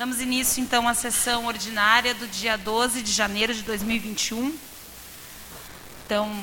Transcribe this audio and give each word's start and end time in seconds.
Damos 0.00 0.18
início, 0.18 0.62
então, 0.62 0.88
à 0.88 0.94
sessão 0.94 1.44
ordinária 1.44 2.14
do 2.14 2.26
dia 2.26 2.56
12 2.56 3.02
de 3.02 3.12
janeiro 3.12 3.52
de 3.52 3.60
2021. 3.60 4.56
Então, 6.06 6.42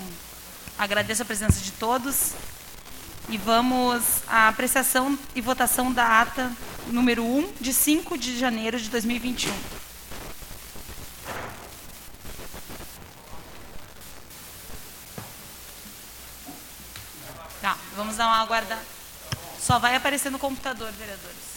agradeço 0.78 1.24
a 1.24 1.26
presença 1.26 1.60
de 1.60 1.72
todos 1.72 2.34
e 3.28 3.36
vamos 3.36 4.22
à 4.28 4.48
apreciação 4.48 5.18
e 5.34 5.42
votação 5.42 5.92
da 5.92 6.22
ata 6.22 6.56
número 6.86 7.26
1 7.26 7.54
de 7.60 7.74
5 7.74 8.16
de 8.16 8.38
janeiro 8.38 8.80
de 8.80 8.92
2021. 8.92 9.52
Tá, 17.60 17.76
vamos 17.96 18.18
dar 18.18 18.28
uma 18.28 18.38
aguardada. 18.38 18.86
Só 19.60 19.80
vai 19.80 19.96
aparecer 19.96 20.32
no 20.32 20.38
computador, 20.38 20.92
vereadores. 20.92 21.57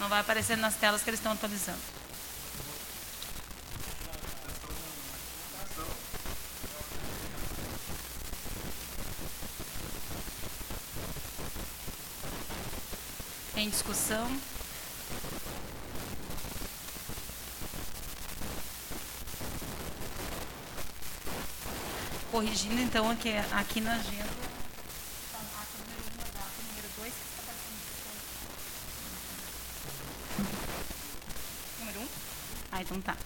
Não 0.00 0.08
vai 0.08 0.20
aparecer 0.20 0.56
nas 0.56 0.74
telas 0.76 1.02
que 1.02 1.10
eles 1.10 1.20
estão 1.20 1.32
atualizando. 1.32 1.78
Em 13.54 13.68
discussão. 13.68 14.26
Corrigindo 22.30 22.80
então 22.80 23.10
aqui, 23.10 23.34
aqui 23.52 23.82
na 23.82 23.96
agenda. 23.96 24.24
a 25.34 25.38
ata 25.38 25.76
número 25.78 26.04
1, 26.16 26.20
a 26.20 26.24
data 26.24 26.62
número 26.68 26.88
2, 26.96 27.12
que 27.12 27.20
está 27.20 27.42
aparecendo 27.42 27.74
no 27.74 28.00
Número 31.80 32.00
1? 32.00 32.08
Ah, 32.72 32.82
então 32.82 33.00
tá. 33.00 33.16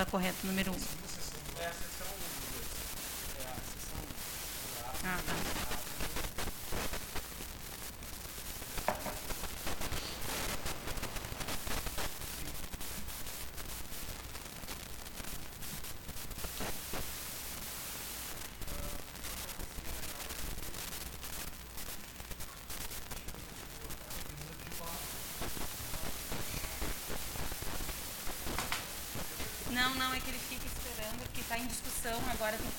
Então 0.00 0.06
tá 0.06 0.12
correto, 0.12 0.46
número 0.46 0.72
1. 0.72 0.76
Ah, 5.04 5.20
tá. 5.26 5.60
Não, 29.72 29.94
não, 29.94 30.12
é 30.12 30.20
que 30.20 30.28
ele 30.28 30.38
fica 30.48 30.66
esperando, 30.66 31.22
porque 31.22 31.40
está 31.40 31.56
em 31.56 31.66
discussão, 31.66 32.20
agora 32.40 32.58
tem 32.58 32.69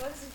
was 0.00 0.27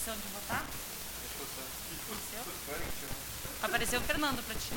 opção 0.00 0.14
de 0.16 0.28
votar? 0.28 0.64
Apareceu? 3.62 4.00
O 4.00 4.02
Fernando 4.02 4.42
para 4.46 4.54
ti. 4.54 4.70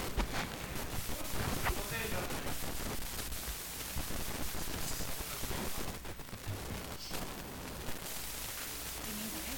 De 9.05 9.11
mim 9.15 9.29
também? 9.29 9.53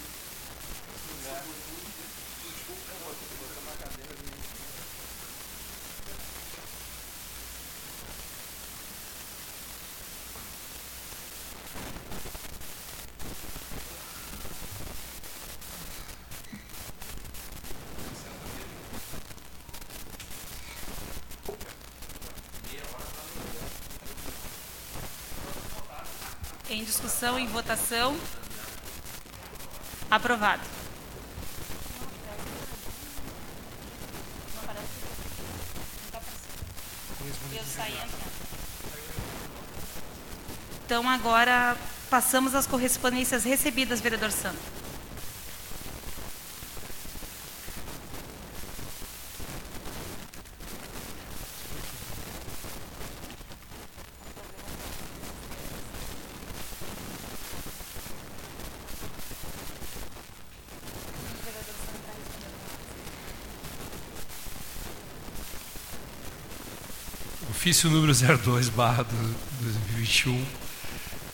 Em 26.67 26.84
discussão, 26.95 27.37
em 27.37 27.47
votação. 27.47 28.15
Aprovado. 30.09 30.61
Então, 40.85 41.09
agora 41.09 41.75
passamos 42.09 42.55
às 42.55 42.65
correspondências 42.65 43.43
recebidas, 43.43 43.99
vereador 43.99 44.31
Santo. 44.31 44.74
Ofício 67.65 67.89
número 67.89 68.13
02, 68.13 68.69
barra 68.69 69.03
2021, 69.59 70.45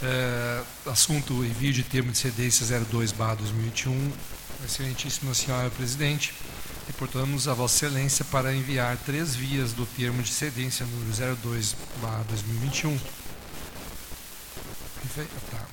é, 0.01 0.63
assunto 0.85 1.43
envio 1.43 1.73
de 1.73 1.83
termo 1.83 2.09
de 2.09 2.17
cedência 2.17 2.65
02, 2.85 3.11
barra 3.11 3.35
2021. 3.35 4.13
Excelentíssima 4.63 5.33
senhora 5.33 5.69
presidente, 5.71 6.33
reportamos 6.87 7.49
a 7.49 7.53
Vossa 7.53 7.85
Excelência 7.85 8.23
para 8.23 8.55
enviar 8.55 8.95
três 9.05 9.35
vias 9.35 9.73
do 9.73 9.85
termo 9.85 10.23
de 10.23 10.29
cedência 10.29 10.85
número 10.85 11.35
02, 11.43 11.75
barra 12.01 12.23
2021. 12.29 12.97
Tá. 15.51 15.67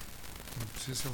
Não 0.58 0.66
precisa 0.74 1.02
ser 1.04 1.10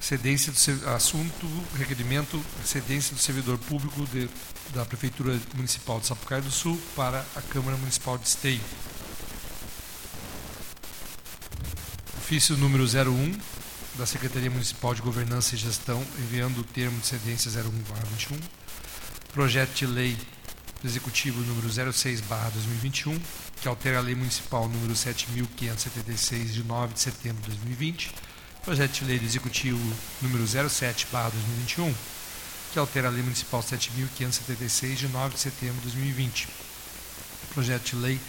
cedência 0.00 0.50
do 0.52 0.88
assunto, 0.88 1.46
requerimento, 1.76 2.42
cedência 2.64 3.14
do 3.14 3.20
servidor 3.20 3.58
público 3.58 4.06
de, 4.06 4.26
da 4.74 4.84
Prefeitura 4.84 5.38
Municipal 5.54 6.00
de 6.00 6.06
Sapucaí 6.06 6.40
do 6.40 6.50
Sul 6.50 6.80
para 6.94 7.24
a 7.34 7.42
Câmara 7.42 7.76
Municipal 7.76 8.18
de 8.18 8.26
Esteio. 8.26 8.60
Ofício 12.18 12.56
número 12.56 12.84
01 12.84 13.38
da 13.96 14.06
Secretaria 14.06 14.50
Municipal 14.50 14.94
de 14.94 15.02
Governança 15.02 15.54
e 15.54 15.58
Gestão, 15.58 16.04
enviando 16.18 16.60
o 16.60 16.64
termo 16.64 16.98
de 17.00 17.06
cedência 17.06 17.50
01/21. 17.50 18.38
Projeto 19.32 19.74
de 19.74 19.86
lei 19.86 20.16
do 20.82 20.86
Executivo 20.86 21.40
número 21.40 21.68
06/2021, 21.68 23.20
que 23.60 23.68
altera 23.68 23.98
a 23.98 24.00
Lei 24.00 24.14
Municipal 24.14 24.68
número 24.68 24.94
7576 24.94 26.54
de 26.54 26.62
9 26.62 26.94
de 26.94 27.00
setembro 27.00 27.42
de 27.42 27.48
2020 27.48 28.14
Projeto 28.68 28.98
de 28.98 29.04
Lei 29.06 29.18
do 29.18 29.24
Executivo 29.24 29.80
número 30.20 30.44
07/2021, 30.44 31.90
que 32.72 32.78
altera 32.78 33.08
a 33.08 33.10
Lei 33.10 33.22
Municipal 33.22 33.62
7576 33.62 34.98
de 34.98 35.08
9 35.08 35.34
de 35.34 35.40
setembro 35.40 35.76
de 35.76 35.82
2020. 35.82 36.48
Projeto 37.54 37.84
de 37.84 37.96
Lei 37.96 38.20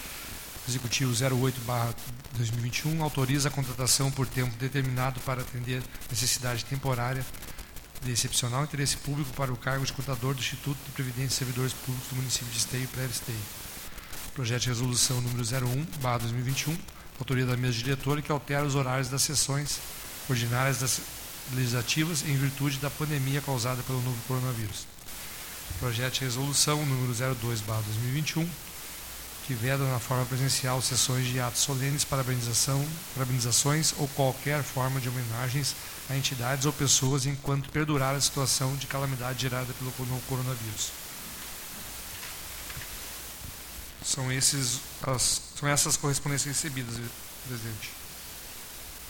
Executivo 0.67 1.11
08/2021 1.13 3.01
autoriza 3.01 3.49
a 3.49 3.51
contratação 3.51 4.11
por 4.11 4.27
tempo 4.27 4.55
determinado 4.57 5.19
para 5.21 5.41
atender 5.41 5.81
necessidade 6.09 6.63
temporária 6.65 7.25
de 8.03 8.11
excepcional 8.11 8.63
interesse 8.63 8.97
público 8.97 9.33
para 9.33 9.51
o 9.51 9.57
cargo 9.57 9.83
de 9.85 9.91
contador 9.91 10.35
do 10.35 10.39
Instituto 10.39 10.77
de 10.85 10.91
Previdência 10.91 11.33
e 11.33 11.37
Servidores 11.37 11.73
Públicos 11.73 12.07
do 12.09 12.15
município 12.17 12.49
de 12.49 12.57
Esteio 12.57 12.83
e 12.83 12.87
Pré-Esteio. 12.87 13.39
Projeto 14.35 14.61
de 14.61 14.69
resolução 14.69 15.19
número 15.21 15.43
01/2021, 15.43 16.77
autoria 17.17 17.45
da 17.45 17.57
mesa 17.57 17.73
diretora 17.73 18.21
que 18.21 18.31
altera 18.31 18.63
os 18.63 18.75
horários 18.75 19.09
das 19.09 19.23
sessões 19.23 19.79
ordinárias 20.29 20.79
das 20.79 21.01
legislativas 21.53 22.23
em 22.23 22.35
virtude 22.35 22.77
da 22.77 22.89
pandemia 22.89 23.41
causada 23.41 23.81
pelo 23.83 24.01
novo 24.01 24.17
coronavírus. 24.27 24.85
Projeto 25.79 26.15
de 26.15 26.25
resolução 26.25 26.85
número 26.85 27.13
02/2021 27.13 28.47
que 29.49 29.55
veda 29.55 29.83
na 29.83 29.97
forma 29.97 30.27
presencial 30.27 30.79
sessões 30.79 31.25
de 31.25 31.39
atos 31.39 31.61
solenes, 31.61 32.05
parabenização, 32.05 32.87
parabenizações 33.15 33.95
ou 33.97 34.07
qualquer 34.09 34.61
forma 34.61 35.01
de 35.01 35.09
homenagens 35.09 35.75
a 36.07 36.15
entidades 36.15 36.67
ou 36.67 36.71
pessoas 36.71 37.25
enquanto 37.25 37.67
perdurar 37.71 38.13
a 38.13 38.21
situação 38.21 38.75
de 38.75 38.85
calamidade 38.85 39.41
gerada 39.41 39.73
pelo 39.73 39.91
novo 40.05 40.21
coronavírus. 40.27 40.91
São, 44.05 44.31
esses, 44.31 44.81
as, 45.01 45.41
são 45.59 45.67
essas 45.67 45.97
correspondências 45.97 46.55
recebidas, 46.55 46.93
presidente. 47.47 47.98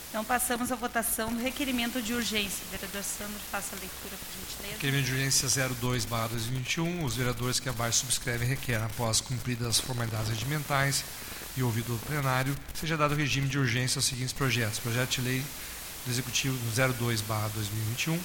Então, 0.10 0.26
passamos 0.26 0.72
à 0.72 0.76
votação 0.76 1.32
do 1.32 1.40
requerimento 1.40 2.02
de 2.02 2.16
urgência. 2.16 2.66
Vereador 2.72 3.04
Sandro, 3.04 3.40
faça 3.52 3.76
a 3.76 3.80
leitura, 3.80 4.18
por 4.18 4.40
gentileza. 4.40 4.74
Requerimento 4.74 5.06
de 5.06 5.12
urgência 5.12 5.70
02, 5.70 6.06
2021. 6.06 7.06
Os 7.06 7.16
vereadores 7.16 7.60
que 7.60 7.70
abaixo 7.70 8.00
subscrevem 8.00 8.48
requerem, 8.48 8.84
após 8.84 9.22
cumpridas 9.22 9.68
as 9.68 9.80
formalidades 9.80 10.30
regimentais 10.30 11.04
e 11.56 11.62
ouvido 11.62 11.94
o 11.94 12.00
plenário, 12.00 12.58
seja 12.74 12.98
dado 12.98 13.14
regime 13.14 13.48
de 13.48 13.60
urgência 13.60 14.00
aos 14.00 14.06
seguintes 14.06 14.34
projetos. 14.34 14.80
Projeto 14.80 15.12
de 15.12 15.22
lei 15.22 15.46
do 16.08 16.12
Executivo 16.12 16.58
02, 16.98 17.22
2021, 17.22 18.20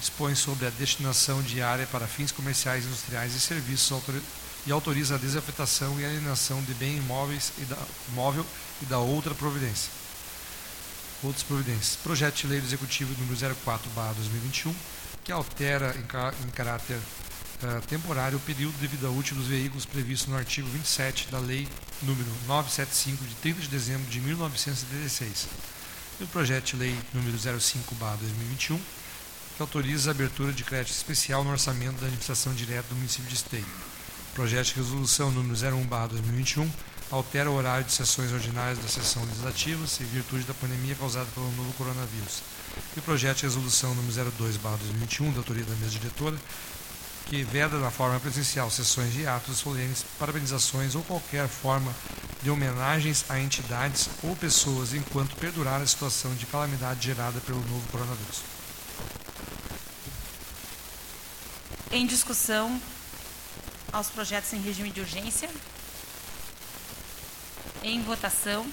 dispõe 0.00 0.34
sobre 0.34 0.66
a 0.66 0.70
destinação 0.70 1.40
de 1.42 1.62
área 1.62 1.86
para 1.86 2.08
fins 2.08 2.32
comerciais, 2.32 2.86
industriais 2.86 3.36
e 3.36 3.40
serviços 3.40 4.02
e 4.66 4.72
autoriza 4.72 5.14
a 5.14 5.18
desafetação 5.18 6.00
e 6.00 6.04
alienação 6.04 6.60
de 6.62 6.74
bem 6.74 6.96
imóveis 6.96 7.52
e 7.58 7.64
da, 7.66 7.78
móvel 8.14 8.44
e 8.82 8.86
da 8.86 8.98
outra 8.98 9.32
providência 9.32 10.03
outras 11.26 11.42
providências. 11.42 11.96
Projeto 11.96 12.36
de 12.36 12.46
Lei 12.46 12.60
do 12.60 12.66
Executivo 12.66 13.14
número 13.18 13.56
04, 13.64 13.90
2021, 14.16 14.74
que 15.24 15.32
altera 15.32 15.94
em, 15.96 16.46
em 16.46 16.50
caráter 16.50 16.96
uh, 16.96 17.80
temporário 17.86 18.36
o 18.36 18.40
período 18.40 18.78
de 18.78 18.86
vida 18.86 19.10
útil 19.10 19.36
dos 19.36 19.46
veículos 19.46 19.86
previsto 19.86 20.30
no 20.30 20.36
artigo 20.36 20.68
27 20.68 21.28
da 21.30 21.38
Lei 21.38 21.68
número 22.02 22.28
975, 22.46 23.24
de 23.24 23.34
30 23.36 23.60
de 23.62 23.68
dezembro 23.68 24.10
de 24.10 24.20
1976. 24.20 25.48
E 26.20 26.24
o 26.24 26.26
projeto 26.28 26.66
de 26.66 26.76
lei 26.76 26.96
número 27.12 27.36
05, 27.38 27.94
2021, 27.94 28.80
que 29.56 29.62
autoriza 29.62 30.10
a 30.10 30.12
abertura 30.12 30.52
de 30.52 30.62
crédito 30.62 30.92
especial 30.92 31.42
no 31.42 31.50
orçamento 31.50 31.96
da 31.96 32.06
administração 32.06 32.54
direta 32.54 32.88
do 32.88 32.96
município 32.96 33.28
de 33.28 33.34
Esteio. 33.34 33.66
Projeto 34.34 34.66
de 34.66 34.74
resolução 34.74 35.30
número 35.30 35.54
01, 35.54 35.86
2021, 35.86 36.70
altera 37.14 37.50
o 37.50 37.54
horário 37.54 37.84
de 37.84 37.92
sessões 37.92 38.32
ordinárias 38.32 38.78
da 38.78 38.88
sessão 38.88 39.24
legislativa, 39.24 39.84
em 40.00 40.04
virtude 40.06 40.44
da 40.44 40.54
pandemia 40.54 40.94
causada 40.96 41.26
pelo 41.34 41.50
novo 41.52 41.72
coronavírus. 41.74 42.42
E 42.96 42.98
o 42.98 43.02
projeto 43.02 43.38
de 43.38 43.42
resolução 43.44 43.94
número 43.94 44.32
02/2021, 44.32 45.32
da 45.32 45.38
autoria 45.38 45.64
da 45.64 45.74
mesa 45.76 45.92
diretora, 45.92 46.36
que 47.26 47.42
veda 47.44 47.78
na 47.78 47.90
forma 47.90 48.18
presencial 48.20 48.70
sessões 48.70 49.12
de 49.12 49.26
atos 49.26 49.58
solenes, 49.58 50.04
parabenizações 50.18 50.94
ou 50.94 51.02
qualquer 51.02 51.48
forma 51.48 51.94
de 52.42 52.50
homenagens 52.50 53.24
a 53.30 53.38
entidades 53.38 54.08
ou 54.22 54.36
pessoas 54.36 54.92
enquanto 54.92 55.36
perdurar 55.36 55.80
a 55.80 55.86
situação 55.86 56.34
de 56.34 56.44
calamidade 56.46 57.06
gerada 57.06 57.40
pelo 57.40 57.60
novo 57.60 57.88
coronavírus. 57.90 58.42
Em 61.90 62.06
discussão 62.06 62.80
aos 63.92 64.08
projetos 64.08 64.52
em 64.52 64.60
regime 64.60 64.90
de 64.90 65.00
urgência. 65.00 65.48
Em 67.86 68.00
votação. 68.00 68.66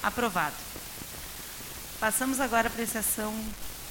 Aprovado. 0.00 0.54
Passamos 1.98 2.38
agora 2.38 2.68
à 2.68 2.70
apreciação 2.70 3.34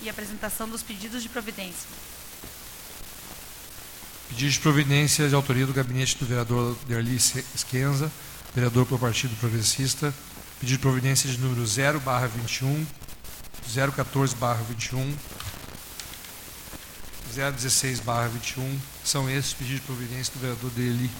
e 0.02 0.10
apresentação 0.10 0.70
dos 0.70 0.82
pedidos 0.82 1.22
de 1.22 1.28
providência. 1.28 1.90
Pedido 4.30 4.50
de 4.50 4.60
providência 4.60 5.28
de 5.28 5.36
autoria 5.36 5.68
do 5.68 5.74
gabinete 5.74 6.18
do 6.18 6.26
vereador 6.26 6.78
Derli 6.88 7.18
Esquenza, 7.18 8.10
vereador 8.56 8.86
pelo 8.86 8.98
Partido 8.98 9.36
Progressista, 9.36 10.14
pedido 10.62 10.78
de 10.78 10.82
providência 10.82 11.30
de 11.30 11.38
número 11.38 11.66
0 11.68 12.00
barra 12.00 12.28
21, 12.28 12.88
014 13.94 14.34
barra 14.38 14.64
21, 14.64 15.14
016 17.34 18.00
barra 18.00 18.30
21, 18.30 18.80
são 19.04 19.30
esses 19.30 19.54
pedidos 19.54 19.82
de 19.82 19.86
providência 19.86 20.34
do 20.34 20.40
vereador 20.40 20.72
Deli, 20.72 21.12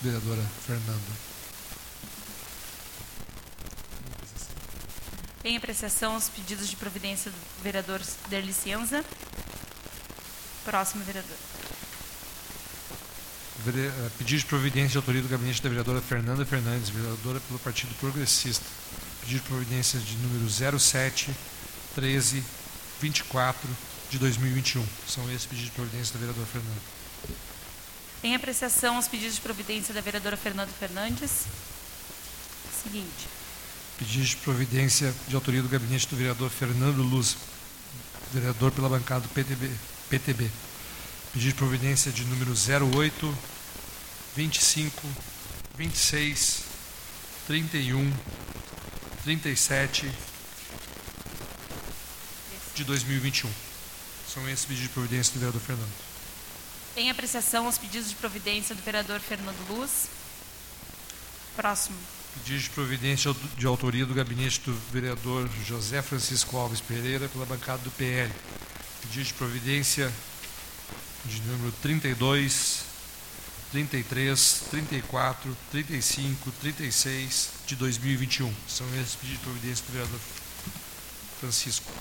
vereadora 0.00 0.42
Fernanda. 0.64 1.28
Em 5.44 5.56
apreciação 5.56 6.14
os 6.14 6.28
pedidos 6.28 6.68
de 6.68 6.76
providência 6.76 7.32
do 7.32 7.62
vereador 7.62 8.00
Derli 8.28 8.52
Cienza. 8.52 9.04
Próximo 10.64 11.02
vereador. 11.02 11.57
Eh, 13.66 14.10
pedido 14.16 14.40
de 14.40 14.46
providência 14.46 14.90
de 14.90 14.96
autoria 14.98 15.20
do 15.20 15.28
gabinete 15.28 15.62
da 15.62 15.68
vereadora 15.68 16.00
Fernanda 16.00 16.44
Fernandes, 16.46 16.90
vereadora 16.90 17.40
pelo 17.40 17.58
Partido 17.58 17.94
Progressista. 17.96 18.64
Pedido 19.20 19.42
de 19.42 19.48
providência 19.48 19.98
de 19.98 20.16
número 20.16 20.48
07 20.78 21.34
13 21.94 22.42
24 23.00 23.68
de 24.10 24.18
2021. 24.18 24.84
São 25.06 25.28
esses 25.30 25.46
pedidos 25.46 25.70
de 25.70 25.76
providência 25.76 26.12
da 26.14 26.20
vereadora 26.20 26.46
Fernanda. 26.46 26.80
Em 28.22 28.34
apreciação 28.34 28.98
os 28.98 29.06
pedidos 29.06 29.36
de 29.36 29.40
providência 29.40 29.94
da 29.94 30.00
vereadora 30.00 30.36
Fernanda 30.36 30.70
Fernandes. 30.78 31.46
Seguinte. 32.82 33.28
Pedido 33.98 34.24
de 34.24 34.36
providência 34.36 35.14
de 35.26 35.34
autoria 35.34 35.62
do 35.62 35.68
gabinete 35.68 36.06
do 36.08 36.16
vereador 36.16 36.50
Fernando 36.50 37.02
Luz, 37.02 37.36
vereador 38.32 38.70
pela 38.72 38.88
bancada 38.88 39.20
do 39.22 39.28
PTB. 39.28 39.70
PTB. 40.08 40.50
Pedido 41.32 41.52
de 41.52 41.54
providência 41.54 42.10
de 42.10 42.24
número 42.24 42.52
08, 42.52 43.38
25, 44.34 45.08
26, 45.76 46.62
31, 47.46 48.12
37 49.24 50.10
de 52.74 52.84
2021. 52.84 53.50
São 54.32 54.48
esses 54.48 54.64
pedidos 54.64 54.88
de 54.88 54.94
providência 54.94 55.34
do 55.34 55.40
vereador 55.40 55.60
Fernando. 55.60 55.92
Em 56.96 57.10
apreciação 57.10 57.66
os 57.66 57.76
pedidos 57.76 58.08
de 58.08 58.14
providência 58.16 58.74
do 58.74 58.82
vereador 58.82 59.20
Fernando 59.20 59.68
Luz. 59.68 60.08
Próximo. 61.54 61.96
Pedido 62.34 62.62
de 62.62 62.70
providência 62.70 63.36
de 63.56 63.66
autoria 63.66 64.06
do 64.06 64.14
gabinete 64.14 64.60
do 64.60 64.72
vereador 64.90 65.48
José 65.66 66.00
Francisco 66.00 66.56
Alves 66.56 66.80
Pereira 66.80 67.28
pela 67.28 67.44
bancada 67.44 67.82
do 67.82 67.90
PL. 67.90 68.32
Pedido 69.02 69.24
de 69.26 69.34
providência 69.34 70.12
de 71.28 71.42
número 71.42 71.72
32, 71.82 72.82
33, 73.70 74.62
34, 74.70 75.56
35, 75.70 76.50
36 76.52 77.50
de 77.66 77.76
2021. 77.76 78.52
São 78.66 78.86
esses 79.00 79.14
pedidos 79.14 79.38
de 79.38 79.44
providência 79.44 79.84
do 79.86 79.92
vereador 79.92 80.20
Francisco. 81.38 81.92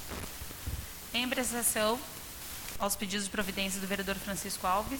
Em 1.13 1.25
apreciação 1.25 1.99
aos 2.79 2.95
pedidos 2.95 3.25
de 3.25 3.31
providência 3.31 3.79
do 3.81 3.87
vereador 3.87 4.15
Francisco 4.15 4.65
Alves. 4.65 4.99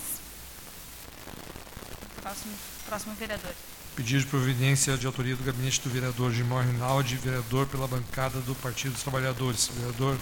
Próximo, 2.21 2.53
próximo 2.85 3.15
vereador. 3.15 3.53
Pedido 3.95 4.19
de 4.19 4.27
providência 4.27 4.97
de 4.97 5.07
autoria 5.07 5.35
do 5.35 5.43
gabinete 5.43 5.81
do 5.81 5.89
vereador 5.89 6.31
Gilmar 6.31 6.67
Rinaldi, 6.67 7.15
vereador 7.15 7.65
pela 7.67 7.87
bancada 7.87 8.39
do 8.41 8.53
Partido 8.55 8.93
dos 8.93 9.01
Trabalhadores. 9.01 9.69
Vereador, 9.73 10.17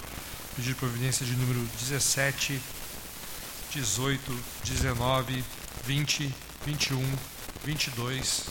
pedido 0.55 0.73
de 0.73 0.79
providência 0.79 1.25
de 1.25 1.33
número 1.33 1.59
17, 1.79 2.61
18, 3.75 4.31
19, 4.63 5.43
20, 5.85 6.33
21, 6.65 7.17
22 7.65 8.45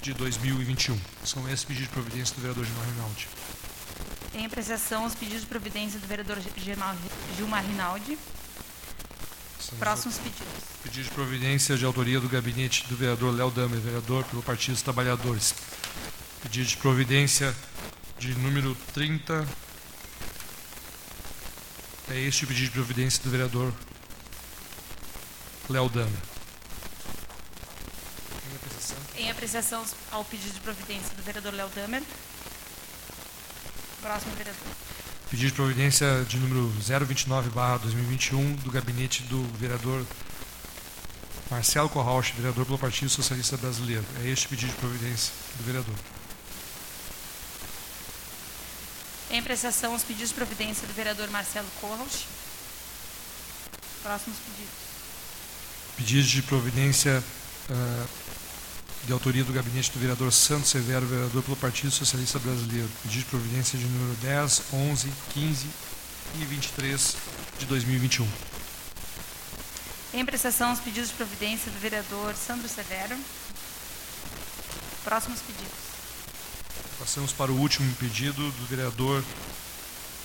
de 0.00 0.14
2021. 0.14 0.96
São 1.24 1.48
esses 1.48 1.64
pedidos 1.64 1.88
de 1.88 1.92
providência 1.92 2.36
do 2.36 2.42
vereador 2.42 2.64
Gilmar 2.64 2.86
Rinaldi. 2.86 3.28
Em 4.34 4.46
apreciação 4.46 5.04
os 5.04 5.16
pedidos 5.16 5.40
de 5.40 5.48
providência 5.48 5.98
do 5.98 6.06
vereador 6.06 6.38
Gilmar, 7.36 7.64
Rinaldi. 7.64 8.16
Próximos 9.80 10.18
pedidos. 10.18 10.46
Pedido 10.84 11.04
de 11.08 11.10
providência 11.10 11.76
de 11.76 11.84
autoria 11.84 12.20
do 12.20 12.28
gabinete 12.28 12.86
do 12.86 12.94
vereador 12.96 13.34
Léo 13.34 13.50
Damer, 13.50 13.80
vereador 13.80 14.22
pelo 14.26 14.44
Partido 14.44 14.74
dos 14.74 14.82
Trabalhadores. 14.82 15.56
Pedido 16.40 16.68
de 16.68 16.76
providência 16.76 17.52
de 18.16 18.32
número 18.36 18.76
30. 18.94 19.44
É 22.10 22.18
este 22.18 22.44
o 22.44 22.48
pedido 22.48 22.66
de 22.66 22.72
providência 22.72 23.22
do 23.22 23.30
vereador 23.30 23.72
Léo 25.68 25.88
Damer. 25.88 26.10
Em 29.16 29.30
apreciação 29.30 29.84
ao 30.10 30.24
pedido 30.24 30.52
de 30.54 30.60
providência 30.60 31.14
do 31.14 31.22
vereador 31.22 31.54
Léo 31.54 31.68
Damer. 31.68 32.02
Próximo 34.02 34.34
vereador. 34.34 34.66
Pedido 35.30 35.50
de 35.50 35.54
providência 35.54 36.24
de 36.24 36.36
número 36.38 36.72
029-2021 36.80 38.56
do 38.56 38.72
gabinete 38.72 39.22
do 39.24 39.44
vereador 39.56 40.04
Marcelo 41.48 41.88
Corrauch, 41.88 42.32
vereador 42.32 42.66
pelo 42.66 42.78
Partido 42.78 43.08
Socialista 43.08 43.56
Brasileiro. 43.56 44.04
É 44.24 44.28
este 44.28 44.48
pedido 44.48 44.72
de 44.72 44.78
providência 44.78 45.32
do 45.58 45.64
vereador. 45.64 45.94
Em 49.30 49.38
apreciação 49.38 49.94
os 49.94 50.02
pedidos 50.02 50.30
de 50.30 50.34
providência 50.34 50.86
do 50.88 50.92
vereador 50.92 51.30
Marcelo 51.30 51.68
Corrauch. 51.80 52.26
Próximos 54.02 54.38
pedidos. 54.38 54.74
Pedidos 55.96 56.28
de 56.28 56.42
providência 56.42 57.22
uh, 57.70 58.08
de 59.04 59.12
autoria 59.12 59.44
do 59.44 59.52
gabinete 59.52 59.92
do 59.92 60.00
vereador 60.00 60.32
Santos 60.32 60.70
Severo, 60.70 61.06
vereador 61.06 61.44
pelo 61.44 61.56
Partido 61.56 61.92
Socialista 61.92 62.40
Brasileiro. 62.40 62.88
Pedido 63.04 63.20
de 63.20 63.26
providência 63.26 63.78
de 63.78 63.84
número 63.84 64.16
10, 64.16 64.62
11, 64.72 65.12
15 65.34 65.66
e 66.40 66.44
23 66.46 67.16
de 67.60 67.66
2021. 67.66 68.28
Em 70.12 70.22
apreciação, 70.22 70.72
os 70.72 70.80
pedidos 70.80 71.10
de 71.10 71.14
providência 71.14 71.70
do 71.70 71.78
vereador 71.78 72.34
Sandro 72.34 72.68
Severo. 72.68 73.16
Próximos 75.04 75.38
pedidos. 75.40 75.89
Passamos 77.00 77.32
para 77.32 77.50
o 77.50 77.58
último 77.58 77.90
pedido 77.94 78.52
do 78.52 78.66
vereador 78.66 79.24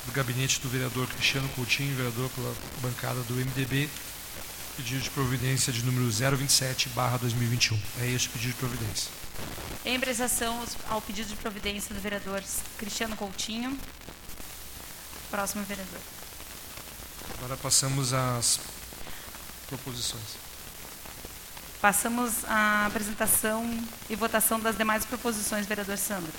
do 0.06 0.12
gabinete 0.12 0.60
do 0.60 0.68
vereador 0.68 1.08
Cristiano 1.08 1.48
Coutinho, 1.56 1.96
vereador 1.96 2.30
pela 2.32 2.54
bancada 2.82 3.22
do 3.22 3.34
MDB, 3.34 3.90
Pedido 4.76 5.02
de 5.02 5.10
providência 5.10 5.72
de 5.72 5.86
número 5.86 6.12
027, 6.12 6.90
barra 6.90 7.18
2021. 7.18 7.82
É 8.02 8.08
este 8.08 8.28
pedido 8.28 8.52
de 8.52 8.58
providência. 8.60 9.10
Em 9.86 9.96
apreciação 9.96 10.62
ao 10.90 11.02
pedido 11.02 11.30
de 11.30 11.36
providência 11.38 11.96
do 11.96 12.02
vereador 12.02 12.44
Cristiano 12.78 13.16
Coutinho. 13.16 13.80
Próximo 15.32 15.64
vereador. 15.64 16.02
Agora 17.38 17.56
passamos 17.56 18.12
às 18.12 18.60
proposições. 19.70 20.36
Passamos 21.80 22.44
à 22.44 22.88
apresentação 22.88 23.82
e 24.10 24.16
votação 24.18 24.60
das 24.60 24.76
demais 24.76 25.06
proposições, 25.06 25.66
vereador 25.66 25.98
Sandro. 25.98 26.34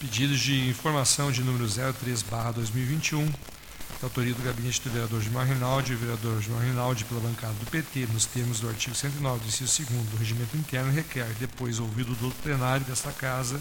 Pedidos 0.00 0.40
de 0.40 0.66
informação 0.66 1.30
de 1.30 1.42
número 1.42 1.68
03, 1.68 2.22
barra 2.22 2.52
2021 2.52 3.26
da 3.26 4.06
autoria 4.06 4.32
do 4.32 4.42
gabinete 4.42 4.80
do 4.80 4.88
vereador 4.88 5.20
Gilmar 5.20 5.46
Rinaldi 5.46 5.92
e 5.92 5.94
vereador 5.94 6.40
Gilmar 6.40 6.64
Rinaldi 6.64 7.04
pela 7.04 7.20
bancada 7.20 7.52
do 7.52 7.66
PT, 7.66 8.08
nos 8.10 8.24
termos 8.24 8.60
do 8.60 8.68
artigo 8.70 8.96
109 8.96 9.40
do 9.40 9.46
inciso 9.46 9.84
2 9.84 10.06
do 10.06 10.16
regimento 10.16 10.56
interno, 10.56 10.90
requer, 10.90 11.26
depois 11.38 11.78
ouvido 11.78 12.14
do 12.14 12.30
plenário 12.36 12.86
desta 12.86 13.12
Casa 13.12 13.60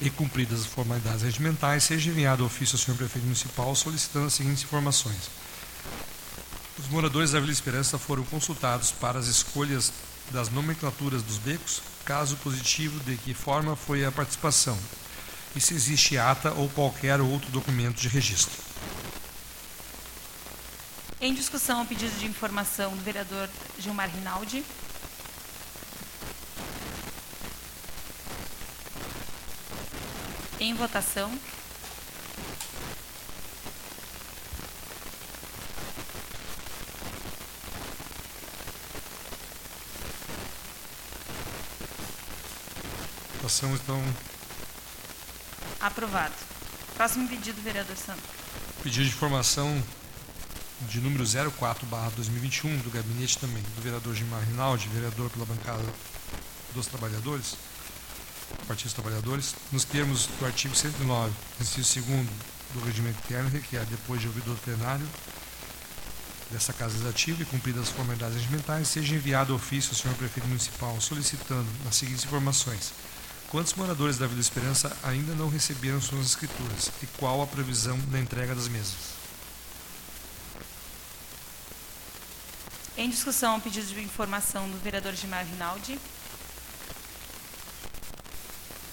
e 0.00 0.08
cumpridas 0.10 0.60
as 0.60 0.66
formalidades 0.66 1.22
regimentais, 1.22 1.82
seja 1.82 2.10
enviado 2.10 2.44
ofício 2.44 2.76
ao 2.76 2.80
senhor 2.80 2.96
prefeito 2.96 3.24
municipal 3.24 3.74
solicitando 3.74 4.26
as 4.26 4.34
seguintes 4.34 4.62
informações. 4.62 5.28
Os 6.78 6.86
moradores 6.86 7.32
da 7.32 7.40
Vila 7.40 7.50
Esperança 7.50 7.98
foram 7.98 8.22
consultados 8.22 8.92
para 8.92 9.18
as 9.18 9.26
escolhas 9.26 9.92
das 10.30 10.48
nomenclaturas 10.48 11.22
dos 11.22 11.38
becos, 11.38 11.82
caso 12.04 12.36
positivo 12.36 12.98
de 13.00 13.16
que 13.16 13.34
forma 13.34 13.76
foi 13.76 14.04
a 14.04 14.12
participação, 14.12 14.78
e 15.54 15.60
se 15.60 15.74
existe 15.74 16.18
ata 16.18 16.52
ou 16.52 16.68
qualquer 16.68 17.20
outro 17.20 17.50
documento 17.50 18.00
de 18.00 18.08
registro. 18.08 18.62
Em 21.20 21.32
discussão, 21.32 21.82
o 21.82 21.86
pedido 21.86 22.14
de 22.18 22.26
informação 22.26 22.94
do 22.94 23.02
vereador 23.02 23.48
Gilmar 23.78 24.10
Rinaldi. 24.10 24.62
Em 30.60 30.74
votação. 30.74 31.30
Votação, 43.44 43.74
então. 43.74 44.02
Aprovado. 45.78 46.32
Próximo 46.94 47.28
pedido, 47.28 47.60
vereador 47.60 47.94
Santos. 47.94 48.24
Pedido 48.82 49.04
de 49.04 49.10
informação 49.10 49.82
de 50.88 50.98
número 50.98 51.24
04, 51.50 51.86
barra 51.86 52.10
2021, 52.16 52.78
do 52.78 52.90
gabinete 52.90 53.36
também 53.36 53.62
do 53.76 53.82
vereador 53.82 54.14
Gilmar 54.14 54.40
Rinaldi, 54.44 54.88
vereador 54.88 55.28
pela 55.28 55.44
bancada 55.44 55.84
dos 56.74 56.86
trabalhadores, 56.86 57.54
Partido 58.66 58.84
dos 58.84 58.94
Trabalhadores, 58.94 59.54
nos 59.70 59.84
termos 59.84 60.26
do 60.26 60.46
artigo 60.46 60.74
109, 60.74 61.30
inciso 61.60 62.00
2 62.00 62.26
do 62.72 62.80
regimento 62.86 63.18
interno, 63.26 63.50
requer, 63.50 63.84
depois 63.84 64.22
de 64.22 64.26
ouvido 64.26 64.54
do 64.54 64.60
plenário 64.62 65.06
dessa 66.50 66.72
Casa 66.72 66.92
Legislativa 66.92 67.42
e 67.42 67.44
cumpridas 67.44 67.82
as 67.82 67.88
formalidades 67.90 68.36
regimentais, 68.36 68.88
seja 68.88 69.14
enviado 69.14 69.54
ofício 69.54 69.90
ao 69.90 69.96
senhor 69.96 70.16
prefeito 70.16 70.48
municipal 70.48 70.98
solicitando 70.98 71.68
as 71.86 71.94
seguintes 71.94 72.24
informações. 72.24 72.92
Quantos 73.54 73.74
moradores 73.74 74.18
da 74.18 74.26
Vila 74.26 74.40
Esperança 74.40 74.96
ainda 75.00 75.32
não 75.36 75.48
receberam 75.48 76.00
suas 76.00 76.26
escrituras 76.26 76.90
e 77.00 77.06
qual 77.18 77.40
a 77.40 77.46
previsão 77.46 77.96
da 78.10 78.18
entrega 78.18 78.52
das 78.52 78.66
mesmas? 78.66 79.14
Em 82.96 83.08
discussão, 83.08 83.56
o 83.56 83.60
pedido 83.60 83.86
de 83.86 84.02
informação 84.02 84.68
do 84.68 84.76
vereador 84.82 85.14
Gilmar 85.14 85.46
Rinaldi. 85.46 86.00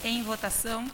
Em 0.04 0.22
votação. 0.22 0.88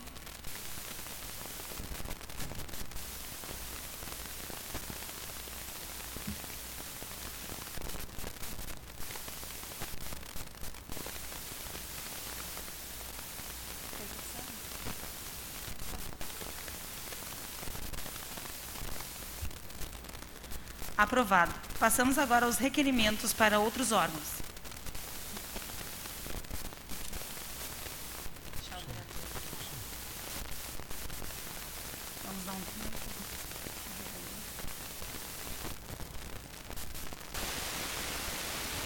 Aprovado. 20.97 21.53
Passamos 21.79 22.17
agora 22.17 22.47
aos 22.47 22.57
requerimentos 22.57 23.31
para 23.31 23.59
outros 23.59 23.91
órgãos. 23.91 24.37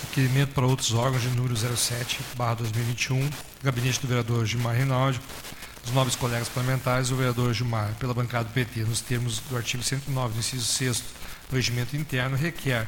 Requerimento 0.09 0.53
para 0.53 0.65
outros 0.65 0.93
órgãos 0.93 1.21
de 1.21 1.29
número 1.29 1.55
07, 1.55 2.19
barra 2.35 2.55
2021, 2.55 3.29
gabinete 3.63 4.01
do 4.01 4.07
vereador 4.09 4.45
Gilmar 4.45 4.75
Rinaldi, 4.75 5.21
dos 5.81 5.93
nobres 5.93 6.17
colegas 6.17 6.49
parlamentares, 6.49 7.09
o 7.11 7.15
vereador 7.15 7.53
Gilmar, 7.53 7.95
pela 7.95 8.13
bancada 8.13 8.43
do 8.43 8.51
PT, 8.51 8.81
nos 8.81 8.99
termos 8.99 9.39
do 9.39 9.55
artigo 9.55 9.81
109, 9.81 10.33
do 10.33 10.39
inciso 10.39 10.65
6 10.65 10.99
do 10.99 11.20
regimento 11.55 11.96
interno, 11.96 12.36
requer, 12.36 12.88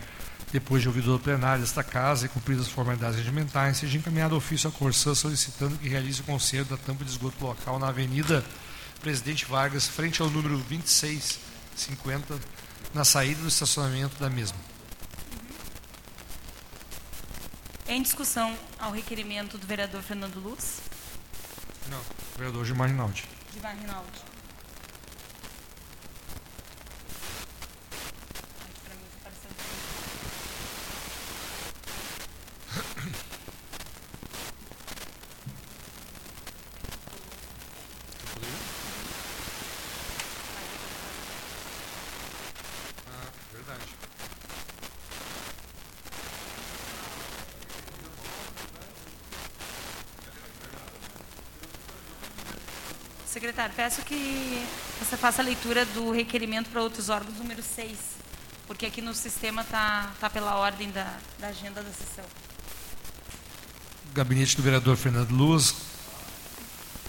depois 0.51 0.81
de 0.81 0.87
ouvido 0.87 1.11
do 1.11 1.19
plenário 1.23 1.61
desta 1.61 1.83
Casa 1.83 2.25
e 2.25 2.29
cumpridas 2.29 2.67
as 2.67 2.71
formalidades 2.71 3.17
regimentais, 3.17 3.77
seja 3.77 3.97
encaminhado 3.97 4.35
ofício 4.35 4.69
à 4.69 4.71
Corsã 4.71 5.13
solicitando 5.15 5.77
que 5.77 5.89
realize 5.89 6.21
o 6.21 6.23
conserto 6.23 6.69
da 6.69 6.77
tampa 6.77 7.03
de 7.03 7.09
esgoto 7.11 7.43
local 7.43 7.79
na 7.79 7.87
Avenida 7.89 8.43
Presidente 9.01 9.45
Vargas, 9.45 9.87
frente 9.87 10.21
ao 10.21 10.29
número 10.29 10.57
2650, 10.57 12.39
na 12.93 13.03
saída 13.03 13.41
do 13.41 13.47
estacionamento 13.47 14.17
da 14.19 14.29
mesma. 14.29 14.57
Em 17.87 18.01
discussão 18.01 18.57
ao 18.79 18.91
requerimento 18.91 19.57
do 19.57 19.67
vereador 19.67 20.01
Fernando 20.01 20.37
Luz. 20.39 20.79
Não. 21.89 21.99
Vereador 22.37 22.63
Gilmar 22.65 22.87
Rinaldi. 22.89 23.23
Gilmar 23.53 23.75
Rinaldi. 23.75 24.19
Ai, 28.61 28.69
pra 28.85 28.95
mim 28.95 29.01
tá 29.11 29.29
parecendo 29.29 29.53
que- 29.55 30.73
Ah, 43.07 43.29
verdade. 43.51 43.83
Peço 53.69 54.01
que 54.01 54.65
você 54.99 55.15
faça 55.15 55.41
a 55.41 55.45
leitura 55.45 55.85
do 55.85 56.11
requerimento 56.11 56.69
para 56.69 56.81
outros 56.81 57.09
órgãos 57.09 57.37
número 57.37 57.61
6, 57.61 57.97
porque 58.67 58.85
aqui 58.85 59.01
no 59.01 59.13
sistema 59.13 59.61
está 59.61 60.11
tá 60.19 60.29
pela 60.29 60.55
ordem 60.55 60.91
da, 60.91 61.17
da 61.39 61.47
agenda 61.47 61.81
da 61.81 61.91
sessão. 61.91 62.25
Gabinete 64.13 64.55
do 64.55 64.63
vereador 64.63 64.95
Fernando 64.95 65.31
Luz. 65.31 65.73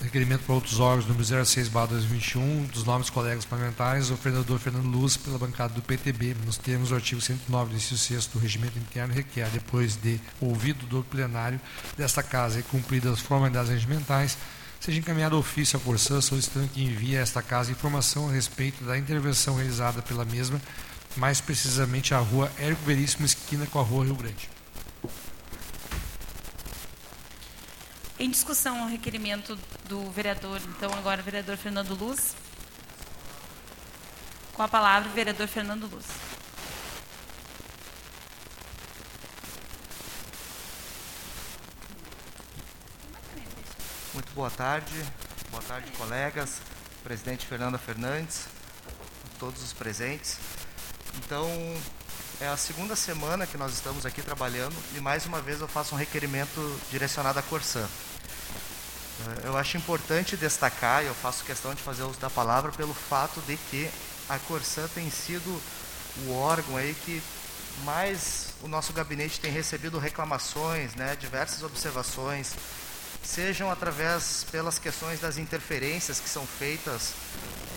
Requerimento 0.03 0.43
para 0.43 0.55
outros 0.55 0.81
órgãos, 0.81 1.07
número 1.07 1.47
06, 1.47 1.69
barra 1.69 1.87
2021, 1.87 2.65
dos 2.67 2.85
nomes 2.85 3.09
colegas 3.09 3.45
parlamentares, 3.45 4.11
o 4.11 4.17
vereador 4.17 4.59
Fernando 4.59 4.87
Luz, 4.87 5.17
pela 5.17 5.39
bancada 5.39 5.73
do 5.73 5.81
PTB, 5.81 6.37
nos 6.45 6.59
termos 6.59 6.91
do 6.91 6.95
artigo 6.95 7.21
109 7.21 7.71
do 7.71 7.77
inciso 7.77 7.99
6 7.99 8.27
do 8.27 8.39
regimento 8.39 8.79
interno, 8.79 9.15
requer, 9.15 9.49
depois 9.49 9.97
de 9.97 10.21
ouvido 10.41 10.85
do 10.87 11.03
plenário 11.05 11.59
desta 11.97 12.23
Casa 12.23 12.61
e 12.61 12.63
cumpridas 12.65 13.15
as 13.15 13.21
formalidades 13.21 13.71
regimentais, 13.71 14.37
seja 14.85 14.99
encaminhado 14.99 15.39
ofício 15.39 15.79
à 15.79 15.81
Corsã 15.81 16.21
solicitando 16.21 16.69
que 16.69 16.83
envie 16.83 17.17
a 17.17 17.21
esta 17.23 17.43
Casa 17.43 17.73
informação 17.73 18.29
a 18.29 18.33
respeito 18.33 18.85
da 18.85 18.99
intervenção 18.99 19.57
realizada 19.57 20.03
pela 20.03 20.27
mesma, 20.27 20.61
mais 21.17 21.41
precisamente 21.41 22.13
a 22.13 22.19
rua 22.19 22.53
Érico 22.59 22.83
Veríssimo, 22.85 23.25
esquina 23.25 23.65
com 23.65 23.79
a 23.79 23.83
rua 23.83 24.05
Rio 24.05 24.15
Grande. 24.15 24.51
Em 28.19 28.29
discussão 28.29 28.83
ao 28.83 28.87
requerimento 28.87 29.59
do 29.89 30.11
vereador, 30.11 30.61
então 30.77 30.93
agora 30.93 31.23
vereador 31.23 31.57
Fernando 31.57 31.95
Luz. 31.95 32.37
Com 34.53 34.63
a 34.63 34.69
palavra, 34.69 35.09
vereador 35.09 35.49
Fernando 35.49 35.89
Luz. 35.91 36.05
Muito 44.13 44.24
boa 44.35 44.51
tarde, 44.51 44.93
boa 45.51 45.63
tarde, 45.63 45.91
colegas, 45.93 46.57
presidente 47.03 47.47
Fernanda 47.47 47.79
Fernandes, 47.79 48.47
todos 49.39 49.63
os 49.63 49.73
presentes. 49.73 50.39
Então, 51.19 51.49
é 52.41 52.49
a 52.49 52.57
segunda 52.57 52.97
semana 52.97 53.47
que 53.47 53.57
nós 53.57 53.73
estamos 53.73 54.05
aqui 54.05 54.21
trabalhando 54.23 54.75
e 54.97 55.01
mais 55.01 55.25
uma 55.27 55.41
vez 55.41 55.61
eu 55.61 55.69
faço 55.69 55.95
um 55.95 55.99
requerimento 55.99 56.81
direcionado 56.91 57.39
à 57.39 57.43
Corsã. 57.43 57.89
Eh, 59.21 59.47
Eu 59.47 59.57
acho 59.57 59.77
importante 59.77 60.37
destacar, 60.37 61.05
e 61.05 61.07
eu 61.07 61.15
faço 61.15 61.45
questão 61.45 61.73
de 61.75 61.83
fazer 61.83 62.03
uso 62.03 62.19
da 62.19 62.29
palavra, 62.29 62.73
pelo 62.73 62.93
fato 62.93 63.41
de 63.43 63.57
que 63.71 63.89
a 64.29 64.39
Corsã 64.41 64.89
tem 64.89 65.11
sido 65.11 65.63
o 66.27 66.33
órgão 66.33 66.77
aí 66.77 66.95
que 67.05 67.23
mais 67.85 68.49
o 68.63 68.69
nosso 68.69 68.93
gabinete 68.93 69.39
tem 69.41 69.51
recebido 69.53 69.99
reclamações, 69.99 70.95
né, 70.95 71.17
diversas 71.17 71.63
observações, 71.63 72.55
sejam 73.25 73.71
através 73.71 74.47
pelas 74.53 74.79
questões 74.79 75.21
das 75.21 75.39
interferências 75.39 76.21
que 76.21 76.29
são 76.29 76.47
feitas 76.47 77.15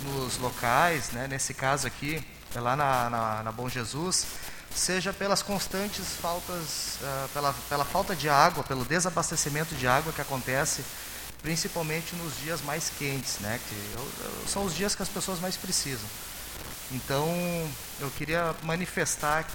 nos 0.03 0.37
locais, 0.37 1.11
né, 1.11 1.27
nesse 1.27 1.53
caso 1.53 1.87
aqui, 1.87 2.23
é 2.53 2.59
lá 2.59 2.75
na, 2.75 3.09
na, 3.09 3.43
na 3.43 3.51
Bom 3.51 3.69
Jesus, 3.69 4.27
seja 4.75 5.13
pelas 5.13 5.41
constantes 5.41 6.05
faltas, 6.21 6.99
ah, 7.01 7.27
pela, 7.33 7.53
pela 7.69 7.85
falta 7.85 8.15
de 8.15 8.29
água, 8.29 8.63
pelo 8.63 8.85
desabastecimento 8.85 9.73
de 9.75 9.87
água 9.87 10.13
que 10.13 10.21
acontece, 10.21 10.83
principalmente 11.41 12.15
nos 12.15 12.37
dias 12.37 12.61
mais 12.61 12.91
quentes, 12.97 13.39
né, 13.39 13.59
que 13.67 14.49
são 14.49 14.65
os 14.65 14.75
dias 14.75 14.93
que 14.95 15.01
as 15.01 15.09
pessoas 15.09 15.39
mais 15.39 15.55
precisam. 15.55 16.07
Então, 16.91 17.27
eu 17.99 18.09
queria 18.11 18.55
manifestar 18.63 19.45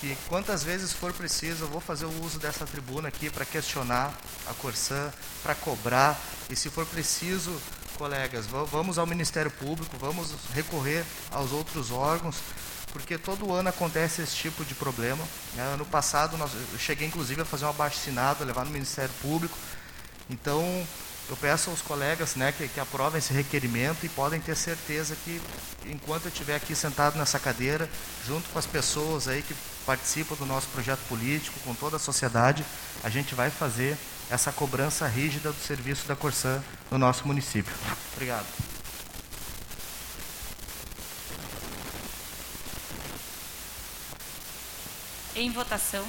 que 0.00 0.16
quantas 0.28 0.62
vezes 0.62 0.92
for 0.92 1.12
preciso, 1.12 1.64
eu 1.64 1.68
vou 1.68 1.80
fazer 1.80 2.04
o 2.06 2.24
uso 2.24 2.38
dessa 2.38 2.66
tribuna 2.66 3.08
aqui 3.08 3.30
para 3.30 3.44
questionar 3.44 4.12
a 4.48 4.54
Corsã, 4.54 5.12
para 5.42 5.54
cobrar, 5.54 6.18
e 6.50 6.56
se 6.56 6.68
for 6.70 6.84
preciso, 6.86 7.50
colegas, 7.98 8.46
va- 8.46 8.64
vamos 8.64 8.98
ao 8.98 9.06
Ministério 9.06 9.50
Público, 9.50 9.96
vamos 9.98 10.28
recorrer 10.54 11.04
aos 11.30 11.50
outros 11.52 11.90
órgãos, 11.90 12.36
porque 12.92 13.16
todo 13.18 13.52
ano 13.52 13.68
acontece 13.70 14.22
esse 14.22 14.36
tipo 14.36 14.64
de 14.64 14.74
problema. 14.74 15.24
né? 15.54 15.62
Ano 15.74 15.84
passado, 15.86 16.36
nós, 16.36 16.50
eu 16.72 16.78
cheguei 16.78 17.06
inclusive 17.06 17.40
a 17.42 17.44
fazer 17.44 17.64
um 17.64 17.70
abaixo-assinado, 17.70 18.44
levar 18.44 18.64
no 18.64 18.70
Ministério 18.70 19.12
Público. 19.22 19.56
Então, 20.28 20.86
eu 21.28 21.36
peço 21.36 21.70
aos 21.70 21.80
colegas 21.82 22.36
né, 22.36 22.52
que, 22.52 22.68
que 22.68 22.80
aprovem 22.80 23.18
esse 23.18 23.32
requerimento 23.32 24.04
e 24.06 24.08
podem 24.08 24.40
ter 24.40 24.56
certeza 24.56 25.16
que, 25.24 25.40
enquanto 25.86 26.26
eu 26.26 26.28
estiver 26.30 26.54
aqui 26.56 26.74
sentado 26.74 27.18
nessa 27.18 27.38
cadeira, 27.38 27.88
junto 28.26 28.48
com 28.50 28.58
as 28.58 28.66
pessoas 28.66 29.26
aí 29.28 29.42
que 29.42 29.54
participam 29.86 30.34
do 30.34 30.44
nosso 30.44 30.66
projeto 30.68 31.00
político, 31.08 31.58
com 31.60 31.74
toda 31.74 31.96
a 31.96 32.00
sociedade, 32.00 32.64
a 33.04 33.08
gente 33.08 33.34
vai 33.34 33.48
fazer 33.48 33.96
essa 34.28 34.50
cobrança 34.50 35.06
rígida 35.06 35.52
do 35.52 35.60
serviço 35.60 36.08
da 36.08 36.16
Corsã 36.16 36.62
no 36.90 36.98
nosso 36.98 37.26
município. 37.26 37.72
Obrigado. 38.12 38.46
Em 45.36 45.50
votação. 45.50 46.04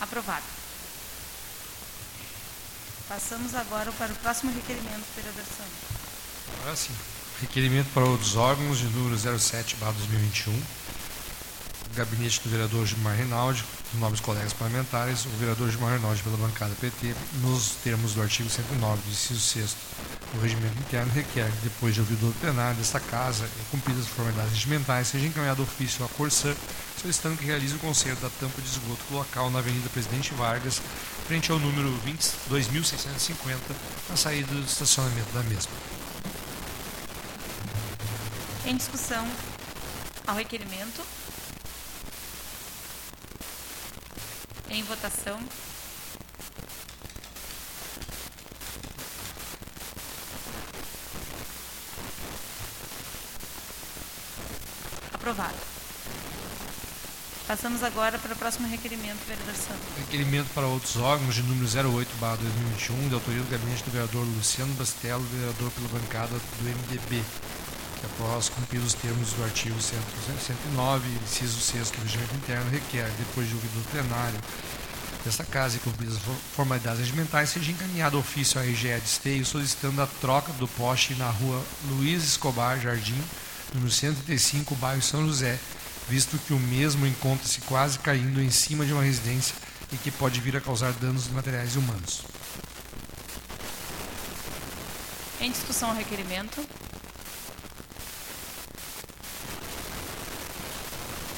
Aprovado. 0.00 0.49
Passamos 3.30 3.54
agora 3.54 3.92
para 3.92 4.12
o 4.12 4.16
próximo 4.16 4.52
requerimento, 4.52 5.04
vereador 5.14 5.44
Sandro. 5.44 6.58
Agora 6.58 6.74
sim. 6.74 6.92
Requerimento 7.40 7.86
para 7.94 8.04
outros 8.04 8.34
órgãos 8.34 8.78
de 8.78 8.86
número 8.86 9.16
07, 9.16 9.76
barra 9.76 9.92
2021. 9.92 10.60
gabinete 11.94 12.40
do 12.42 12.50
vereador 12.50 12.84
Gilmar 12.84 13.16
Rinaldi, 13.16 13.64
dos 13.92 14.00
nobres 14.00 14.20
colegas 14.20 14.52
parlamentares, 14.52 15.26
o 15.26 15.28
vereador 15.38 15.70
Gilmar 15.70 15.94
Rinaldi 15.96 16.20
pela 16.24 16.36
bancada 16.38 16.74
PT, 16.80 17.14
nos 17.40 17.76
termos 17.84 18.14
do 18.14 18.22
artigo 18.22 18.50
109 18.50 19.00
do 19.00 19.10
inciso 19.10 19.40
6 19.40 19.76
do 20.34 20.40
regimento 20.40 20.76
interno, 20.80 21.12
requer 21.12 21.48
que, 21.52 21.58
depois 21.62 21.94
de 21.94 22.00
ouvido 22.00 22.30
o 22.30 22.34
plenário 22.34 22.78
desta 22.78 22.98
Casa 22.98 23.44
e 23.44 23.70
cumpridas 23.70 24.06
as 24.06 24.08
formalidades 24.08 24.54
regimentais, 24.54 25.06
seja 25.06 25.26
encaminhado 25.26 25.62
ofício 25.62 26.04
à 26.04 26.08
Corsã, 26.08 26.52
solicitando 27.00 27.36
que 27.36 27.44
realize 27.44 27.76
o 27.76 27.78
conserto 27.78 28.22
da 28.22 28.30
tampa 28.40 28.60
de 28.60 28.68
esgoto 28.68 29.02
do 29.08 29.14
local 29.14 29.50
na 29.52 29.60
Avenida 29.60 29.88
Presidente 29.88 30.34
Vargas, 30.34 30.82
frente 31.30 31.52
ao 31.52 31.60
número 31.60 31.88
2650, 32.48 33.62
na 34.08 34.16
saída 34.16 34.52
do 34.52 34.64
estacionamento 34.64 35.30
da 35.30 35.44
mesma. 35.44 35.70
Em 38.66 38.76
discussão 38.76 39.24
ao 40.26 40.34
requerimento. 40.34 41.00
Em 44.70 44.82
votação. 44.82 45.38
Aprovado. 55.12 55.69
Passamos 57.50 57.82
agora 57.82 58.16
para 58.16 58.32
o 58.32 58.36
próximo 58.36 58.68
requerimento, 58.68 59.18
vereador 59.26 59.56
Santos. 59.56 59.82
Requerimento 59.98 60.46
para 60.54 60.68
outros 60.68 60.96
órgãos 60.98 61.34
de 61.34 61.42
número 61.42 61.66
08, 61.66 62.08
2021, 62.20 63.08
de 63.08 63.14
autoria 63.14 63.42
do 63.42 63.50
gabinete 63.50 63.82
do 63.82 63.90
vereador 63.90 64.24
Luciano 64.24 64.72
Bastello, 64.74 65.18
vereador 65.32 65.68
pela 65.72 65.88
bancada 65.88 66.30
do 66.30 66.62
MDB, 66.62 67.24
que 67.98 68.06
após 68.06 68.48
cumprir 68.48 68.78
os 68.78 68.94
termos 68.94 69.32
do 69.32 69.42
artigo 69.42 69.74
109, 69.82 71.08
inciso 71.24 71.60
6 71.60 71.90
do 71.90 72.02
regimento 72.02 72.36
interno, 72.36 72.70
requer, 72.70 73.10
depois 73.18 73.48
de 73.48 73.54
ouvido 73.56 73.82
do 73.82 73.90
plenário 73.90 74.38
desta 75.24 75.42
casa 75.42 75.76
e 75.76 75.80
cumpridas 75.80 76.18
as 76.18 76.22
formalidades 76.54 77.00
regimentais, 77.00 77.48
seja 77.48 77.72
encaminhado 77.72 78.16
ofício 78.16 78.60
à 78.60 78.62
RGE 78.62 79.00
de 79.00 79.08
Esteio 79.08 79.44
solicitando 79.44 80.00
a 80.00 80.06
troca 80.06 80.52
do 80.52 80.68
poste 80.68 81.16
na 81.16 81.28
rua 81.28 81.60
Luiz 81.88 82.22
Escobar 82.22 82.78
Jardim, 82.78 83.20
número 83.74 83.90
135, 83.90 84.76
bairro 84.76 85.02
São 85.02 85.26
José, 85.26 85.58
visto 86.10 86.36
que 86.38 86.52
o 86.52 86.58
mesmo 86.58 87.06
encontra-se 87.06 87.60
quase 87.60 87.96
caindo 88.00 88.42
em 88.42 88.50
cima 88.50 88.84
de 88.84 88.92
uma 88.92 89.00
residência 89.00 89.54
e 89.92 89.96
que 89.96 90.10
pode 90.10 90.40
vir 90.40 90.56
a 90.56 90.60
causar 90.60 90.92
danos 90.94 91.28
materiais 91.28 91.76
e 91.76 91.78
humanos. 91.78 92.22
Em 95.40 95.52
discussão 95.52 95.90
o 95.90 95.94
requerimento. 95.94 96.66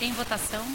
Em 0.00 0.12
votação. 0.14 0.66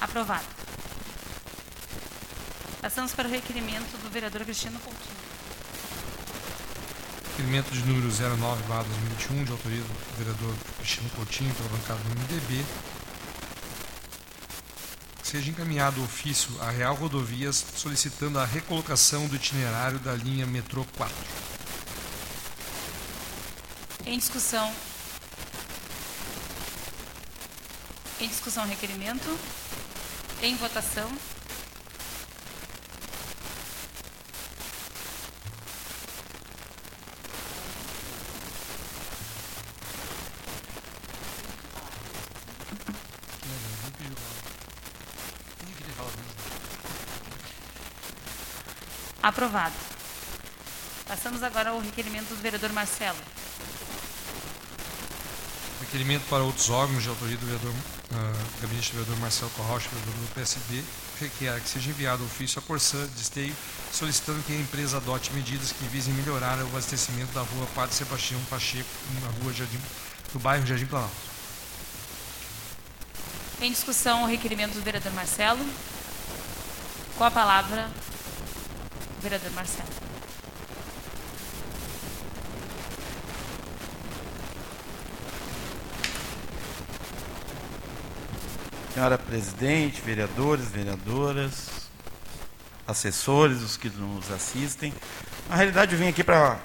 Aprovado. 0.00 0.46
Passamos 2.80 3.12
para 3.12 3.26
o 3.26 3.30
requerimento 3.30 4.00
do 4.02 4.08
vereador 4.08 4.44
Cristiano 4.44 4.78
Coutinho. 4.78 5.21
Requerimento 7.42 7.72
de 7.72 7.80
número 7.80 8.06
09, 8.06 8.62
2021, 8.62 9.44
de 9.44 9.50
autoria 9.50 9.80
do 9.80 10.16
vereador 10.16 10.54
Cristiano 10.78 11.10
Coutinho, 11.10 11.52
pela 11.54 11.68
bancada 11.70 11.98
do 11.98 12.10
MDB, 12.10 12.64
seja 15.24 15.50
encaminhado 15.50 16.00
ofício 16.04 16.48
à 16.62 16.70
Real 16.70 16.94
Rodovias 16.94 17.64
solicitando 17.74 18.38
a 18.38 18.44
recolocação 18.44 19.26
do 19.26 19.34
itinerário 19.34 19.98
da 19.98 20.14
linha 20.14 20.46
metrô 20.46 20.86
4. 20.96 21.16
Em 24.06 24.16
discussão. 24.16 24.72
Em 28.20 28.28
discussão, 28.28 28.64
requerimento. 28.68 29.36
Em 30.40 30.54
votação. 30.54 31.10
Aprovado. 49.22 49.74
Passamos 51.06 51.42
agora 51.44 51.70
ao 51.70 51.78
requerimento 51.78 52.30
do 52.30 52.42
vereador 52.42 52.72
Marcelo. 52.72 53.18
Requerimento 55.80 56.24
para 56.28 56.42
outros 56.42 56.70
órgãos 56.70 57.02
de 57.02 57.08
autoria 57.08 57.36
do 57.36 57.46
vereador, 57.46 57.70
uh, 57.70 58.60
gabinete 58.60 58.90
do 58.90 58.98
vereador 58.98 59.18
Marcelo 59.18 59.50
Corrocha, 59.50 59.88
vereador 59.90 60.14
do 60.14 60.34
PSD, 60.34 60.82
requer 61.20 61.60
que 61.60 61.68
seja 61.68 61.90
enviado 61.90 62.24
ofício 62.24 62.58
à 62.58 62.62
Corsã 62.62 63.06
de 63.14 63.20
Esteio, 63.20 63.54
solicitando 63.92 64.42
que 64.42 64.52
a 64.52 64.56
empresa 64.56 64.96
adote 64.96 65.32
medidas 65.32 65.70
que 65.70 65.84
visem 65.84 66.14
melhorar 66.14 66.58
o 66.58 66.62
abastecimento 66.62 67.32
da 67.32 67.42
rua 67.42 67.66
Padre 67.74 67.94
Sebastião 67.94 68.40
Pacheco, 68.50 68.88
na 69.20 69.28
rua 69.42 69.52
Jardim, 69.52 69.78
do 70.32 70.38
bairro 70.40 70.66
Jardim 70.66 70.86
Planalto. 70.86 71.14
Em 73.60 73.70
discussão, 73.70 74.24
o 74.24 74.26
requerimento 74.26 74.72
do 74.72 74.82
vereador 74.82 75.12
Marcelo. 75.12 75.64
Com 77.16 77.24
a 77.24 77.30
palavra, 77.30 77.88
vereador 79.22 79.52
Marcelo. 79.52 79.88
Senhora 88.92 89.16
presidente, 89.16 90.00
vereadores, 90.02 90.66
vereadoras, 90.66 91.68
assessores, 92.86 93.62
os 93.62 93.76
que 93.76 93.88
nos 93.88 94.30
assistem. 94.30 94.92
Na 95.48 95.56
realidade, 95.56 95.92
eu 95.92 95.98
vim 95.98 96.08
aqui 96.08 96.22
para 96.22 96.58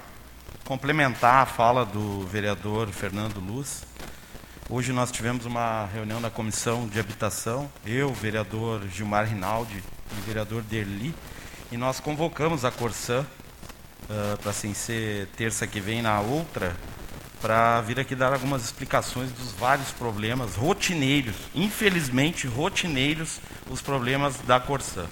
complementar 0.65 1.43
a 1.43 1.45
fala 1.45 1.85
do 1.85 2.25
vereador 2.27 2.89
Fernando 2.89 3.39
Luz. 3.39 3.83
Hoje 4.69 4.91
nós 4.91 5.11
tivemos 5.11 5.45
uma 5.45 5.85
reunião 5.85 6.21
da 6.21 6.29
comissão 6.29 6.87
de 6.87 6.99
habitação, 6.99 7.71
eu, 7.85 8.13
vereador 8.13 8.85
Gilmar 8.89 9.25
Rinaldi 9.25 9.81
e 10.11 10.21
vereador 10.27 10.61
Derli, 10.63 11.15
e 11.71 11.77
nós 11.77 11.99
convocamos 11.99 12.63
a 12.63 12.71
Corsã 12.71 13.25
uh, 14.03 14.37
para 14.37 14.51
assim 14.51 14.73
ser 14.73 15.27
terça 15.35 15.67
que 15.67 15.79
vem 15.79 16.01
na 16.01 16.19
outra 16.21 16.75
para 17.41 17.81
vir 17.81 17.99
aqui 17.99 18.15
dar 18.15 18.33
algumas 18.33 18.63
explicações 18.63 19.31
dos 19.31 19.51
vários 19.51 19.91
problemas 19.91 20.55
rotineiros, 20.55 21.35
infelizmente 21.53 22.47
rotineiros, 22.47 23.39
os 23.69 23.81
problemas 23.81 24.37
da 24.47 24.59
Corsã. 24.59 25.05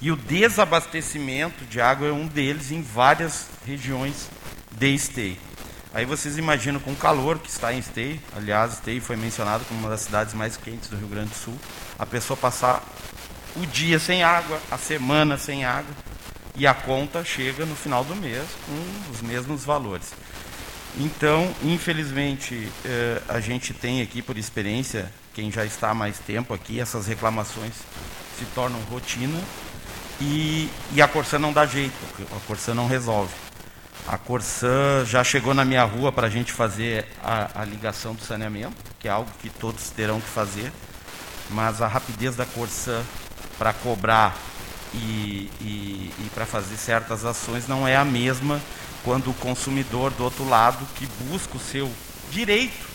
E 0.00 0.10
o 0.10 0.16
desabastecimento 0.16 1.64
de 1.66 1.80
água 1.80 2.08
é 2.08 2.12
um 2.12 2.26
deles 2.26 2.72
em 2.72 2.82
várias 2.82 3.46
regiões 3.64 4.28
de 4.72 4.94
Esteio. 4.94 5.36
Aí 5.92 6.04
vocês 6.04 6.38
imaginam 6.38 6.80
com 6.80 6.92
o 6.92 6.96
calor 6.96 7.38
que 7.38 7.50
está 7.50 7.72
em 7.72 7.78
Esteio, 7.78 8.20
aliás, 8.34 8.74
Esteio 8.74 9.00
foi 9.00 9.16
mencionado 9.16 9.64
como 9.64 9.80
uma 9.80 9.90
das 9.90 10.00
cidades 10.00 10.34
mais 10.34 10.56
quentes 10.56 10.88
do 10.88 10.96
Rio 10.96 11.08
Grande 11.08 11.30
do 11.30 11.36
Sul, 11.36 11.58
a 11.98 12.06
pessoa 12.06 12.36
passar 12.36 12.82
o 13.56 13.66
dia 13.66 13.98
sem 13.98 14.22
água, 14.22 14.60
a 14.70 14.78
semana 14.78 15.36
sem 15.36 15.64
água, 15.64 15.94
e 16.54 16.66
a 16.66 16.74
conta 16.74 17.24
chega 17.24 17.64
no 17.64 17.74
final 17.74 18.04
do 18.04 18.14
mês 18.14 18.46
com 18.66 19.12
os 19.12 19.22
mesmos 19.22 19.64
valores. 19.64 20.12
Então, 20.98 21.48
infelizmente, 21.62 22.70
eh, 22.84 23.22
a 23.28 23.38
gente 23.40 23.72
tem 23.72 24.02
aqui, 24.02 24.20
por 24.20 24.36
experiência, 24.36 25.10
quem 25.32 25.50
já 25.50 25.64
está 25.64 25.90
há 25.90 25.94
mais 25.94 26.18
tempo 26.18 26.52
aqui, 26.52 26.80
essas 26.80 27.06
reclamações 27.06 27.74
se 28.38 28.44
tornam 28.54 28.80
rotina 28.90 29.40
e, 30.20 30.68
e 30.92 31.00
a 31.00 31.06
Corsã 31.06 31.38
não 31.38 31.52
dá 31.52 31.64
jeito, 31.64 31.94
a 32.36 32.46
Corsã 32.46 32.74
não 32.74 32.88
resolve. 32.88 33.32
A 34.08 34.18
Corsã 34.18 35.04
já 35.06 35.22
chegou 35.22 35.54
na 35.54 35.64
minha 35.64 35.84
rua 35.84 36.10
para 36.10 36.26
a 36.26 36.30
gente 36.30 36.52
fazer 36.52 37.06
a, 37.22 37.62
a 37.62 37.64
ligação 37.64 38.14
do 38.14 38.22
saneamento, 38.22 38.74
que 38.98 39.06
é 39.06 39.10
algo 39.10 39.30
que 39.40 39.48
todos 39.48 39.90
terão 39.90 40.20
que 40.20 40.28
fazer, 40.28 40.72
mas 41.50 41.80
a 41.80 41.86
rapidez 41.86 42.34
da 42.34 42.44
Corsã 42.44 43.02
para 43.60 43.74
cobrar 43.74 44.34
e, 44.94 45.50
e, 45.60 46.14
e 46.18 46.30
para 46.34 46.46
fazer 46.46 46.78
certas 46.78 47.26
ações 47.26 47.68
não 47.68 47.86
é 47.86 47.94
a 47.94 48.06
mesma 48.06 48.58
quando 49.04 49.30
o 49.30 49.34
consumidor 49.34 50.10
do 50.12 50.24
outro 50.24 50.48
lado 50.48 50.86
que 50.96 51.06
busca 51.28 51.58
o 51.58 51.60
seu 51.60 51.92
direito, 52.30 52.88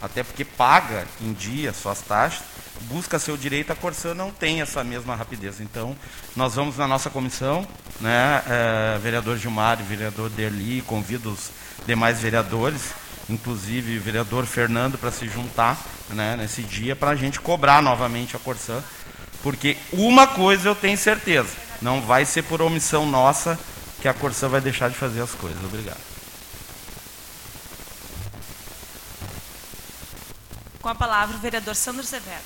até 0.00 0.22
porque 0.22 0.44
paga 0.44 1.08
em 1.20 1.32
dia 1.32 1.72
suas 1.72 2.02
taxas, 2.02 2.44
busca 2.82 3.18
seu 3.18 3.36
direito, 3.36 3.72
a 3.72 3.76
Corsã 3.76 4.14
não 4.14 4.30
tem 4.30 4.60
essa 4.60 4.84
mesma 4.84 5.16
rapidez. 5.16 5.60
Então, 5.60 5.96
nós 6.36 6.54
vamos 6.54 6.76
na 6.76 6.86
nossa 6.86 7.10
comissão, 7.10 7.66
né, 8.00 8.42
é, 8.46 8.98
vereador 8.98 9.36
Gilmar 9.36 9.80
e 9.80 9.82
vereador 9.82 10.30
Derli, 10.30 10.82
convido 10.82 11.32
os 11.32 11.50
demais 11.84 12.20
vereadores, 12.20 12.92
inclusive 13.28 13.98
o 13.98 14.00
vereador 14.00 14.46
Fernando, 14.46 14.96
para 14.98 15.10
se 15.10 15.28
juntar 15.28 15.76
né, 16.10 16.36
nesse 16.36 16.62
dia, 16.62 16.94
para 16.94 17.10
a 17.10 17.16
gente 17.16 17.40
cobrar 17.40 17.82
novamente 17.82 18.36
a 18.36 18.38
Corsã, 18.38 18.82
porque 19.42 19.76
uma 19.92 20.26
coisa 20.26 20.68
eu 20.68 20.74
tenho 20.74 20.96
certeza, 20.96 21.50
não 21.80 22.00
vai 22.00 22.24
ser 22.24 22.42
por 22.42 22.62
omissão 22.62 23.04
nossa 23.04 23.58
que 24.00 24.08
a 24.08 24.14
Corsã 24.14 24.48
vai 24.48 24.60
deixar 24.60 24.88
de 24.88 24.96
fazer 24.96 25.20
as 25.20 25.32
coisas. 25.32 25.62
Obrigado. 25.64 26.00
Com 30.80 30.88
a 30.88 30.94
palavra 30.94 31.36
o 31.36 31.40
vereador 31.40 31.76
Sandro 31.76 32.02
Severo. 32.02 32.42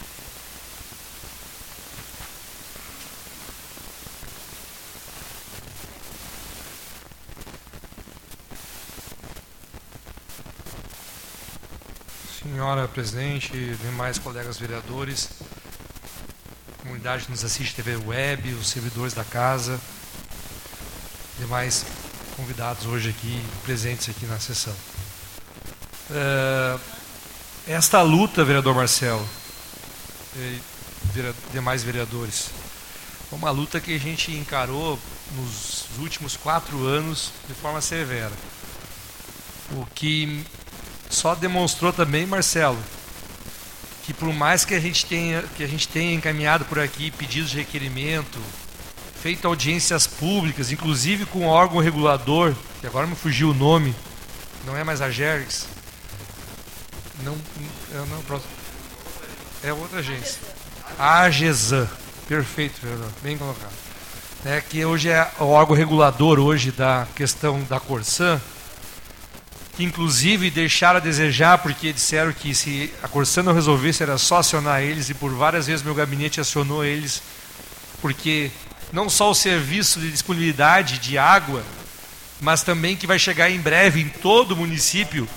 Senhora 12.43 12.87
presidente, 12.87 13.51
demais 13.83 14.19
colegas 14.19 14.59
vereadores, 14.59 15.31
comunidade 16.87 17.25
que 17.25 17.33
nos 17.33 17.45
assiste 17.45 17.75
TV 17.75 17.97
web, 17.97 18.55
os 18.55 18.69
servidores 18.69 19.13
da 19.13 19.25
casa, 19.25 19.81
demais 21.37 21.85
convidados 22.37 22.87
hoje 22.87 23.11
aqui, 23.11 23.43
presentes 23.65 24.09
aqui 24.09 24.25
na 24.27 24.39
sessão. 24.39 24.75
É, 26.13 26.79
esta 27.67 28.03
luta, 28.03 28.45
vereador 28.45 28.73
Marcelo, 28.73 29.29
e 30.37 30.61
demais 31.53 31.83
vereadores, 31.83 32.51
é 33.33 33.35
uma 33.35 33.51
luta 33.51 33.81
que 33.81 33.93
a 33.93 33.99
gente 33.99 34.31
encarou 34.31 34.97
nos 35.35 35.87
últimos 35.99 36.37
quatro 36.37 36.87
anos 36.87 37.33
de 37.49 37.55
forma 37.55 37.81
severa. 37.81 38.33
O 39.73 39.85
que 39.87 40.45
só 41.11 41.35
demonstrou 41.35 41.93
também, 41.93 42.27
Marcelo, 42.27 42.79
que 44.07 44.15
por 44.15 44.33
mais 44.33 44.65
que 44.65 44.73
a 44.73 44.79
gente 44.79 45.05
tenha, 45.05 45.43
que 45.57 45.65
a 45.65 45.67
gente 45.67 45.89
tenha 45.89 46.15
encaminhado 46.15 46.65
por 46.65 46.79
aqui 46.79 47.11
pedidos 47.11 47.51
de 47.51 47.59
requerimento, 47.59 48.39
feito 49.21 49.49
audiências 49.49 50.07
públicas, 50.07 50.71
inclusive 50.71 51.27
com 51.27 51.41
o 51.41 51.49
órgão 51.49 51.81
regulador, 51.81 52.55
que 52.81 52.87
agora 52.87 53.05
me 53.05 53.17
fugiu 53.17 53.51
o 53.51 53.55
nome, 53.55 53.93
não 54.65 54.77
é 54.77 54.85
mais 54.85 55.03
a 55.03 55.11
Gergs, 55.11 55.67
não, 57.25 57.37
é, 57.93 57.97
não, 57.97 58.41
é 59.65 59.73
outra 59.73 59.99
agência. 59.99 60.41
A 60.97 61.23
AGESAN. 61.23 61.89
Perfeito, 62.29 62.81
vereador. 62.81 63.11
Bem 63.23 63.37
colocado. 63.37 63.73
É 64.45 64.61
que 64.61 64.85
hoje 64.85 65.09
é 65.09 65.29
o 65.41 65.47
órgão 65.47 65.75
regulador 65.75 66.39
hoje 66.39 66.71
da 66.71 67.09
questão 67.17 67.61
da 67.65 67.81
Corsan, 67.81 68.41
que 69.77 69.85
inclusive 69.85 70.51
deixaram 70.51 70.97
a 70.97 71.01
desejar, 71.01 71.59
porque 71.59 71.93
disseram 71.93 72.33
que 72.33 72.55
se 72.55 72.91
a 73.03 73.09
Corsan 73.09 73.43
não 73.43 73.53
resolvesse 73.53 74.03
era 74.03 74.17
só 74.17 74.39
acionar 74.39 74.83
eles, 74.83 75.11
e 75.11 75.15
por 75.15 75.33
várias 75.35 75.67
vezes 75.67 75.85
meu 75.85 75.95
gabinete 75.95 76.41
acionou 76.41 76.83
eles, 76.83 77.23
porque 78.01 78.51
não 78.91 79.11
só 79.11 79.31
o 79.31 79.35
serviço 79.35 80.01
de 80.01 80.11
disponibilidade 80.11 80.99
de 80.99 81.19
água, 81.19 81.63
mas 82.41 82.63
também 82.63 82.97
que 82.97 83.07
vai 83.07 83.19
chegar 83.19 83.51
em 83.51 83.61
breve 83.61 84.01
em 84.01 84.09
todo 84.09 84.53
o 84.53 84.57
município 84.57 85.29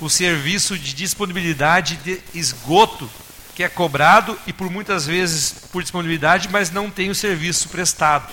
o 0.00 0.10
serviço 0.10 0.76
de 0.76 0.92
disponibilidade 0.92 1.96
de 1.96 2.20
esgoto, 2.34 3.08
que 3.54 3.62
é 3.62 3.68
cobrado 3.68 4.36
e 4.46 4.52
por 4.52 4.68
muitas 4.68 5.06
vezes 5.06 5.54
por 5.70 5.82
disponibilidade, 5.82 6.48
mas 6.50 6.70
não 6.70 6.90
tem 6.90 7.10
o 7.10 7.14
serviço 7.14 7.68
prestado. 7.68 8.30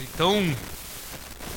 Então, 0.00 0.54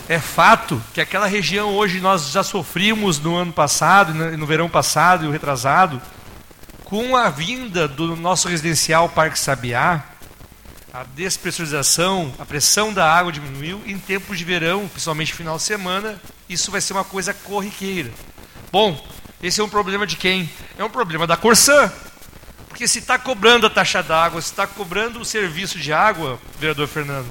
é 0.07 0.19
fato 0.19 0.81
que 0.93 1.01
aquela 1.01 1.25
região 1.25 1.73
hoje 1.73 1.99
nós 1.99 2.29
já 2.29 2.43
sofrimos 2.43 3.19
no 3.19 3.35
ano 3.35 3.51
passado, 3.51 4.13
no 4.13 4.45
verão 4.45 4.69
passado 4.69 5.25
e 5.25 5.27
o 5.27 5.31
retrasado, 5.31 6.01
com 6.83 7.15
a 7.15 7.29
vinda 7.29 7.87
do 7.87 8.15
nosso 8.15 8.47
residencial 8.47 9.09
Parque 9.09 9.39
Sabiá, 9.39 10.03
a 10.93 11.03
despressurização, 11.03 12.33
a 12.39 12.45
pressão 12.45 12.93
da 12.93 13.11
água 13.11 13.31
diminuiu 13.31 13.81
em 13.85 13.97
tempos 13.97 14.37
de 14.37 14.45
verão, 14.45 14.87
principalmente 14.87 15.33
final 15.33 15.57
de 15.57 15.63
semana, 15.63 16.21
isso 16.47 16.71
vai 16.71 16.79
ser 16.79 16.93
uma 16.93 17.03
coisa 17.03 17.33
corriqueira. 17.33 18.11
Bom, 18.71 19.03
esse 19.41 19.59
é 19.59 19.63
um 19.63 19.69
problema 19.69 20.05
de 20.05 20.15
quem? 20.15 20.49
É 20.77 20.83
um 20.83 20.89
problema 20.89 21.25
da 21.25 21.35
Corsã. 21.35 21.91
Porque 22.69 22.87
se 22.87 22.99
está 22.99 23.17
cobrando 23.17 23.65
a 23.65 23.69
taxa 23.69 24.03
d'água, 24.03 24.41
se 24.41 24.51
está 24.51 24.67
cobrando 24.67 25.19
o 25.19 25.25
serviço 25.25 25.79
de 25.79 25.91
água, 25.91 26.39
vereador 26.59 26.87
Fernando, 26.87 27.27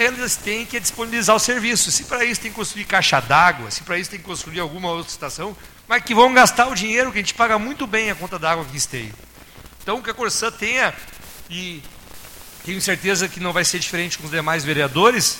eles 0.00 0.34
têm 0.34 0.64
que 0.64 0.80
disponibilizar 0.80 1.36
o 1.36 1.38
serviço. 1.38 1.92
Se 1.92 2.04
para 2.04 2.24
isso 2.24 2.40
tem 2.40 2.50
que 2.50 2.56
construir 2.56 2.86
caixa 2.86 3.20
d'água, 3.20 3.70
se 3.70 3.82
para 3.82 3.98
isso 3.98 4.10
tem 4.10 4.18
que 4.18 4.24
construir 4.24 4.58
alguma 4.58 4.88
outra 4.88 5.12
estação, 5.12 5.54
mas 5.86 6.02
que 6.02 6.14
vão 6.14 6.32
gastar 6.32 6.68
o 6.68 6.74
dinheiro 6.74 7.12
que 7.12 7.18
a 7.18 7.20
gente 7.20 7.34
paga 7.34 7.58
muito 7.58 7.86
bem 7.86 8.10
a 8.10 8.14
conta 8.14 8.38
d'água 8.38 8.64
que 8.64 8.76
esteja. 8.76 9.12
Então 9.82 10.00
que 10.00 10.10
a 10.10 10.14
Corsã 10.14 10.50
tenha, 10.50 10.94
e 11.50 11.82
tenho 12.64 12.80
certeza 12.80 13.28
que 13.28 13.38
não 13.40 13.52
vai 13.52 13.62
ser 13.62 13.78
diferente 13.78 14.16
com 14.16 14.24
os 14.24 14.30
demais 14.30 14.64
vereadores, 14.64 15.38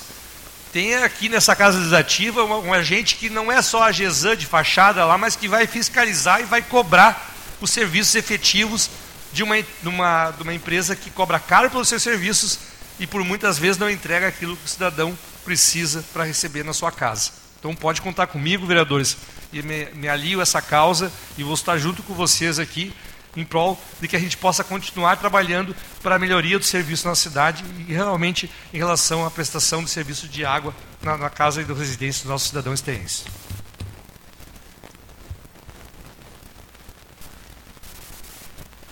tenha 0.72 1.06
aqui 1.06 1.30
nessa 1.30 1.56
casa 1.56 1.78
legislativa 1.78 2.44
um 2.44 2.74
agente 2.74 3.16
que 3.16 3.30
não 3.30 3.50
é 3.50 3.62
só 3.62 3.84
a 3.84 3.92
GESAN 3.92 4.36
de 4.36 4.44
fachada 4.44 5.06
lá, 5.06 5.16
mas 5.16 5.36
que 5.36 5.48
vai 5.48 5.66
fiscalizar 5.66 6.40
e 6.40 6.44
vai 6.44 6.60
cobrar 6.60 7.34
os 7.62 7.70
serviços 7.70 8.14
efetivos 8.14 8.90
de 9.32 9.42
uma, 9.42 9.56
de 9.62 9.88
uma, 9.88 10.30
de 10.32 10.42
uma 10.42 10.52
empresa 10.52 10.94
que 10.94 11.10
cobra 11.10 11.38
caro 11.38 11.70
pelos 11.70 11.88
seus 11.88 12.02
serviços 12.02 12.58
e 13.00 13.06
por 13.06 13.24
muitas 13.24 13.58
vezes 13.58 13.78
não 13.78 13.90
entrega 13.90 14.28
aquilo 14.28 14.56
que 14.56 14.66
o 14.66 14.68
cidadão 14.68 15.18
precisa 15.42 16.04
para 16.12 16.22
receber 16.22 16.62
na 16.62 16.74
sua 16.74 16.92
casa. 16.92 17.32
Então 17.58 17.74
pode 17.74 18.02
contar 18.02 18.26
comigo, 18.26 18.66
vereadores, 18.66 19.16
e 19.52 19.62
me, 19.62 19.86
me 19.94 20.06
alio 20.06 20.40
essa 20.40 20.60
causa 20.60 21.10
e 21.36 21.42
vou 21.42 21.54
estar 21.54 21.78
junto 21.78 22.02
com 22.02 22.14
vocês 22.14 22.58
aqui 22.58 22.94
em 23.36 23.44
prol 23.44 23.80
de 24.00 24.08
que 24.08 24.16
a 24.16 24.18
gente 24.18 24.36
possa 24.36 24.62
continuar 24.62 25.16
trabalhando 25.16 25.74
para 26.02 26.16
a 26.16 26.18
melhoria 26.18 26.58
do 26.58 26.64
serviço 26.64 27.08
na 27.08 27.14
cidade 27.14 27.64
e 27.88 27.92
realmente 27.92 28.50
em 28.72 28.76
relação 28.76 29.24
à 29.24 29.30
prestação 29.30 29.82
de 29.82 29.90
serviço 29.90 30.28
de 30.28 30.44
água 30.44 30.74
na, 31.02 31.16
na 31.16 31.30
casa 31.30 31.62
e 31.62 31.64
da 31.64 31.72
residência 31.72 32.22
dos 32.22 32.30
nossos 32.30 32.48
cidadãos 32.48 32.80
esteenses. 32.80 33.24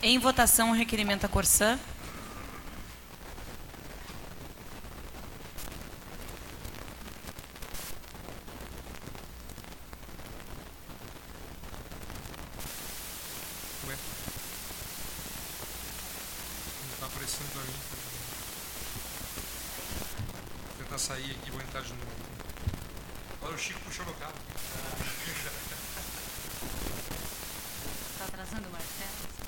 Em 0.01 0.19
votação, 0.19 0.71
o 0.71 0.75
requerimento 0.75 1.27
a 1.27 1.29
Corsã. 1.29 1.79
sair 21.09 21.31
aqui, 21.31 21.51
vou 21.51 21.61
entrar 21.63 21.81
de 21.81 21.89
novo. 21.95 22.07
Olha, 23.41 23.55
o 23.55 23.59
Chico 23.59 23.81
puxou 23.81 24.05
meu 24.05 24.15
carro. 24.17 24.35
Está 28.13 28.25
atrasando 28.27 28.69
o 28.69 28.73
Marcelo? 28.73 29.39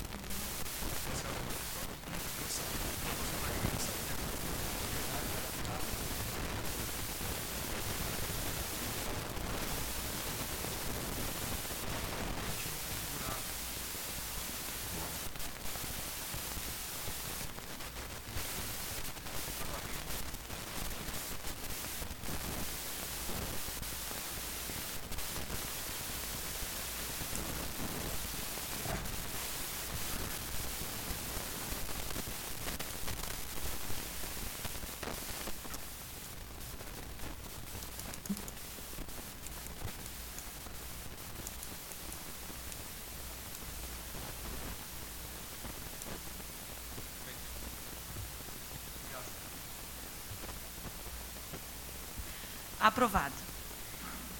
Aprovado. 52.81 53.33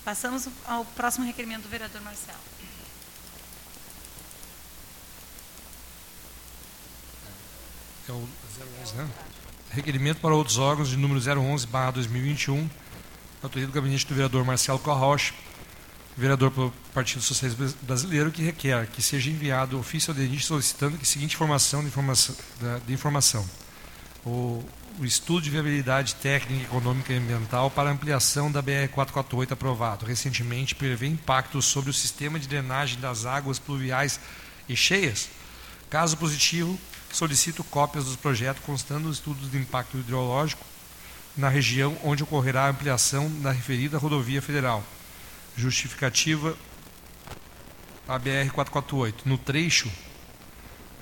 Passamos 0.04 0.48
ao 0.66 0.84
próximo 0.84 1.26
requerimento 1.26 1.64
do 1.64 1.70
vereador 1.70 2.02
Marcelo. 2.02 2.40
É 8.10 8.12
o 8.12 8.28
011, 8.82 8.96
né? 8.96 9.10
Requerimento 9.70 10.20
para 10.20 10.34
outros 10.34 10.58
órgãos 10.58 10.90
de 10.90 10.98
número 10.98 11.22
011, 11.22 11.68
barra 11.68 11.92
2021, 11.92 12.70
autoria 13.42 13.68
do 13.68 13.72
gabinete 13.72 14.06
do 14.06 14.14
vereador 14.14 14.44
Marcelo 14.44 14.80
Corrocha, 14.80 15.34
vereador 16.18 16.52
pelo 16.52 16.74
Partido 16.94 17.22
Socialista 17.22 17.78
Brasileiro, 17.84 18.32
que 18.32 18.42
requer 18.42 18.88
que 18.88 19.02
seja 19.02 19.30
enviado 19.30 19.80
ofício 19.80 20.12
ao 20.12 20.18
DENIT 20.18 20.44
solicitando 20.44 20.98
que 20.98 21.08
seguinte 21.08 21.36
informação 21.36 21.82
de 21.82 21.88
informação. 21.88 22.36
De 22.86 22.94
informação. 22.94 23.50
O, 24.26 24.64
o 25.00 25.06
estudo 25.06 25.42
de 25.42 25.50
viabilidade 25.50 26.16
técnica, 26.16 26.66
econômica 26.66 27.14
e 27.14 27.18
ambiental 27.18 27.72
para 27.72 27.90
ampliação 27.90 28.52
da 28.52 28.62
BR-448 28.62 29.52
aprovado. 29.52 30.06
Recentemente, 30.06 30.76
prevê 30.76 31.08
impactos 31.08 31.66
sobre 31.66 31.90
o 31.90 31.94
sistema 31.94 32.40
de 32.40 32.48
drenagem 32.48 33.00
das 33.00 33.26
águas 33.26 33.60
pluviais 33.60 34.20
e 34.68 34.76
cheias. 34.76 35.30
Caso 35.90 36.18
positivo, 36.18 36.80
solicito 37.12 37.64
cópias 37.64 38.06
dos 38.06 38.16
projetos 38.16 38.64
constando 38.64 39.10
os 39.10 39.18
estudos 39.18 39.50
de 39.52 39.58
impacto 39.58 39.98
hidrológico 39.98 40.66
na 41.36 41.50
região 41.50 41.98
onde 42.04 42.24
ocorrerá 42.24 42.66
a 42.66 42.70
ampliação 42.70 43.30
da 43.42 43.52
referida 43.52 43.98
rodovia 43.98 44.42
federal. 44.42 44.84
Justificativa 45.56 46.58
a 48.08 48.20
BR-448, 48.20 49.14
no 49.26 49.38
trecho 49.38 49.90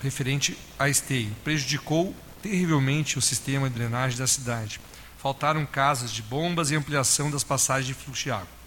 referente 0.02 0.56
a 0.78 0.88
esteio, 0.88 1.34
prejudicou 1.44 2.14
terrivelmente 2.42 3.18
o 3.18 3.22
sistema 3.22 3.68
de 3.68 3.74
drenagem 3.74 4.18
da 4.18 4.26
cidade. 4.26 4.80
Faltaram 5.18 5.66
casas 5.66 6.10
de 6.10 6.22
bombas 6.22 6.70
e 6.70 6.76
ampliação 6.76 7.30
das 7.30 7.44
passagens 7.44 7.86
de 7.86 7.94
fluxo 7.94 8.24
de 8.24 8.30
água. 8.30 8.60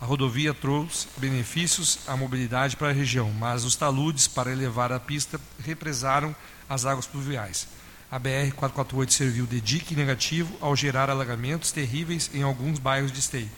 A 0.00 0.04
rodovia 0.04 0.54
trouxe 0.54 1.08
benefícios 1.16 1.98
à 2.06 2.16
mobilidade 2.16 2.76
para 2.76 2.90
a 2.90 2.92
região, 2.92 3.32
mas 3.32 3.64
os 3.64 3.74
taludes 3.74 4.28
para 4.28 4.52
elevar 4.52 4.92
a 4.92 5.00
pista 5.00 5.40
represaram 5.58 6.34
as 6.68 6.86
águas 6.86 7.06
pluviais. 7.06 7.66
A 8.10 8.18
BR-448 8.18 9.10
serviu 9.10 9.46
de 9.46 9.60
dique 9.60 9.96
negativo 9.96 10.56
ao 10.60 10.76
gerar 10.76 11.10
alagamentos 11.10 11.72
terríveis 11.72 12.30
em 12.32 12.42
alguns 12.42 12.78
bairros 12.78 13.10
de 13.10 13.18
Esteio. 13.18 13.50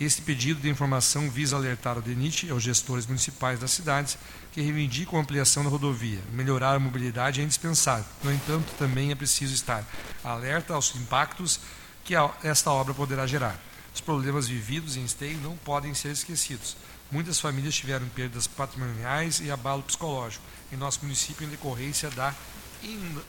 Este 0.00 0.22
pedido 0.22 0.60
de 0.60 0.68
informação 0.68 1.30
visa 1.30 1.56
alertar 1.56 1.98
o 1.98 2.02
DENIT 2.02 2.46
e 2.46 2.50
aos 2.50 2.62
gestores 2.62 3.06
municipais 3.06 3.60
das 3.60 3.70
cidades 3.70 4.18
que 4.52 4.60
reivindicam 4.60 5.18
a 5.18 5.22
ampliação 5.22 5.62
da 5.62 5.70
rodovia. 5.70 6.20
Melhorar 6.32 6.74
a 6.74 6.80
mobilidade 6.80 7.40
é 7.40 7.44
indispensável. 7.44 8.04
No 8.22 8.32
entanto, 8.32 8.72
também 8.78 9.10
é 9.10 9.14
preciso 9.14 9.54
estar 9.54 9.84
alerta 10.24 10.74
aos 10.74 10.94
impactos 10.96 11.60
que 12.04 12.14
esta 12.42 12.70
obra 12.70 12.92
poderá 12.92 13.26
gerar. 13.26 13.58
Os 13.94 14.00
problemas 14.00 14.48
vividos 14.48 14.96
em 14.96 15.04
Esteio 15.04 15.38
não 15.38 15.56
podem 15.58 15.94
ser 15.94 16.10
esquecidos. 16.10 16.76
Muitas 17.10 17.38
famílias 17.38 17.74
tiveram 17.74 18.08
perdas 18.08 18.46
patrimoniais 18.46 19.40
e 19.40 19.50
abalo 19.50 19.82
psicológico 19.82 20.42
em 20.72 20.76
nosso 20.76 21.00
município 21.02 21.46
em 21.46 21.50
decorrência 21.50 22.10
da, 22.10 22.34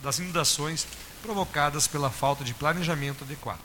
das 0.02 0.20
inundações 0.20 0.88
provocadas 1.22 1.86
pela 1.86 2.10
falta 2.10 2.44
de 2.44 2.54
planejamento 2.54 3.24
adequado. 3.24 3.60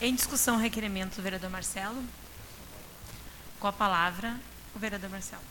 Em 0.00 0.14
discussão, 0.14 0.56
requerimento 0.56 1.16
do 1.16 1.22
vereador 1.22 1.50
Marcelo. 1.50 2.04
Com 3.58 3.66
a 3.66 3.72
palavra, 3.72 4.36
o 4.72 4.78
vereador 4.78 5.10
Marcelo. 5.10 5.42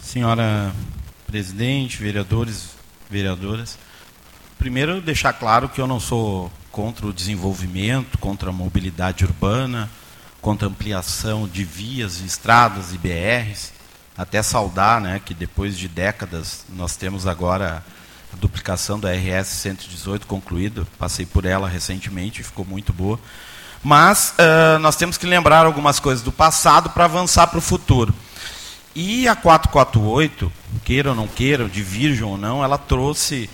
Senhora 0.00 0.74
presidente, 1.28 2.02
vereadores, 2.02 2.70
vereadoras, 3.08 3.78
primeiro 4.58 5.00
deixar 5.00 5.32
claro 5.32 5.68
que 5.68 5.80
eu 5.80 5.86
não 5.86 6.00
sou 6.00 6.50
contra 6.72 7.06
o 7.06 7.12
desenvolvimento, 7.12 8.18
contra 8.18 8.50
a 8.50 8.52
mobilidade 8.52 9.24
urbana, 9.24 9.88
contra 10.40 10.66
a 10.66 10.70
ampliação 10.70 11.46
de 11.46 11.64
vias, 11.64 12.20
estradas 12.20 12.92
e 12.92 12.98
BRs, 12.98 13.72
até 14.16 14.42
saudar 14.42 15.00
né, 15.00 15.20
que 15.24 15.34
depois 15.34 15.78
de 15.78 15.88
décadas 15.88 16.64
nós 16.68 16.96
temos 16.96 17.26
agora 17.26 17.84
a 18.32 18.36
duplicação 18.36 18.98
da 18.98 19.10
RS 19.12 19.48
118 19.48 20.26
concluída, 20.26 20.86
passei 20.98 21.26
por 21.26 21.44
ela 21.44 21.68
recentemente, 21.68 22.42
ficou 22.42 22.64
muito 22.64 22.92
boa. 22.92 23.18
Mas 23.82 24.34
uh, 24.38 24.78
nós 24.78 24.96
temos 24.96 25.16
que 25.16 25.26
lembrar 25.26 25.64
algumas 25.64 25.98
coisas 25.98 26.22
do 26.22 26.30
passado 26.30 26.90
para 26.90 27.06
avançar 27.06 27.46
para 27.46 27.58
o 27.58 27.62
futuro. 27.62 28.14
E 28.94 29.26
a 29.26 29.34
448, 29.34 30.52
queira 30.84 31.10
ou 31.10 31.14
não 31.14 31.26
queira, 31.26 31.68
de 31.68 31.82
virgem 31.82 32.24
ou 32.24 32.36
não, 32.36 32.62
ela 32.62 32.76
trouxe 32.76 33.48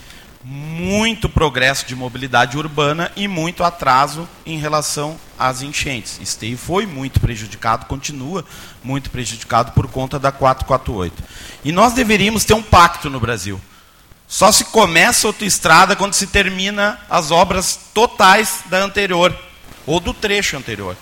muito 0.48 1.28
progresso 1.28 1.84
de 1.86 1.96
mobilidade 1.96 2.56
urbana 2.56 3.10
e 3.16 3.26
muito 3.26 3.64
atraso 3.64 4.28
em 4.46 4.58
relação 4.58 5.18
às 5.36 5.60
enchentes. 5.60 6.20
Esteio 6.20 6.56
foi 6.56 6.86
muito 6.86 7.18
prejudicado, 7.18 7.86
continua 7.86 8.44
muito 8.80 9.10
prejudicado 9.10 9.72
por 9.72 9.88
conta 9.88 10.20
da 10.20 10.30
448. 10.30 11.20
E 11.64 11.72
nós 11.72 11.94
deveríamos 11.94 12.44
ter 12.44 12.54
um 12.54 12.62
pacto 12.62 13.10
no 13.10 13.18
Brasil. 13.18 13.60
Só 14.28 14.52
se 14.52 14.66
começa 14.66 15.26
autoestrada 15.26 15.96
quando 15.96 16.14
se 16.14 16.28
termina 16.28 16.96
as 17.10 17.32
obras 17.32 17.80
totais 17.92 18.60
da 18.66 18.78
anterior, 18.78 19.36
ou 19.84 19.98
do 19.98 20.14
trecho 20.14 20.56
anterior. 20.56 20.96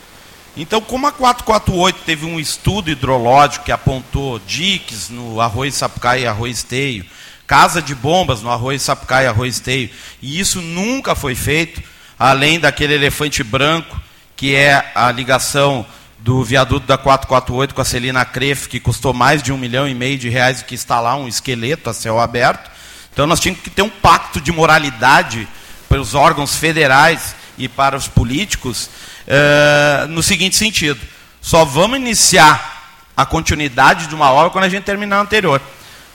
Então, 0.56 0.80
como 0.80 1.06
a 1.06 1.12
448 1.12 2.00
teve 2.06 2.24
um 2.24 2.40
estudo 2.40 2.90
hidrológico 2.90 3.66
que 3.66 3.72
apontou 3.72 4.38
diques 4.38 5.10
no 5.10 5.38
arroz 5.38 5.74
Sapucaí 5.74 6.22
e 6.22 6.26
arroz 6.26 6.58
Esteio, 6.58 7.04
casa 7.46 7.82
de 7.82 7.94
bombas 7.94 8.42
no 8.42 8.50
arroz 8.50 8.82
Sapucaí 8.82 9.24
e 9.24 9.28
arroz 9.28 9.60
Teio. 9.60 9.90
E 10.20 10.38
isso 10.38 10.60
nunca 10.60 11.14
foi 11.14 11.34
feito, 11.34 11.82
além 12.18 12.58
daquele 12.58 12.94
elefante 12.94 13.42
branco, 13.42 14.00
que 14.36 14.54
é 14.54 14.92
a 14.94 15.10
ligação 15.10 15.86
do 16.18 16.42
viaduto 16.42 16.86
da 16.86 16.96
448 16.96 17.74
com 17.74 17.82
a 17.82 17.84
Celina 17.84 18.24
Cref, 18.24 18.66
que 18.66 18.80
custou 18.80 19.12
mais 19.12 19.42
de 19.42 19.52
um 19.52 19.58
milhão 19.58 19.86
e 19.86 19.94
meio 19.94 20.16
de 20.16 20.30
reais 20.30 20.62
que 20.62 20.74
está 20.74 20.98
lá 20.98 21.14
um 21.16 21.28
esqueleto 21.28 21.90
a 21.90 21.94
céu 21.94 22.18
aberto. 22.18 22.70
Então 23.12 23.26
nós 23.26 23.40
tínhamos 23.40 23.62
que 23.62 23.70
ter 23.70 23.82
um 23.82 23.90
pacto 23.90 24.40
de 24.40 24.50
moralidade 24.50 25.46
para 25.88 26.00
os 26.00 26.14
órgãos 26.14 26.56
federais 26.56 27.36
e 27.58 27.68
para 27.68 27.96
os 27.96 28.08
políticos 28.08 28.88
uh, 29.28 30.08
no 30.08 30.22
seguinte 30.22 30.56
sentido: 30.56 31.00
só 31.40 31.64
vamos 31.64 31.98
iniciar 31.98 32.74
a 33.16 33.26
continuidade 33.26 34.06
de 34.06 34.14
uma 34.14 34.32
obra 34.32 34.50
quando 34.50 34.64
a 34.64 34.68
gente 34.68 34.84
terminar 34.84 35.18
a 35.18 35.22
anterior. 35.22 35.60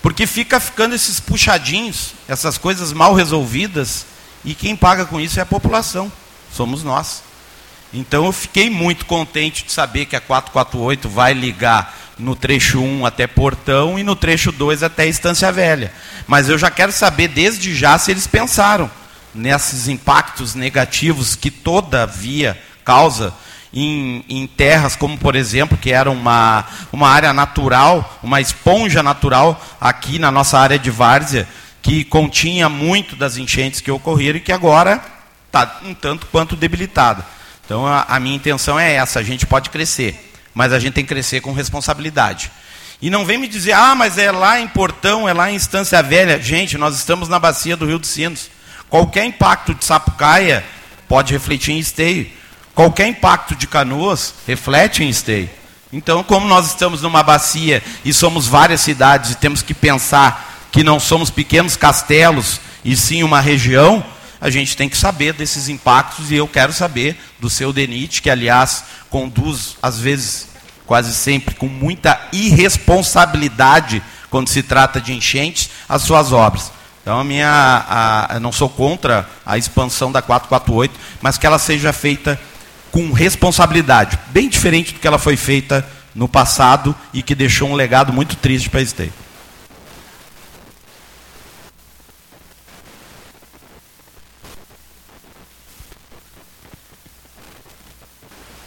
Porque 0.02 0.26
fica 0.26 0.60
ficando 0.60 0.96
esses 0.96 1.20
puxadinhos, 1.20 2.14
essas 2.28 2.58
coisas 2.58 2.94
mal 2.94 3.14
resolvidas, 3.14 4.06
e 4.46 4.54
quem 4.54 4.76
paga 4.76 5.06
com 5.06 5.20
isso 5.20 5.40
é 5.40 5.44
a 5.44 5.46
população, 5.46 6.12
somos 6.52 6.84
nós. 6.84 7.24
Então 7.94 8.26
eu 8.26 8.32
fiquei 8.32 8.70
muito 8.70 9.06
contente 9.06 9.66
de 9.66 9.72
saber 9.72 10.06
que 10.06 10.16
a 10.16 10.22
448 10.22 11.10
vai 11.10 11.34
ligar 11.34 11.98
no 12.18 12.36
trecho 12.36 12.80
1 12.80 13.06
até 13.06 13.26
Portão 13.26 13.98
e 13.98 14.04
no 14.04 14.16
trecho 14.16 14.52
2 14.52 14.84
até 14.84 15.08
Estância 15.08 15.52
Velha. 15.52 15.92
Mas 16.28 16.50
eu 16.50 16.58
já 16.58 16.70
quero 16.70 16.92
saber 16.92 17.30
desde 17.30 17.76
já 17.76 17.98
se 17.98 18.12
eles 18.12 18.28
pensaram 18.28 18.92
nesses 19.34 19.88
impactos 19.88 20.56
negativos 20.56 21.36
que 21.36 21.50
toda 21.50 22.06
via 22.06 22.62
causa 22.84 23.34
em, 23.74 24.24
em, 24.28 24.48
terras 24.48 24.96
como, 24.96 25.18
por 25.18 25.36
exemplo, 25.36 25.78
que 25.78 25.92
era 25.92 26.10
uma, 26.10 26.66
uma 26.92 27.10
área 27.10 27.32
natural, 27.34 28.20
uma 28.24 28.42
esponja 28.42 29.04
natural 29.04 29.62
aqui 29.80 30.18
na 30.18 30.32
nossa 30.32 30.58
área 30.58 30.80
de 30.80 30.90
várzea, 30.90 31.48
que 31.82 32.04
continha 32.04 32.68
muito 32.68 33.16
das 33.16 33.38
enchentes 33.38 33.82
que 33.82 33.92
ocorreram 33.92 34.38
e 34.38 34.42
que 34.42 34.52
agora 34.52 35.02
está 35.48 35.80
um 35.84 35.94
tanto 35.94 36.26
quanto 36.28 36.56
debilitada. 36.56 37.26
Então, 37.66 37.86
a, 37.86 38.06
a 38.10 38.20
minha 38.20 38.36
intenção 38.36 38.80
é 38.80 38.94
essa: 38.94 39.20
a 39.20 39.24
gente 39.24 39.46
pode 39.46 39.70
crescer, 39.70 40.34
mas 40.54 40.74
a 40.74 40.80
gente 40.80 40.94
tem 40.94 41.04
que 41.04 41.14
crescer 41.14 41.42
com 41.42 41.54
responsabilidade. 41.54 42.52
E 43.02 43.10
não 43.10 43.24
vem 43.24 43.38
me 43.38 43.48
dizer, 43.48 43.72
ah, 43.72 43.96
mas 43.96 44.18
é 44.18 44.30
lá 44.30 44.60
em 44.60 44.68
Portão, 44.68 45.28
é 45.28 45.32
lá 45.32 45.50
em 45.50 45.56
Estância 45.56 46.02
Velha. 46.04 46.42
Gente, 46.42 46.78
nós 46.78 46.96
estamos 46.96 47.30
na 47.30 47.40
bacia 47.40 47.78
do 47.78 47.86
Rio 47.86 47.98
dos 47.98 48.10
Sinos. 48.10 48.50
Qualquer 48.90 49.24
impacto 49.24 49.74
de 49.74 49.86
Sapucaia 49.86 50.66
pode 51.08 51.32
refletir 51.32 51.74
em 51.74 51.80
esteio. 51.80 52.30
Qualquer 52.80 53.08
impacto 53.08 53.58
de 53.58 53.68
canoas 53.68 54.36
reflete 54.48 55.04
em 55.04 55.10
esteio. 55.10 55.50
Então, 55.92 56.24
como 56.24 56.48
nós 56.48 56.66
estamos 56.68 57.02
numa 57.02 57.22
bacia 57.22 57.84
e 58.06 58.14
somos 58.14 58.48
várias 58.48 58.80
cidades 58.80 59.32
e 59.32 59.36
temos 59.36 59.62
que 59.62 59.74
pensar 59.74 60.70
que 60.72 60.82
não 60.82 60.98
somos 60.98 61.30
pequenos 61.30 61.76
castelos 61.76 62.62
e 62.86 62.96
sim 62.96 63.22
uma 63.22 63.42
região, 63.42 64.02
a 64.40 64.50
gente 64.50 64.78
tem 64.78 64.88
que 64.88 64.96
saber 64.96 65.34
desses 65.34 65.68
impactos 65.68 66.32
e 66.32 66.36
eu 66.36 66.48
quero 66.48 66.72
saber 66.72 67.20
do 67.38 67.50
seu 67.50 67.74
DENIT, 67.74 68.22
que 68.22 68.30
aliás 68.30 68.86
conduz, 69.10 69.76
às 69.82 70.00
vezes, 70.00 70.48
quase 70.86 71.14
sempre, 71.14 71.56
com 71.56 71.68
muita 71.68 72.18
irresponsabilidade 72.32 74.02
quando 74.30 74.48
se 74.48 74.64
trata 74.64 75.02
de 75.02 75.12
enchentes, 75.12 75.70
as 75.90 76.04
suas 76.04 76.32
obras. 76.32 76.72
Então, 77.02 77.20
a 77.20 77.26
minha, 77.26 77.86
a, 77.90 78.36
eu 78.36 78.40
não 78.40 78.54
sou 78.54 78.70
contra 78.70 79.30
a 79.46 79.58
expansão 79.58 80.14
da 80.14 80.22
448, 80.22 80.98
mas 81.22 81.38
que 81.38 81.46
ela 81.46 81.60
seja 81.60 81.92
feita 81.92 82.40
com 82.92 83.12
responsabilidade, 83.12 84.18
bem 84.28 84.50
diferente 84.50 84.94
do 84.94 85.00
que 85.00 85.08
ela 85.08 85.20
foi 85.20 85.36
feita 85.36 85.88
no 86.14 86.28
passado 86.28 86.96
e 87.14 87.22
que 87.22 87.36
deixou 87.36 87.70
um 87.70 87.76
legado 87.76 88.12
muito 88.12 88.36
triste 88.36 88.70
para 88.70 88.80
a 88.80 88.84
Esteio. 88.84 89.14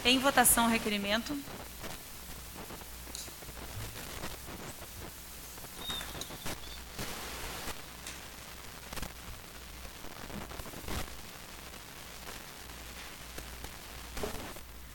Em 0.05 0.19
votação, 0.19 0.67
requerimento. 0.67 1.33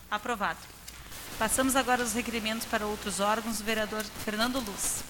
Aprovado. 0.09 0.59
Passamos 1.37 1.75
agora 1.75 2.01
aos 2.01 2.13
requerimentos 2.13 2.65
para 2.65 2.85
outros 2.85 3.19
órgãos. 3.19 3.59
O 3.61 3.63
vereador 3.63 4.03
Fernando 4.25 4.59
Luz. 4.59 5.03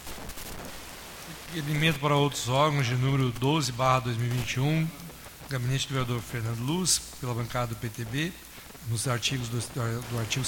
Requerimento 1.53 1.99
para 1.99 2.15
outros 2.15 2.47
órgãos 2.47 2.85
de 2.85 2.93
número 2.95 3.31
12, 3.31 3.71
barra 3.71 4.01
2021, 4.01 4.87
Gabinete 5.49 5.87
do 5.87 5.93
vereador 5.95 6.21
Fernando 6.21 6.59
Luz, 6.59 7.01
pela 7.19 7.33
bancada 7.33 7.67
do 7.67 7.75
PTB, 7.75 8.31
nos 8.87 9.07
artigos 9.07 9.49
do, 9.49 9.57
do 10.11 10.19
artigo, 10.19 10.45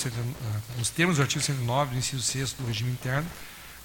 nos 0.78 0.90
termos 0.92 1.18
do 1.18 1.24
artigo 1.24 1.44
109 1.44 1.94
do 1.94 1.98
inciso 1.98 2.22
6 2.22 2.54
do 2.54 2.68
regime 2.68 2.92
interno, 2.92 3.28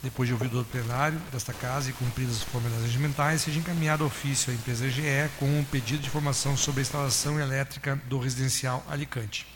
depois 0.03 0.29
de 0.29 0.35
ouvido 0.35 0.59
do 0.59 0.65
plenário 0.67 1.19
desta 1.33 1.55
casa 1.55 1.89
e 1.89 1.95
cumpridas 1.95 2.37
as 2.37 2.43
formalidades 2.43 2.85
regimentais, 2.85 3.41
seja 3.41 3.59
encaminhado 3.59 4.05
ofício 4.05 4.53
à 4.53 4.55
empresa 4.55 4.87
GE 4.91 5.31
com 5.39 5.47
um 5.47 5.65
pedido 5.65 6.03
de 6.03 6.09
informação 6.09 6.55
sobre 6.55 6.81
a 6.81 6.83
instalação 6.83 7.41
elétrica 7.41 7.97
do 8.11 8.19
residencial 8.19 8.85
Alicante. 8.91 9.56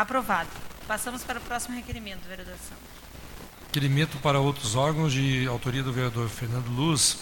Aprovado. 0.00 0.48
Passamos 0.88 1.22
para 1.22 1.38
o 1.38 1.42
próximo 1.42 1.76
requerimento, 1.76 2.26
vereador 2.26 2.54
Santos. 2.54 2.82
Requerimento 3.66 4.16
para 4.22 4.40
outros 4.40 4.74
órgãos 4.74 5.12
de 5.12 5.46
autoria 5.46 5.82
do 5.82 5.92
vereador 5.92 6.26
Fernando 6.26 6.68
Luz, 6.68 7.18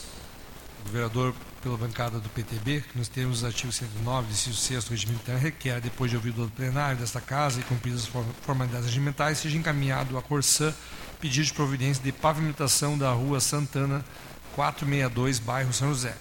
vereador 0.86 1.34
pela 1.60 1.76
bancada 1.76 2.20
do 2.20 2.28
PTB, 2.28 2.82
que 2.82 2.96
nos 2.96 3.08
termos 3.08 3.40
do 3.40 3.48
artigo 3.48 3.72
109, 3.72 4.30
inciso 4.30 4.56
6 4.56 4.84
do 4.84 4.90
regimento 4.90 5.22
interno, 5.22 5.40
requer, 5.40 5.80
depois 5.80 6.08
de 6.08 6.16
ouvido 6.16 6.44
do 6.44 6.50
plenário 6.52 6.96
desta 6.96 7.20
Casa 7.20 7.58
e 7.58 7.64
cumpridas 7.64 8.02
as 8.02 8.24
formalidades 8.42 8.86
regimentais, 8.86 9.38
seja 9.38 9.56
encaminhado 9.56 10.16
à 10.16 10.22
Corsã 10.22 10.72
pedido 11.20 11.46
de 11.46 11.54
providência 11.54 12.00
de 12.00 12.12
pavimentação 12.12 12.96
da 12.96 13.10
rua 13.10 13.40
Santana 13.40 14.04
462, 14.54 15.40
bairro 15.40 15.72
São 15.72 15.88
José. 15.88 16.16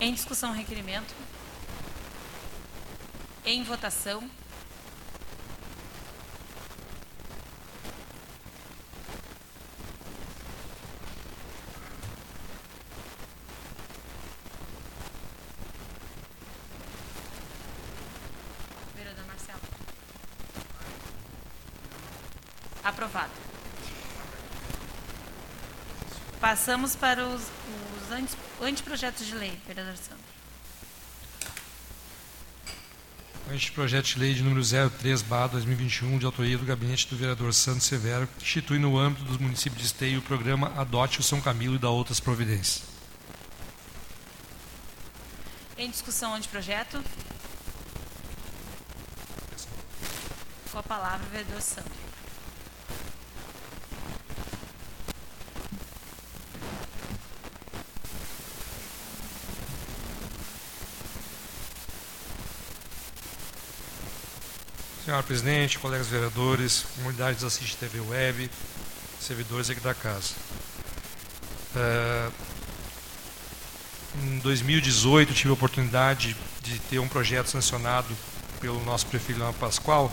Em 0.00 0.14
discussão, 0.14 0.54
requerimento. 0.54 1.14
Em 3.44 3.64
votação. 3.64 4.22
Vereador 18.94 19.26
Marcelo. 19.26 19.58
Aprovado. 22.84 23.30
Passamos 26.40 26.94
para 26.94 27.26
os, 27.26 27.42
os 27.42 28.62
anteprojetos 28.62 29.26
de 29.26 29.34
lei, 29.34 29.60
vereador. 29.66 29.94
Este 33.54 33.70
projeto 33.70 34.06
de 34.06 34.18
lei 34.18 34.32
de 34.32 34.42
número 34.42 34.62
03/2021, 34.62 36.18
de 36.18 36.24
autoria 36.24 36.56
do 36.56 36.64
gabinete 36.64 37.06
do 37.06 37.16
vereador 37.16 37.52
Santos 37.52 37.82
Severo, 37.82 38.26
institui 38.40 38.78
no 38.78 38.96
âmbito 38.96 39.26
dos 39.26 39.36
municípios 39.36 39.82
de 39.82 39.86
Esteio 39.88 40.20
o 40.20 40.22
programa 40.22 40.72
Adote 40.74 41.20
o 41.20 41.22
São 41.22 41.38
Camilo 41.38 41.74
e 41.74 41.78
da 41.78 41.90
outras 41.90 42.18
providências. 42.18 42.82
Em 45.76 45.90
discussão 45.90 46.34
anteprojeto. 46.34 47.04
Com 50.70 50.78
a 50.78 50.82
palavra, 50.82 51.26
o 51.26 51.30
vereador 51.30 51.60
Santos. 51.60 52.11
Senhora 65.22 65.26
presidente, 65.26 65.78
colegas 65.78 66.08
vereadores, 66.08 66.84
comunidades 66.96 67.44
assiste 67.44 67.76
TV 67.76 68.00
Web, 68.00 68.50
servidores 69.20 69.70
aqui 69.70 69.80
da 69.80 69.94
casa. 69.94 70.34
É, 71.76 72.28
em 74.22 74.38
2018 74.38 75.32
tive 75.32 75.50
a 75.50 75.52
oportunidade 75.52 76.36
de 76.60 76.78
ter 76.80 76.98
um 76.98 77.08
projeto 77.08 77.48
sancionado 77.48 78.14
pelo 78.60 78.82
nosso 78.84 79.06
prefeito 79.06 79.38
Leão 79.38 79.52
Pascoal. 79.54 80.12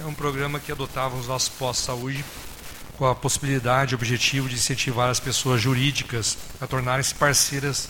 É 0.00 0.04
um 0.04 0.14
programa 0.14 0.58
que 0.58 0.72
adotava 0.72 1.16
os 1.16 1.26
nossos 1.26 1.48
postos 1.50 1.82
de 1.82 1.86
saúde 1.86 2.24
com 2.96 3.06
a 3.06 3.14
possibilidade, 3.14 3.94
objetivo 3.94 4.48
de 4.48 4.54
incentivar 4.54 5.10
as 5.10 5.20
pessoas 5.20 5.60
jurídicas 5.60 6.38
a 6.60 6.66
tornarem-se 6.66 7.14
parceiras 7.14 7.88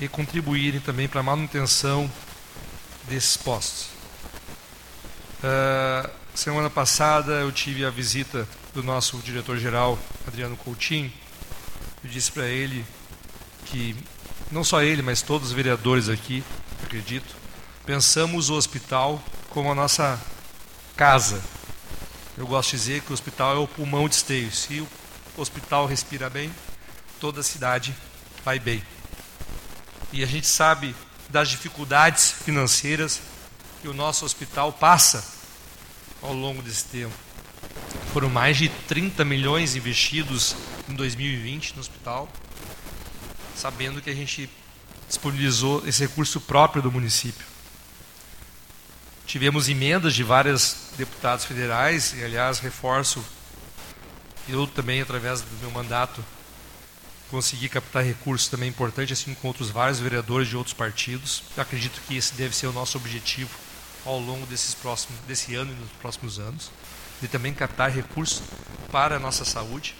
e 0.00 0.08
contribuírem 0.08 0.80
também 0.80 1.08
para 1.08 1.20
a 1.20 1.24
manutenção 1.24 2.10
desses 3.08 3.36
postos. 3.36 3.87
Uh, 5.38 6.10
semana 6.34 6.68
passada 6.68 7.32
eu 7.34 7.52
tive 7.52 7.84
a 7.84 7.90
visita 7.90 8.48
do 8.74 8.82
nosso 8.82 9.18
diretor-geral, 9.18 9.96
Adriano 10.26 10.56
Coutinho. 10.56 11.12
Eu 12.02 12.10
disse 12.10 12.32
para 12.32 12.46
ele 12.46 12.84
que, 13.66 13.94
não 14.50 14.64
só 14.64 14.82
ele, 14.82 15.00
mas 15.00 15.22
todos 15.22 15.48
os 15.48 15.54
vereadores 15.54 16.08
aqui, 16.08 16.42
acredito, 16.82 17.36
pensamos 17.86 18.50
o 18.50 18.54
hospital 18.54 19.22
como 19.50 19.70
a 19.70 19.74
nossa 19.74 20.20
casa. 20.96 21.40
Eu 22.36 22.46
gosto 22.46 22.70
de 22.70 22.76
dizer 22.78 23.02
que 23.02 23.10
o 23.10 23.14
hospital 23.14 23.54
é 23.54 23.58
o 23.58 23.68
pulmão 23.68 24.08
de 24.08 24.16
esteio. 24.16 24.50
Se 24.52 24.80
o 24.80 24.88
hospital 25.36 25.86
respira 25.86 26.28
bem, 26.28 26.52
toda 27.20 27.40
a 27.40 27.44
cidade 27.44 27.94
vai 28.44 28.58
bem. 28.58 28.82
E 30.12 30.22
a 30.22 30.26
gente 30.26 30.48
sabe 30.48 30.96
das 31.28 31.48
dificuldades 31.48 32.32
financeiras 32.32 33.20
que 33.80 33.88
o 33.88 33.94
nosso 33.94 34.24
hospital 34.24 34.72
passa 34.72 35.24
ao 36.20 36.32
longo 36.32 36.62
desse 36.62 36.84
tempo. 36.84 37.14
Foram 38.12 38.28
mais 38.28 38.56
de 38.56 38.68
30 38.68 39.24
milhões 39.24 39.76
investidos 39.76 40.56
em 40.88 40.94
2020 40.94 41.74
no 41.74 41.80
hospital, 41.80 42.28
sabendo 43.54 44.00
que 44.00 44.10
a 44.10 44.14
gente 44.14 44.50
disponibilizou 45.06 45.86
esse 45.86 46.02
recurso 46.02 46.40
próprio 46.40 46.82
do 46.82 46.90
município. 46.90 47.46
Tivemos 49.26 49.68
emendas 49.68 50.14
de 50.14 50.22
vários 50.22 50.76
deputados 50.96 51.44
federais, 51.44 52.14
e 52.14 52.24
aliás, 52.24 52.58
reforço, 52.58 53.22
eu 54.48 54.66
também, 54.66 55.02
através 55.02 55.42
do 55.42 55.56
meu 55.60 55.70
mandato, 55.70 56.24
consegui 57.30 57.68
captar 57.68 58.02
recursos 58.02 58.48
também 58.48 58.70
importantes, 58.70 59.20
assim 59.20 59.34
como 59.34 59.48
outros 59.48 59.70
vários 59.70 59.98
vereadores 59.98 60.48
de 60.48 60.56
outros 60.56 60.72
partidos. 60.72 61.42
Eu 61.54 61.62
acredito 61.62 62.00
que 62.08 62.16
esse 62.16 62.32
deve 62.34 62.56
ser 62.56 62.66
o 62.66 62.72
nosso 62.72 62.96
objetivo 62.96 63.50
ao 64.04 64.18
longo 64.18 64.46
desses 64.46 64.74
próximos, 64.74 65.18
desse 65.26 65.54
ano 65.54 65.72
e 65.72 65.74
nos 65.74 65.90
próximos 66.00 66.38
anos, 66.38 66.70
de 67.20 67.28
também 67.28 67.52
captar 67.52 67.90
recursos 67.90 68.42
para 68.90 69.16
a 69.16 69.18
nossa 69.18 69.44
saúde. 69.44 69.94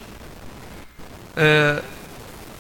É, 1.37 1.83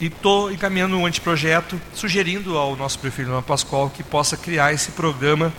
e 0.00 0.06
estou 0.06 0.52
encaminhando 0.52 0.96
um 0.96 1.06
anteprojeto 1.06 1.80
sugerindo 1.92 2.56
ao 2.56 2.76
nosso 2.76 2.98
prefeito 2.98 3.30
Ana 3.30 3.42
Pascoal 3.42 3.90
que 3.90 4.04
possa 4.04 4.36
criar 4.36 4.72
esse 4.72 4.92
programa 4.92 5.52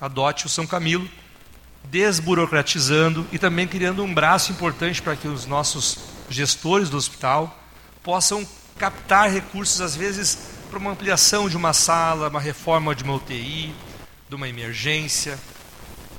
Adote 0.00 0.46
o 0.46 0.48
São 0.48 0.66
Camilo, 0.66 1.08
desburocratizando 1.84 3.26
e 3.32 3.38
também 3.38 3.66
criando 3.66 4.02
um 4.02 4.14
braço 4.14 4.52
importante 4.52 5.02
para 5.02 5.16
que 5.16 5.26
os 5.26 5.44
nossos 5.44 5.98
gestores 6.30 6.88
do 6.88 6.96
hospital 6.96 7.58
possam 8.02 8.46
captar 8.78 9.30
recursos, 9.30 9.80
às 9.80 9.96
vezes, 9.96 10.38
para 10.70 10.78
uma 10.78 10.92
ampliação 10.92 11.48
de 11.48 11.56
uma 11.56 11.72
sala, 11.72 12.28
uma 12.28 12.40
reforma 12.40 12.94
de 12.94 13.02
uma 13.02 13.14
UTI, 13.14 13.74
de 14.28 14.34
uma 14.34 14.48
emergência, 14.48 15.38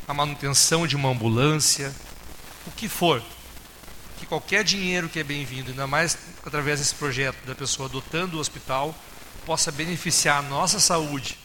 a 0.07 0.14
manutenção 0.14 0.88
de 0.88 0.95
uma 0.95 1.10
ambulância, 1.10 1.93
o 2.66 2.72
que 2.72 2.89
for. 2.89 3.22
Que 4.18 4.26
qualquer 4.26 4.64
dinheiro 4.64 5.07
que 5.07 5.20
é 5.20 5.24
bem-vindo, 5.24 5.72
ainda 5.72 5.88
mais 5.88 6.18
através 6.45 6.80
desse 6.80 6.95
projeto 6.95 7.38
da 7.45 7.53
pessoa 7.53 7.88
adotando 7.88 8.38
o 8.38 8.39
hospital, 8.39 8.95
possa 9.45 9.72
beneficiar 9.72 10.39
a 10.39 10.41
nossa 10.41 10.80
saúde 10.80 11.38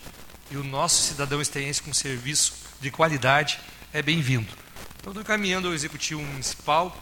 e 0.50 0.56
o 0.56 0.64
nosso 0.64 1.02
cidadão 1.02 1.40
esteense 1.40 1.82
com 1.82 1.92
serviço 1.92 2.54
de 2.80 2.90
qualidade, 2.90 3.60
é 3.92 4.02
bem-vindo. 4.02 4.52
Então, 4.98 5.12
estou 5.12 5.24
caminhando 5.24 5.68
ao 5.68 5.74
Executivo 5.74 6.22
Municipal, 6.22 6.98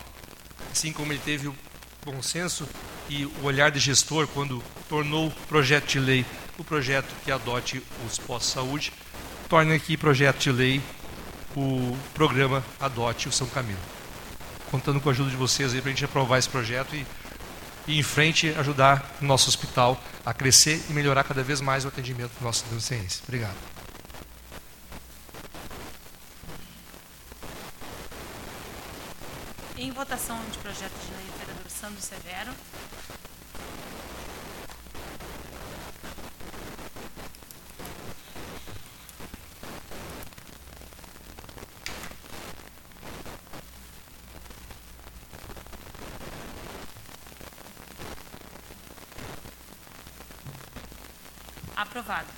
assim 0.71 0.93
como 0.93 1.13
ele 1.13 1.23
teve 1.25 1.49
o 1.49 1.57
bom 2.05 2.21
senso 2.23 2.69
e 3.09 3.25
o 3.25 3.45
olhar 3.45 3.71
de 3.71 3.79
gestor 3.79 4.27
quando 4.29 4.63
tornou 4.89 5.29
o 5.29 5.31
projeto 5.47 5.87
de 5.87 6.01
lei 6.01 6.27
o 6.59 6.65
projeto 6.65 7.13
que 7.25 7.33
adote 7.33 7.83
os 8.07 8.19
postos 8.19 8.49
de 8.49 8.55
saúde, 8.55 8.93
torna 9.53 9.75
aqui 9.75 9.99
projeto 9.99 10.39
de 10.39 10.51
lei 10.51 10.83
o 11.55 11.95
programa 12.15 12.65
Adote 12.81 13.29
o 13.29 13.33
São 13.33 13.47
Camilo. 13.47 13.79
Contando 14.71 14.99
com 14.99 15.11
a 15.11 15.13
ajuda 15.13 15.29
de 15.29 15.37
vocês 15.37 15.75
aí 15.75 15.83
para 15.83 15.91
a 15.91 15.93
gente 15.93 16.07
aprovar 16.07 16.39
esse 16.39 16.49
projeto 16.49 16.97
e, 16.97 17.07
e 17.87 17.99
em 17.99 18.03
frente 18.03 18.49
ajudar 18.57 19.15
o 19.21 19.27
nosso 19.27 19.51
hospital 19.51 20.03
a 20.25 20.33
crescer 20.33 20.83
e 20.89 20.95
melhorar 20.95 21.23
cada 21.25 21.43
vez 21.43 21.61
mais 21.61 21.85
o 21.85 21.89
atendimento 21.89 22.33
do 22.39 22.43
nosso 22.43 22.65
cidadãos 22.65 23.21
Obrigado. 23.25 23.57
Em 29.77 29.91
votação 29.91 30.41
de 30.51 30.57
projeto 30.57 30.95
de 30.95 31.15
lei, 31.15 31.27
vereador 31.39 31.71
Sandro 31.71 32.01
Severo. 32.01 32.53
Aprovado. 51.93 52.29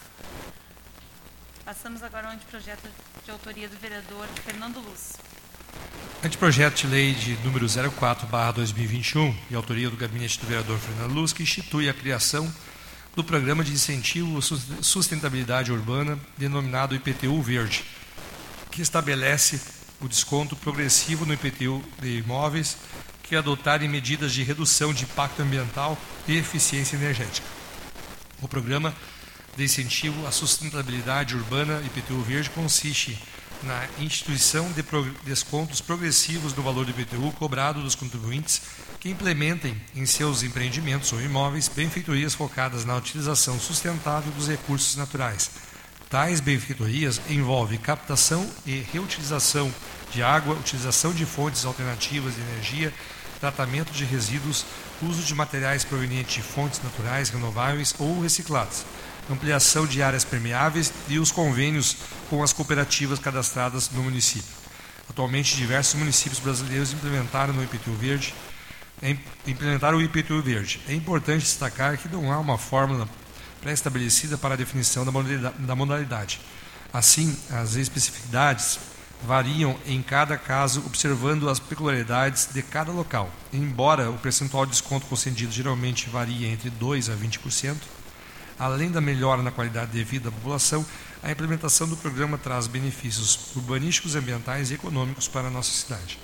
Passamos 1.64 2.02
agora 2.02 2.26
ao 2.26 2.32
anteprojeto 2.32 2.88
de 3.24 3.30
autoria 3.30 3.68
do 3.68 3.78
vereador 3.78 4.26
Fernando 4.44 4.80
Luz. 4.80 5.12
Anteprojeto 6.24 6.78
de 6.78 6.86
lei 6.88 7.14
de 7.14 7.36
número 7.44 7.64
04/2021 7.64 9.32
e 9.48 9.54
autoria 9.54 9.88
do 9.88 9.96
gabinete 9.96 10.40
do 10.40 10.46
vereador 10.48 10.76
Fernando 10.80 11.12
Luz 11.12 11.32
que 11.32 11.44
institui 11.44 11.88
a 11.88 11.94
criação 11.94 12.52
do 13.14 13.22
programa 13.22 13.62
de 13.62 13.70
incentivo 13.70 14.38
à 14.38 14.42
sustentabilidade 14.82 15.70
urbana 15.70 16.18
denominado 16.36 16.96
IPTU 16.96 17.40
Verde, 17.40 17.84
que 18.72 18.82
estabelece 18.82 19.60
o 20.00 20.08
desconto 20.08 20.56
progressivo 20.56 21.24
no 21.24 21.32
IPTU 21.32 21.80
de 22.00 22.18
imóveis 22.18 22.76
que 23.22 23.36
adotarem 23.36 23.88
medidas 23.88 24.32
de 24.32 24.42
redução 24.42 24.92
de 24.92 25.04
impacto 25.04 25.42
ambiental 25.42 25.96
e 26.26 26.36
eficiência 26.36 26.96
energética. 26.96 27.46
O 28.42 28.48
programa 28.48 28.92
de 29.56 29.64
incentivo 29.64 30.26
à 30.26 30.32
sustentabilidade 30.32 31.36
urbana 31.36 31.80
IPTU 31.86 32.20
Verde 32.22 32.50
consiste 32.50 33.18
na 33.62 33.86
instituição 33.98 34.70
de 34.72 34.82
descontos 35.24 35.80
progressivos 35.80 36.54
no 36.54 36.62
valor 36.62 36.84
do 36.84 36.90
IPTU 36.90 37.32
cobrado 37.32 37.80
dos 37.82 37.94
contribuintes 37.94 38.60
que 39.00 39.08
implementem 39.08 39.80
em 39.94 40.04
seus 40.04 40.42
empreendimentos 40.42 41.12
ou 41.12 41.20
imóveis 41.20 41.68
benfeitorias 41.68 42.34
focadas 42.34 42.84
na 42.84 42.96
utilização 42.96 43.58
sustentável 43.58 44.30
dos 44.32 44.48
recursos 44.48 44.96
naturais. 44.96 45.50
Tais 46.10 46.40
benfeitorias 46.40 47.20
envolvem 47.28 47.78
captação 47.78 48.48
e 48.66 48.84
reutilização 48.92 49.72
de 50.10 50.22
água, 50.22 50.54
utilização 50.54 51.12
de 51.12 51.24
fontes 51.24 51.64
alternativas 51.64 52.34
de 52.34 52.40
energia, 52.40 52.92
tratamento 53.40 53.92
de 53.92 54.04
resíduos, 54.04 54.64
uso 55.02 55.22
de 55.22 55.34
materiais 55.34 55.84
provenientes 55.84 56.34
de 56.34 56.42
fontes 56.42 56.80
naturais 56.82 57.30
renováveis 57.30 57.94
ou 57.98 58.20
reciclados 58.20 58.84
ampliação 59.30 59.86
de 59.86 60.02
áreas 60.02 60.24
permeáveis 60.24 60.92
e 61.08 61.18
os 61.18 61.32
convênios 61.32 61.96
com 62.28 62.42
as 62.42 62.52
cooperativas 62.52 63.18
cadastradas 63.18 63.90
no 63.90 64.02
município. 64.02 64.52
Atualmente, 65.08 65.56
diversos 65.56 65.94
municípios 65.94 66.40
brasileiros 66.40 66.92
implementaram 66.92 67.52
no 67.52 67.62
IPTU 67.62 67.92
Verde, 67.92 68.34
implementaram 69.46 69.98
o 69.98 70.02
IPTU 70.02 70.42
Verde. 70.42 70.80
É 70.88 70.94
importante 70.94 71.42
destacar 71.42 71.98
que 71.98 72.08
não 72.08 72.32
há 72.32 72.38
uma 72.38 72.56
fórmula 72.56 73.08
pré-estabelecida 73.60 74.38
para 74.38 74.54
a 74.54 74.56
definição 74.56 75.04
da 75.04 75.74
modalidade. 75.74 76.40
Assim, 76.92 77.36
as 77.50 77.76
especificidades 77.76 78.78
variam 79.26 79.76
em 79.86 80.02
cada 80.02 80.36
caso, 80.36 80.82
observando 80.86 81.48
as 81.48 81.58
peculiaridades 81.58 82.48
de 82.52 82.62
cada 82.62 82.92
local. 82.92 83.30
Embora 83.52 84.10
o 84.10 84.18
percentual 84.18 84.64
de 84.66 84.72
desconto 84.72 85.06
concedido 85.06 85.50
geralmente 85.50 86.10
varie 86.10 86.46
entre 86.46 86.70
2% 86.70 87.12
a 87.12 87.16
20%, 87.16 87.76
Além 88.58 88.90
da 88.90 89.00
melhora 89.00 89.42
na 89.42 89.50
qualidade 89.50 89.90
de 89.90 90.04
vida 90.04 90.30
da 90.30 90.36
população, 90.36 90.86
a 91.22 91.30
implementação 91.30 91.88
do 91.88 91.96
programa 91.96 92.38
traz 92.38 92.66
benefícios 92.66 93.54
urbanísticos, 93.56 94.14
ambientais 94.14 94.70
e 94.70 94.74
econômicos 94.74 95.26
para 95.26 95.48
a 95.48 95.50
nossa 95.50 95.72
cidade. 95.72 96.18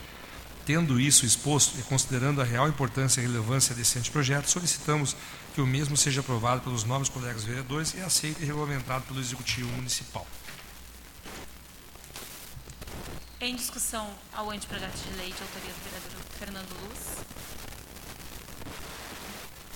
Tendo 0.64 1.00
isso 1.00 1.26
exposto 1.26 1.78
e 1.80 1.82
considerando 1.82 2.40
a 2.40 2.44
real 2.44 2.68
importância 2.68 3.20
e 3.20 3.24
relevância 3.24 3.74
desse 3.74 3.98
anteprojeto, 3.98 4.48
solicitamos 4.48 5.16
que 5.54 5.60
o 5.60 5.66
mesmo 5.66 5.96
seja 5.96 6.20
aprovado 6.20 6.60
pelos 6.60 6.84
novos 6.84 7.08
colegas 7.08 7.42
vereadores 7.42 7.94
e 7.94 8.00
aceito 8.00 8.40
e 8.42 8.44
regulamentado 8.44 9.04
pelo 9.06 9.18
Executivo 9.18 9.68
Municipal. 9.72 10.26
Em 13.40 13.56
discussão 13.56 14.08
ao 14.32 14.50
anteprojeto 14.50 14.98
de 14.98 15.16
lei 15.16 15.32
de 15.32 15.42
autoria 15.42 15.72
do 15.72 15.82
vereador 15.82 16.22
Fernando 16.38 16.76
Luz. 16.82 17.24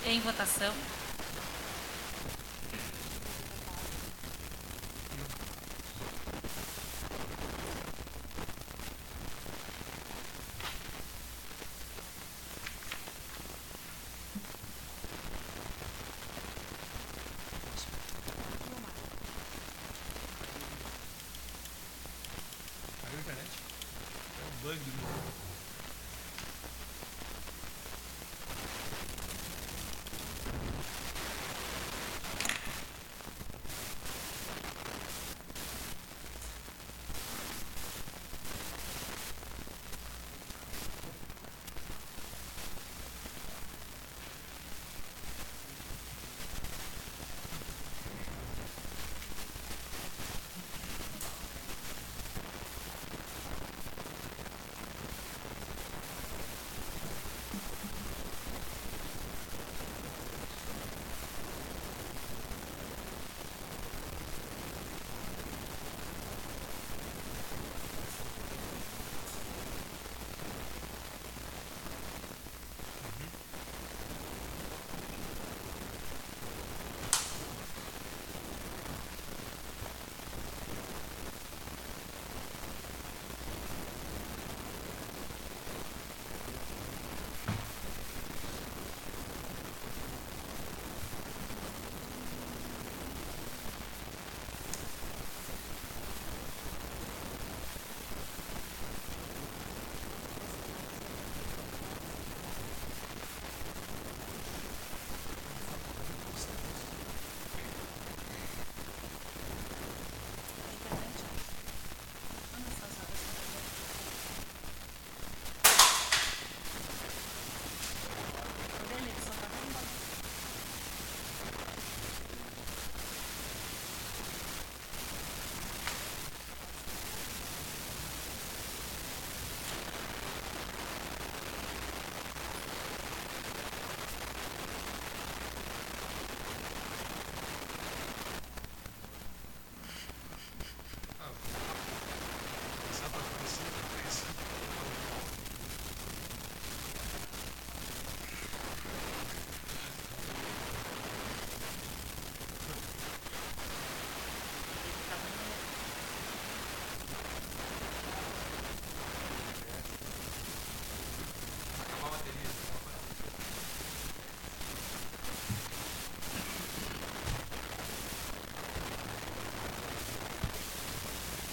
Em 0.07 0.21
votação. 0.21 0.73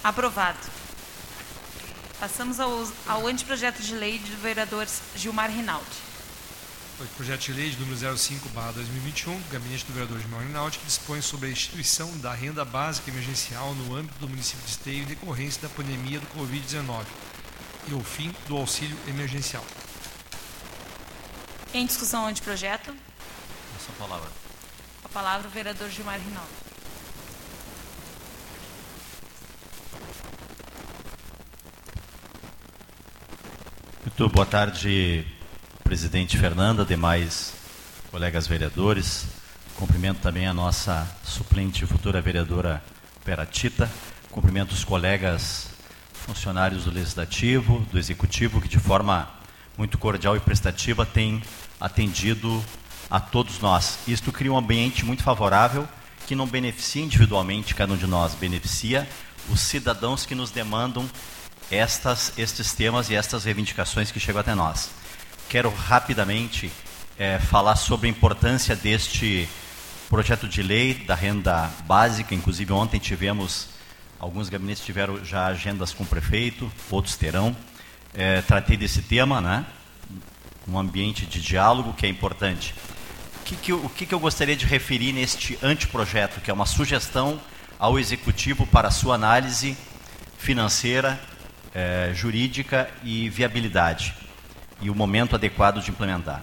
Aprovado. 0.04 0.58
Passamos 2.18 2.58
ao, 2.58 2.88
ao 3.06 3.26
anteprojeto 3.26 3.80
de 3.82 3.94
lei 3.94 4.18
do 4.18 4.42
vereador 4.42 4.86
Gilmar 5.14 5.48
Rinaldi. 5.48 6.12
Projeto 7.16 7.40
de 7.40 7.52
lei 7.52 7.70
de 7.70 7.78
número 7.78 8.18
05, 8.18 8.48
2021, 8.48 9.40
gabinete 9.50 9.84
do 9.84 9.92
vereador 9.92 10.18
Gilmar 10.20 10.42
Rinaldi, 10.42 10.78
que 10.78 10.86
dispõe 10.86 11.20
sobre 11.20 11.48
a 11.48 11.52
instituição 11.52 12.16
da 12.18 12.32
renda 12.32 12.64
básica 12.64 13.10
emergencial 13.10 13.74
no 13.74 13.96
âmbito 13.96 14.18
do 14.18 14.28
município 14.28 14.64
de 14.64 14.70
Esteio 14.70 15.02
em 15.02 15.06
decorrência 15.06 15.62
da 15.62 15.68
pandemia 15.68 16.18
do 16.18 16.26
Covid-19 16.38 17.04
e 17.88 17.94
o 17.94 18.00
fim 18.02 18.34
do 18.48 18.56
auxílio 18.56 18.96
emergencial. 19.06 19.64
Em 21.72 21.86
discussão 21.86 22.24
o 22.24 22.26
anteprojeto? 22.26 22.94
Essa 23.76 23.92
palavra. 23.98 24.28
Com 25.00 25.08
a 25.08 25.10
palavra 25.10 25.48
o 25.48 25.50
vereador 25.50 25.88
Gilmar 25.90 26.18
Rinaldi. 26.18 26.61
Muito 34.22 34.34
boa 34.34 34.46
tarde, 34.46 35.26
presidente 35.82 36.38
Fernanda, 36.38 36.84
demais 36.84 37.54
colegas 38.08 38.46
vereadores. 38.46 39.26
Cumprimento 39.74 40.20
também 40.20 40.46
a 40.46 40.54
nossa 40.54 41.04
suplente 41.24 41.84
futura 41.86 42.20
vereadora 42.22 42.80
Peratita. 43.24 43.90
Cumprimento 44.30 44.70
os 44.70 44.84
colegas 44.84 45.70
funcionários 46.12 46.84
do 46.84 46.92
Legislativo, 46.92 47.80
do 47.90 47.98
Executivo, 47.98 48.60
que 48.60 48.68
de 48.68 48.78
forma 48.78 49.28
muito 49.76 49.98
cordial 49.98 50.36
e 50.36 50.40
prestativa 50.40 51.04
têm 51.04 51.42
atendido 51.80 52.64
a 53.10 53.18
todos 53.18 53.58
nós. 53.58 53.98
Isto 54.06 54.30
cria 54.30 54.52
um 54.52 54.56
ambiente 54.56 55.04
muito 55.04 55.24
favorável 55.24 55.88
que 56.28 56.36
não 56.36 56.46
beneficia 56.46 57.02
individualmente 57.02 57.74
cada 57.74 57.92
um 57.92 57.96
de 57.96 58.06
nós, 58.06 58.36
beneficia 58.36 59.04
os 59.50 59.60
cidadãos 59.60 60.24
que 60.24 60.36
nos 60.36 60.52
demandam 60.52 61.10
estas, 61.72 62.32
estes 62.36 62.72
temas 62.74 63.08
e 63.08 63.14
estas 63.14 63.44
reivindicações 63.44 64.10
que 64.10 64.20
chegam 64.20 64.40
até 64.40 64.54
nós. 64.54 64.90
Quero 65.48 65.70
rapidamente 65.70 66.70
é, 67.18 67.38
falar 67.38 67.76
sobre 67.76 68.06
a 68.06 68.10
importância 68.10 68.76
deste 68.76 69.48
projeto 70.08 70.46
de 70.46 70.62
lei 70.62 70.92
da 70.92 71.14
renda 71.14 71.70
básica. 71.86 72.34
Inclusive, 72.34 72.72
ontem 72.72 73.00
tivemos, 73.00 73.68
alguns 74.18 74.50
gabinetes 74.50 74.84
tiveram 74.84 75.24
já 75.24 75.46
agendas 75.46 75.94
com 75.94 76.04
o 76.04 76.06
prefeito, 76.06 76.70
outros 76.90 77.16
terão. 77.16 77.56
É, 78.12 78.42
tratei 78.42 78.76
desse 78.76 79.00
tema, 79.00 79.40
né? 79.40 79.64
Um 80.68 80.78
ambiente 80.78 81.24
de 81.24 81.40
diálogo 81.40 81.94
que 81.94 82.04
é 82.04 82.08
importante. 82.08 82.74
O 83.40 83.44
que, 83.44 83.56
que, 83.56 83.72
o 83.72 83.88
que, 83.88 84.06
que 84.06 84.14
eu 84.14 84.20
gostaria 84.20 84.54
de 84.54 84.66
referir 84.66 85.12
neste 85.12 85.58
anteprojeto, 85.62 86.40
que 86.40 86.50
é 86.50 86.54
uma 86.54 86.66
sugestão 86.66 87.40
ao 87.78 87.98
Executivo 87.98 88.66
para 88.66 88.90
sua 88.90 89.14
análise 89.14 89.76
financeira 90.38 91.18
é, 91.74 92.10
jurídica 92.14 92.90
e 93.02 93.28
viabilidade 93.28 94.14
e 94.80 94.90
o 94.90 94.94
momento 94.94 95.36
adequado 95.36 95.80
de 95.80 95.90
implementar. 95.90 96.42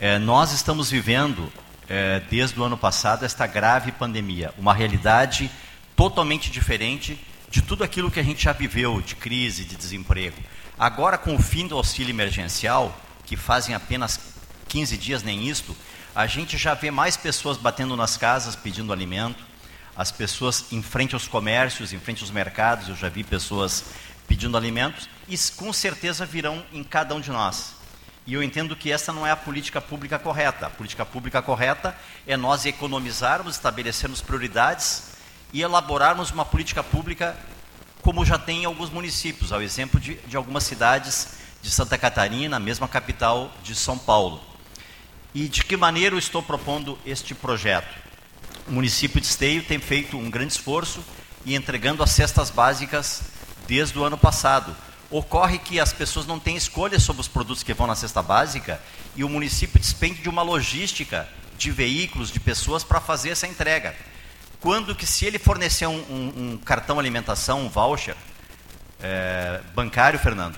É, 0.00 0.18
nós 0.18 0.52
estamos 0.52 0.90
vivendo, 0.90 1.50
é, 1.88 2.20
desde 2.28 2.58
o 2.58 2.64
ano 2.64 2.76
passado, 2.76 3.24
esta 3.24 3.46
grave 3.46 3.92
pandemia, 3.92 4.52
uma 4.58 4.74
realidade 4.74 5.50
totalmente 5.96 6.50
diferente 6.50 7.18
de 7.50 7.62
tudo 7.62 7.82
aquilo 7.82 8.10
que 8.10 8.20
a 8.20 8.22
gente 8.22 8.44
já 8.44 8.52
viveu 8.52 9.00
de 9.00 9.14
crise, 9.14 9.64
de 9.64 9.76
desemprego. 9.76 10.36
Agora, 10.78 11.16
com 11.16 11.34
o 11.34 11.42
fim 11.42 11.66
do 11.66 11.76
auxílio 11.76 12.12
emergencial, 12.12 12.96
que 13.24 13.36
fazem 13.36 13.74
apenas 13.74 14.20
15 14.68 14.96
dias, 14.96 15.22
nem 15.22 15.48
isto, 15.48 15.76
a 16.14 16.26
gente 16.26 16.56
já 16.58 16.74
vê 16.74 16.90
mais 16.90 17.16
pessoas 17.16 17.56
batendo 17.56 17.96
nas 17.96 18.16
casas 18.16 18.54
pedindo 18.54 18.92
alimento, 18.92 19.42
as 19.96 20.12
pessoas 20.12 20.66
em 20.70 20.80
frente 20.80 21.14
aos 21.14 21.26
comércios, 21.26 21.92
em 21.92 21.98
frente 21.98 22.22
aos 22.22 22.30
mercados, 22.30 22.88
eu 22.88 22.94
já 22.94 23.08
vi 23.08 23.24
pessoas 23.24 23.86
pedindo 24.28 24.56
alimentos, 24.56 25.08
e 25.26 25.36
com 25.56 25.72
certeza 25.72 26.24
virão 26.24 26.62
em 26.72 26.84
cada 26.84 27.14
um 27.14 27.20
de 27.20 27.30
nós. 27.30 27.74
E 28.26 28.34
eu 28.34 28.42
entendo 28.42 28.76
que 28.76 28.92
essa 28.92 29.10
não 29.10 29.26
é 29.26 29.30
a 29.30 29.36
política 29.36 29.80
pública 29.80 30.18
correta. 30.18 30.66
A 30.66 30.70
política 30.70 31.06
pública 31.06 31.40
correta 31.40 31.96
é 32.26 32.36
nós 32.36 32.66
economizarmos, 32.66 33.54
estabelecermos 33.54 34.20
prioridades 34.20 35.12
e 35.50 35.62
elaborarmos 35.62 36.30
uma 36.30 36.44
política 36.44 36.84
pública 36.84 37.34
como 38.02 38.24
já 38.24 38.38
tem 38.38 38.62
em 38.62 38.64
alguns 38.64 38.90
municípios, 38.90 39.52
ao 39.52 39.60
exemplo 39.60 39.98
de, 39.98 40.14
de 40.14 40.36
algumas 40.36 40.64
cidades 40.64 41.28
de 41.60 41.70
Santa 41.70 41.98
Catarina, 41.98 42.58
mesma 42.58 42.86
capital 42.86 43.52
de 43.62 43.74
São 43.74 43.98
Paulo. 43.98 44.40
E 45.34 45.48
de 45.48 45.64
que 45.64 45.76
maneira 45.76 46.14
eu 46.14 46.18
estou 46.18 46.42
propondo 46.42 46.98
este 47.04 47.34
projeto? 47.34 47.94
O 48.66 48.72
município 48.72 49.20
de 49.20 49.26
Esteio 49.26 49.62
tem 49.62 49.78
feito 49.78 50.16
um 50.16 50.30
grande 50.30 50.52
esforço 50.52 51.02
e 51.44 51.54
entregando 51.54 52.02
as 52.02 52.10
cestas 52.10 52.50
básicas 52.50 53.22
desde 53.68 53.98
o 53.98 54.04
ano 54.04 54.18
passado. 54.18 54.74
Ocorre 55.10 55.58
que 55.58 55.78
as 55.78 55.92
pessoas 55.92 56.26
não 56.26 56.40
têm 56.40 56.56
escolha 56.56 56.98
sobre 56.98 57.20
os 57.20 57.28
produtos 57.28 57.62
que 57.62 57.74
vão 57.74 57.86
na 57.86 57.94
cesta 57.94 58.22
básica 58.22 58.80
e 59.14 59.22
o 59.22 59.28
município 59.28 59.78
despende 59.78 60.20
de 60.22 60.28
uma 60.28 60.42
logística 60.42 61.28
de 61.56 61.70
veículos, 61.70 62.30
de 62.30 62.40
pessoas 62.40 62.82
para 62.82 63.00
fazer 63.00 63.30
essa 63.30 63.46
entrega. 63.46 63.94
Quando 64.60 64.94
que 64.94 65.06
se 65.06 65.24
ele 65.24 65.38
fornecer 65.38 65.86
um, 65.86 65.98
um, 66.10 66.32
um 66.36 66.56
cartão 66.56 66.98
alimentação, 66.98 67.60
um 67.60 67.68
voucher 67.68 68.16
é, 69.00 69.60
bancário, 69.74 70.18
Fernando, 70.18 70.56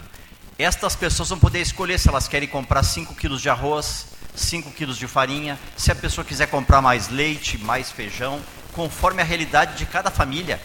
estas 0.58 0.96
pessoas 0.96 1.28
vão 1.28 1.38
poder 1.38 1.60
escolher 1.60 1.98
se 1.98 2.08
elas 2.08 2.28
querem 2.28 2.48
comprar 2.48 2.82
5 2.82 3.14
quilos 3.14 3.40
de 3.40 3.48
arroz, 3.48 4.06
5 4.34 4.70
quilos 4.72 4.96
de 4.96 5.06
farinha, 5.06 5.58
se 5.76 5.90
a 5.90 5.94
pessoa 5.94 6.24
quiser 6.24 6.46
comprar 6.46 6.80
mais 6.80 7.08
leite, 7.08 7.58
mais 7.58 7.90
feijão, 7.90 8.40
conforme 8.72 9.20
a 9.20 9.24
realidade 9.24 9.76
de 9.76 9.86
cada 9.86 10.10
família 10.10 10.60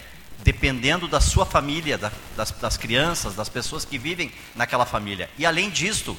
dependendo 0.46 1.08
da 1.08 1.20
sua 1.20 1.44
família, 1.44 1.98
da, 1.98 2.12
das, 2.36 2.52
das, 2.52 2.76
crianças, 2.76 3.34
das 3.34 3.48
pessoas 3.48 3.84
que 3.84 3.98
vivem 3.98 4.30
naquela 4.54 4.86
família. 4.86 5.28
E 5.36 5.44
além 5.44 5.68
disto, 5.68 6.16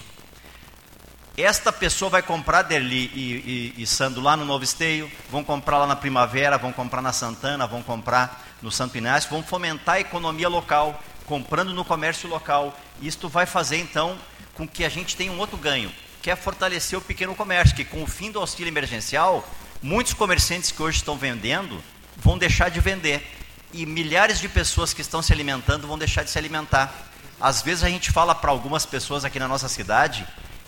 esta 1.38 1.72
pessoa 1.72 2.12
vai 2.12 2.22
comprar 2.22 2.64
Derli 2.64 3.10
e, 3.16 3.74
e, 3.78 3.84
e 3.84 3.88
Sando 3.88 4.20
lá 4.20 4.36
no 4.36 4.44
Novo 4.44 4.66
Esteio, 4.66 5.10
vão 5.32 5.46
comprar 5.46 5.78
lá 5.78 5.88
na 5.88 5.96
Primavera, 5.96 6.58
vão 6.58 6.74
comprar 6.74 7.02
na 7.02 7.14
Santana, 7.14 7.66
vão 7.66 7.82
comprar 7.82 8.46
no 8.62 8.70
Santo 8.70 8.98
Inácio, 8.98 9.30
vão 9.30 9.42
fomentar 9.42 9.96
a 9.96 10.02
economia 10.02 10.50
local, 10.50 11.02
comprando 11.26 11.74
no 11.74 11.86
comércio 11.86 12.28
local. 12.28 12.78
Isto 13.02 13.30
vai 13.30 13.46
fazer 13.46 13.78
então 13.78 14.18
com 14.56 14.68
que 14.68 14.84
a 14.84 14.90
gente 14.90 15.16
tenha 15.16 15.32
um 15.32 15.40
outro 15.40 15.56
ganho, 15.56 15.90
que 16.22 16.30
é 16.30 16.36
fortalecer 16.36 17.00
o 17.00 17.02
pequeno 17.02 17.34
comércio, 17.34 17.74
que 17.74 17.86
com 17.86 18.04
o 18.04 18.08
fim 18.08 18.30
do 18.30 18.40
auxílio 18.40 18.70
emergencial, 18.70 19.48
muitos 19.82 20.12
comerciantes 20.12 20.70
que 20.70 20.84
hoje 20.84 20.98
estão 20.98 21.18
vendendo 21.18 21.82
vão 22.18 22.38
deixar 22.38 22.70
de 22.70 22.82
vender 22.82 23.26
e 23.74 23.86
milhares 23.86 24.40
de 24.40 24.48
pessoas 24.48 24.94
que 24.94 25.02
estão 25.02 25.22
se 25.22 25.34
alimentando 25.34 25.88
vão 25.88 25.98
deixar 25.98 26.24
de 26.24 26.30
se 26.30 26.38
alimentar. 26.38 26.94
Às 27.40 27.62
vezes 27.62 27.84
a 27.84 27.90
gente 27.90 28.12
fala 28.12 28.34
para 28.34 28.52
algumas 28.52 28.86
pessoas 28.86 29.24
aqui 29.24 29.40
na 29.40 29.48
nossa 29.48 29.70
cidade 29.70 30.26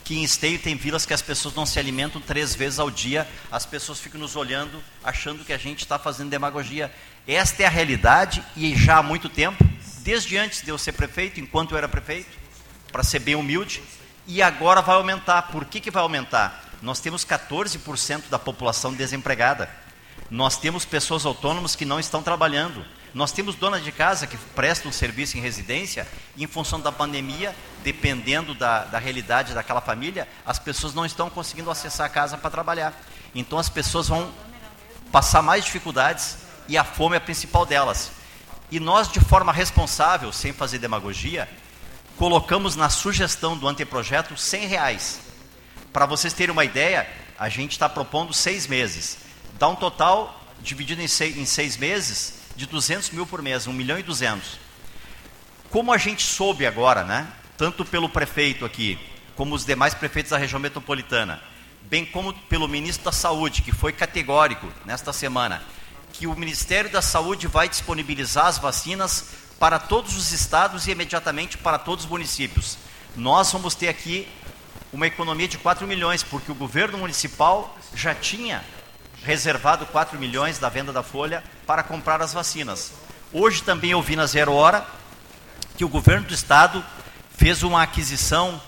que 0.09 0.17
em 0.17 0.23
Esteio 0.23 0.57
tem 0.57 0.75
vilas 0.75 1.05
que 1.05 1.13
as 1.13 1.21
pessoas 1.21 1.53
não 1.53 1.67
se 1.67 1.77
alimentam 1.77 2.19
três 2.19 2.55
vezes 2.55 2.79
ao 2.79 2.89
dia, 2.89 3.27
as 3.51 3.63
pessoas 3.63 3.99
ficam 3.99 4.19
nos 4.19 4.35
olhando, 4.35 4.83
achando 5.03 5.45
que 5.45 5.53
a 5.53 5.57
gente 5.57 5.81
está 5.81 5.99
fazendo 5.99 6.31
demagogia. 6.31 6.91
Esta 7.27 7.61
é 7.61 7.67
a 7.67 7.69
realidade 7.69 8.43
e 8.55 8.75
já 8.75 8.97
há 8.97 9.03
muito 9.03 9.29
tempo, 9.29 9.63
desde 9.99 10.35
antes 10.35 10.63
de 10.63 10.69
eu 10.71 10.79
ser 10.79 10.93
prefeito, 10.93 11.39
enquanto 11.39 11.73
eu 11.73 11.77
era 11.77 11.87
prefeito, 11.87 12.35
para 12.91 13.03
ser 13.03 13.19
bem 13.19 13.35
humilde, 13.35 13.83
e 14.25 14.41
agora 14.41 14.81
vai 14.81 14.95
aumentar. 14.95 15.43
Por 15.43 15.63
que, 15.65 15.79
que 15.79 15.91
vai 15.91 16.01
aumentar? 16.01 16.63
Nós 16.81 16.99
temos 16.99 17.23
14% 17.23 18.29
da 18.31 18.39
população 18.39 18.91
desempregada. 18.91 19.69
Nós 20.29 20.57
temos 20.57 20.85
pessoas 20.85 21.25
autônomas 21.25 21.75
que 21.75 21.85
não 21.85 21.99
estão 21.99 22.21
trabalhando. 22.21 22.85
Nós 23.13 23.31
temos 23.31 23.55
dona 23.55 23.79
de 23.79 23.91
casa 23.91 24.27
que 24.27 24.37
prestam 24.37 24.91
serviço 24.91 25.37
em 25.37 25.41
residência 25.41 26.07
e, 26.37 26.43
em 26.43 26.47
função 26.47 26.79
da 26.79 26.91
pandemia, 26.91 27.55
dependendo 27.83 28.53
da, 28.53 28.85
da 28.85 28.99
realidade 28.99 29.55
daquela 29.55 29.81
família, 29.81 30.27
as 30.45 30.59
pessoas 30.59 30.93
não 30.93 31.05
estão 31.05 31.29
conseguindo 31.29 31.71
acessar 31.71 32.05
a 32.05 32.09
casa 32.09 32.37
para 32.37 32.51
trabalhar. 32.51 32.93
Então, 33.33 33.57
as 33.57 33.69
pessoas 33.69 34.07
vão 34.07 34.31
passar 35.11 35.41
mais 35.41 35.65
dificuldades 35.65 36.37
e 36.67 36.77
a 36.77 36.83
fome 36.83 37.15
é 37.15 37.17
a 37.17 37.21
principal 37.21 37.65
delas. 37.65 38.11
E 38.71 38.79
nós, 38.79 39.11
de 39.11 39.19
forma 39.19 39.51
responsável, 39.51 40.31
sem 40.31 40.53
fazer 40.53 40.77
demagogia, 40.77 41.49
colocamos 42.17 42.75
na 42.75 42.89
sugestão 42.89 43.57
do 43.57 43.67
anteprojeto 43.67 44.37
100 44.37 44.67
reais. 44.67 45.19
Para 45.91 46.05
vocês 46.05 46.33
terem 46.33 46.53
uma 46.53 46.63
ideia, 46.63 47.09
a 47.39 47.49
gente 47.49 47.71
está 47.71 47.89
propondo 47.89 48.31
seis 48.31 48.67
meses. 48.67 49.28
Dá 49.59 49.67
um 49.67 49.75
total, 49.75 50.41
dividido 50.61 51.01
em 51.01 51.07
seis, 51.07 51.37
em 51.37 51.45
seis 51.45 51.75
meses, 51.75 52.35
de 52.55 52.65
200 52.65 53.09
mil 53.11 53.27
por 53.27 53.41
mês, 53.41 53.67
1 53.67 53.73
milhão 53.73 53.99
e 53.99 54.03
200. 54.03 54.57
Como 55.69 55.91
a 55.91 55.97
gente 55.97 56.23
soube 56.23 56.65
agora, 56.65 57.03
né, 57.03 57.27
tanto 57.57 57.83
pelo 57.83 58.07
prefeito 58.07 58.63
aqui, 58.63 58.97
como 59.35 59.53
os 59.53 59.65
demais 59.65 59.93
prefeitos 59.93 60.31
da 60.31 60.37
região 60.37 60.61
metropolitana, 60.61 61.41
bem 61.81 62.05
como 62.05 62.33
pelo 62.33 62.69
ministro 62.69 63.03
da 63.03 63.11
Saúde, 63.11 63.61
que 63.61 63.73
foi 63.73 63.91
categórico 63.91 64.65
nesta 64.85 65.11
semana, 65.11 65.61
que 66.13 66.25
o 66.25 66.35
Ministério 66.35 66.89
da 66.89 67.01
Saúde 67.01 67.45
vai 67.45 67.67
disponibilizar 67.67 68.45
as 68.45 68.57
vacinas 68.57 69.25
para 69.59 69.77
todos 69.77 70.15
os 70.15 70.31
estados 70.31 70.87
e 70.87 70.91
imediatamente 70.91 71.57
para 71.57 71.77
todos 71.77 72.05
os 72.05 72.09
municípios. 72.09 72.77
Nós 73.13 73.51
vamos 73.51 73.75
ter 73.75 73.89
aqui 73.89 74.25
uma 74.93 75.05
economia 75.05 75.49
de 75.49 75.57
4 75.57 75.85
milhões, 75.85 76.23
porque 76.23 76.49
o 76.49 76.55
governo 76.55 76.97
municipal 76.97 77.77
já 77.93 78.15
tinha 78.15 78.63
reservado 79.23 79.85
4 79.85 80.17
milhões 80.19 80.59
da 80.59 80.69
venda 80.69 80.91
da 80.91 81.03
folha 81.03 81.43
para 81.65 81.83
comprar 81.83 82.21
as 82.21 82.33
vacinas. 82.33 82.91
Hoje 83.31 83.61
também 83.63 83.91
eu 83.91 84.01
vi 84.01 84.15
na 84.15 84.25
Zero 84.25 84.53
Hora 84.53 84.85
que 85.77 85.85
o 85.85 85.89
governo 85.89 86.27
do 86.27 86.33
estado 86.33 86.83
fez 87.37 87.63
uma 87.63 87.83
aquisição, 87.83 88.61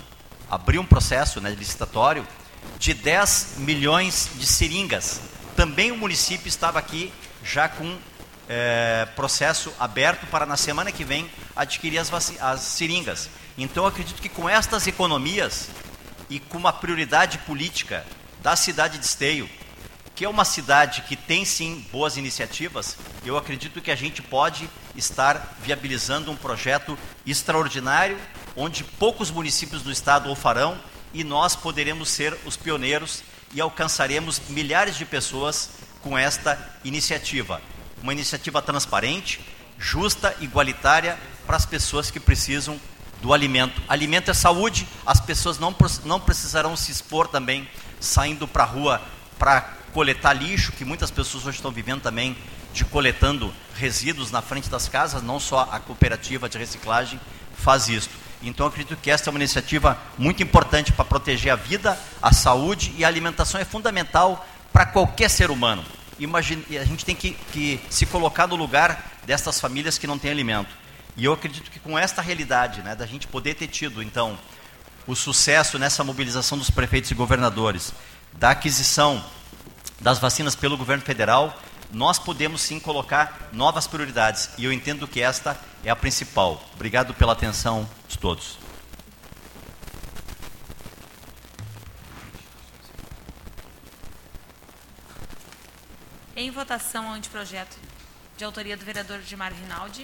abriu 0.49 0.81
um 0.81 0.85
processo 0.85 1.41
né, 1.41 1.49
licitatório 1.49 2.25
de 2.77 2.93
10 2.93 3.55
milhões 3.57 4.29
de 4.35 4.45
seringas. 4.45 5.21
Também 5.55 5.91
o 5.91 5.97
município 5.97 6.47
estava 6.47 6.79
aqui 6.79 7.11
já 7.43 7.67
com 7.67 7.97
é, 8.47 9.07
processo 9.15 9.73
aberto 9.79 10.27
para 10.27 10.45
na 10.45 10.57
semana 10.57 10.91
que 10.91 11.03
vem 11.03 11.29
adquirir 11.55 11.97
as, 11.97 12.11
as 12.39 12.61
seringas. 12.61 13.29
Então 13.57 13.85
acredito 13.85 14.21
que 14.21 14.29
com 14.29 14.47
estas 14.47 14.87
economias 14.87 15.69
e 16.29 16.39
com 16.39 16.57
uma 16.57 16.71
prioridade 16.71 17.39
política 17.39 18.05
da 18.41 18.55
cidade 18.55 18.97
de 18.97 19.05
Esteio, 19.05 19.49
que 20.16 20.26
é 20.26 20.30
uma 20.30 20.45
cidade 20.45 21.01
que 21.03 21.16
tem 21.16 21.45
sim 21.45 21.86
boas 21.91 22.18
iniciativas, 22.18 22.97
eu 23.26 23.38
acredito 23.38 23.82
que 23.82 23.91
a 23.91 23.95
gente 23.95 24.22
pode 24.22 24.70
estar 24.95 25.57
viabilizando 25.62 26.32
um 26.32 26.36
projeto 26.36 26.97
extraordinário, 27.26 28.18
onde 28.55 28.84
poucos 28.84 29.32
municípios 29.32 29.82
do 29.82 29.91
estado 29.91 30.30
o 30.30 30.36
farão 30.36 30.78
e 31.14 31.24
nós 31.24 31.55
poderemos 31.55 32.09
ser 32.09 32.38
os 32.45 32.55
pioneiros 32.55 33.24
e 33.53 33.62
alcançaremos 33.62 34.41
milhares 34.49 34.95
de 34.95 35.05
pessoas 35.05 35.72
com 36.01 36.18
esta 36.18 36.57
iniciativa. 36.84 37.62
Uma 38.01 38.14
iniciativa 38.14 38.62
transparente, 38.62 39.39
justa, 39.78 40.36
igualitária 40.39 41.18
para 41.45 41.57
as 41.57 41.66
pessoas 41.66 42.09
que 42.09 42.20
precisam 42.20 42.80
do 43.22 43.34
alimento. 43.34 43.82
Alimento 43.88 44.32
é 44.32 44.34
saúde, 44.34 44.88
as 45.05 45.20
pessoas 45.20 45.59
não, 45.59 45.76
não 46.05 46.20
precisarão 46.20 46.76
se 46.76 46.91
expor 46.91 47.28
também 47.28 47.68
saindo 47.99 48.47
para 48.47 48.64
a 48.64 48.68
rua 48.68 49.01
para 49.38 49.80
coletar 49.91 50.33
lixo, 50.33 50.71
que 50.71 50.85
muitas 50.85 51.11
pessoas 51.11 51.45
hoje 51.45 51.57
estão 51.57 51.71
vivendo 51.71 52.01
também 52.01 52.35
de 52.73 52.85
coletando 52.85 53.53
resíduos 53.75 54.31
na 54.31 54.41
frente 54.41 54.69
das 54.69 54.87
casas, 54.87 55.21
não 55.21 55.39
só 55.39 55.67
a 55.71 55.79
cooperativa 55.79 56.47
de 56.47 56.57
reciclagem 56.57 57.19
faz 57.55 57.89
isso. 57.89 58.09
Então, 58.43 58.65
acredito 58.65 58.97
que 58.97 59.11
esta 59.11 59.29
é 59.29 59.31
uma 59.31 59.39
iniciativa 59.39 59.97
muito 60.17 60.41
importante 60.41 60.91
para 60.91 61.05
proteger 61.05 61.51
a 61.51 61.55
vida, 61.55 61.97
a 62.21 62.33
saúde 62.33 62.93
e 62.97 63.05
a 63.05 63.07
alimentação 63.07 63.61
é 63.61 63.65
fundamental 63.65 64.47
para 64.73 64.85
qualquer 64.85 65.29
ser 65.29 65.51
humano. 65.51 65.83
Imagine, 66.17 66.65
a 66.77 66.85
gente 66.85 67.05
tem 67.05 67.15
que, 67.15 67.31
que 67.51 67.79
se 67.89 68.05
colocar 68.05 68.47
no 68.47 68.55
lugar 68.55 69.11
dessas 69.25 69.59
famílias 69.59 69.97
que 69.97 70.07
não 70.07 70.17
têm 70.17 70.31
alimento. 70.31 70.69
E 71.15 71.25
eu 71.25 71.33
acredito 71.33 71.69
que 71.69 71.79
com 71.79 71.99
esta 71.99 72.21
realidade, 72.21 72.81
né, 72.81 72.95
da 72.95 73.05
gente 73.05 73.27
poder 73.27 73.53
ter 73.53 73.67
tido, 73.67 74.01
então, 74.01 74.37
o 75.05 75.15
sucesso 75.15 75.77
nessa 75.77 76.03
mobilização 76.03 76.57
dos 76.57 76.69
prefeitos 76.69 77.11
e 77.11 77.15
governadores, 77.15 77.93
da 78.33 78.51
aquisição 78.51 79.23
das 80.01 80.19
vacinas 80.19 80.55
pelo 80.55 80.75
governo 80.75 81.03
federal, 81.03 81.57
nós 81.91 82.17
podemos 82.17 82.61
sim 82.61 82.79
colocar 82.79 83.49
novas 83.53 83.85
prioridades. 83.87 84.49
E 84.57 84.65
eu 84.65 84.73
entendo 84.73 85.07
que 85.07 85.21
esta 85.21 85.59
é 85.83 85.89
a 85.89 85.95
principal. 85.95 86.61
Obrigado 86.73 87.13
pela 87.13 87.33
atenção 87.33 87.87
de 88.07 88.17
todos. 88.17 88.57
Em 96.35 96.49
votação 96.49 97.09
o 97.09 97.13
anteprojeto 97.13 97.77
de 98.35 98.43
autoria 98.43 98.75
do 98.75 98.83
vereador 98.83 99.21
Gilmar 99.21 99.53
Rinaldi. 99.53 100.03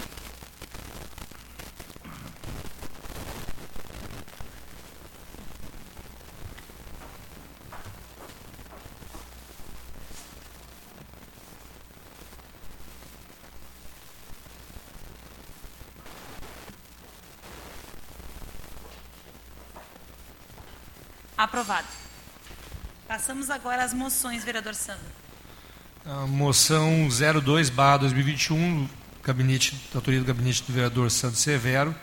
Aprovado. 21.38 21.86
Passamos 23.06 23.48
agora 23.48 23.84
às 23.84 23.94
moções, 23.94 24.42
vereador 24.42 24.74
Sandro. 24.74 25.06
A 26.04 26.26
moção 26.26 27.06
02 27.08 27.70
2021, 27.70 28.88
gabinete, 29.22 29.80
autoria 29.94 30.18
do 30.18 30.26
gabinete 30.26 30.64
do 30.64 30.72
vereador 30.72 31.08
Santos 31.12 31.38
Severo, 31.38 31.94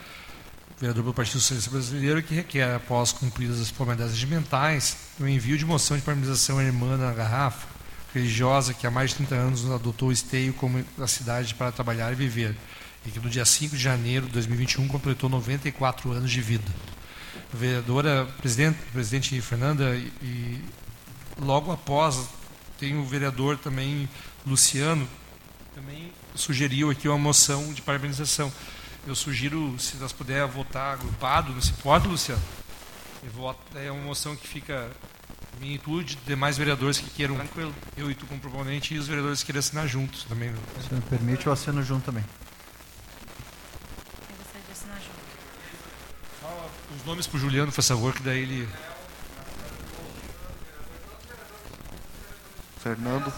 vereador 0.79 1.03
do 1.03 1.13
Partido 1.13 1.41
Socialista 1.41 1.69
Brasileiro, 1.69 2.23
que 2.23 2.33
requer, 2.33 2.75
após 2.75 3.11
cumpridas 3.11 3.59
as 3.59 3.69
formalidades 3.69 4.13
regimentais, 4.13 4.95
o 5.19 5.27
envio 5.27 5.57
de 5.57 5.65
moção 5.65 5.97
de 5.97 6.03
paralisação 6.03 6.57
à 6.57 6.63
irmã 6.63 6.95
na 6.95 7.11
garrafa 7.11 7.67
religiosa 8.13 8.73
que 8.73 8.87
há 8.87 8.91
mais 8.91 9.09
de 9.09 9.17
30 9.17 9.35
anos 9.35 9.69
adotou 9.69 10.07
o 10.07 10.13
esteio 10.13 10.53
como 10.53 10.81
a 10.97 11.07
cidade 11.07 11.53
para 11.55 11.73
trabalhar 11.73 12.09
e 12.13 12.15
viver, 12.15 12.55
e 13.05 13.11
que 13.11 13.19
no 13.19 13.29
dia 13.29 13.43
5 13.43 13.75
de 13.75 13.83
janeiro 13.83 14.27
de 14.27 14.31
2021 14.31 14.87
completou 14.87 15.29
94 15.29 16.13
anos 16.13 16.31
de 16.31 16.39
vida 16.39 16.94
vereadora, 17.55 18.25
presidente, 18.37 18.77
presidente 18.91 19.41
Fernanda, 19.41 19.95
e, 19.95 20.11
e 20.21 20.65
logo 21.39 21.71
após 21.71 22.27
tem 22.77 22.97
o 22.97 23.05
vereador 23.05 23.57
também 23.57 24.07
Luciano, 24.45 25.07
também 25.73 26.11
sugeriu 26.35 26.89
aqui 26.89 27.07
uma 27.07 27.17
moção 27.17 27.73
de 27.73 27.81
parabenização. 27.81 28.51
Eu 29.07 29.15
sugiro, 29.15 29.75
se 29.79 29.97
nós 29.97 30.11
puder 30.11 30.45
votar 30.47 30.93
agrupado, 30.93 31.53
não 31.53 31.61
se 31.61 31.73
pode, 31.73 32.07
Luciano? 32.07 32.41
É 33.75 33.91
uma 33.91 34.03
moção 34.03 34.35
que 34.35 34.47
fica 34.47 34.89
mim 35.59 35.73
e 35.73 35.77
tu, 35.77 36.03
de 36.03 36.15
demais 36.27 36.57
vereadores 36.57 36.97
que 36.97 37.09
queiram. 37.09 37.35
Tranquilo. 37.35 37.73
Eu 37.97 38.09
e 38.09 38.15
tu 38.15 38.25
como 38.25 38.39
proponente 38.39 38.93
e 38.93 38.99
os 38.99 39.07
vereadores 39.07 39.39
que 39.39 39.47
queiram 39.47 39.59
assinar 39.59 39.87
juntos 39.87 40.23
também. 40.23 40.53
Se 40.87 40.93
me 40.93 41.01
permite, 41.01 41.45
eu 41.47 41.53
assino 41.53 41.81
junto 41.83 42.05
também. 42.05 42.23
Os 47.05 47.07
nomes 47.07 47.27
para 47.27 47.37
o 47.37 47.39
Juliano, 47.39 47.71
por 47.71 47.83
favor, 47.83 48.13
que 48.15 48.23
daí 48.23 48.39
ele. 48.39 48.69
Fernando. 52.79 53.31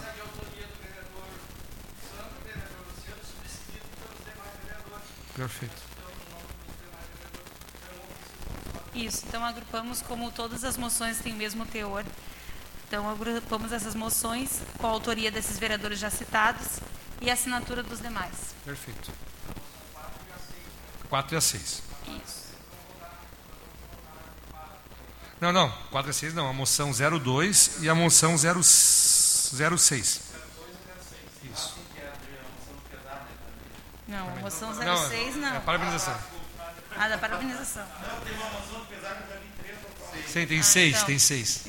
Perfeito. 5.36 5.76
Isso, 8.94 9.24
então 9.28 9.44
agrupamos 9.44 10.00
como 10.00 10.32
todas 10.32 10.64
as 10.64 10.78
moções 10.78 11.18
têm 11.18 11.34
o 11.34 11.36
mesmo 11.36 11.66
teor. 11.66 12.04
Então 12.86 13.08
agrupamos 13.08 13.70
essas 13.70 13.94
moções 13.94 14.62
com 14.78 14.86
a 14.86 14.90
autoria 14.90 15.30
desses 15.30 15.58
vereadores 15.58 15.98
já 15.98 16.08
citados 16.08 16.80
e 17.20 17.28
a 17.28 17.34
assinatura 17.34 17.82
dos 17.82 18.00
demais. 18.00 18.54
Perfeito. 18.64 19.12
4 21.10 21.34
e 21.34 21.36
a 21.36 21.40
6. 21.40 21.82
Isso. 22.24 22.48
Não, 25.40 25.52
não, 25.52 25.70
4 25.90 26.10
a 26.10 26.12
6 26.12 26.34
não, 26.34 26.48
a 26.48 26.52
moção 26.52 26.90
02 26.92 27.82
e 27.82 27.88
a 27.88 27.94
moção 27.94 28.36
0, 28.36 28.60
06. 28.62 30.20
Isso. 31.44 31.78
Não, 34.08 34.28
a 34.28 34.36
moção 34.36 34.74
06 34.74 35.36
não. 35.36 35.54
É 35.54 35.56
a 35.56 35.60
parabenização. 35.60 36.18
Ah, 36.96 37.08
da 37.08 37.18
parabenização. 37.18 37.86
Não, 37.86 38.20
tem 38.20 38.34
uma 38.34 38.50
moção 38.50 38.84
que 38.86 38.94
apesar 38.94 39.14
de 39.14 39.22
vir 39.38 39.52
3 39.62 39.78
ou 39.84 40.28
Sim, 40.28 40.46
tem 40.46 40.62
6, 40.62 40.94
ah, 40.94 40.96
então. 40.96 41.06
tem 41.06 41.18
6. 41.18 41.66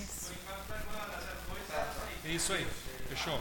É 2.25 2.29
isso 2.29 2.53
aí, 2.53 2.67
fechou. 3.09 3.39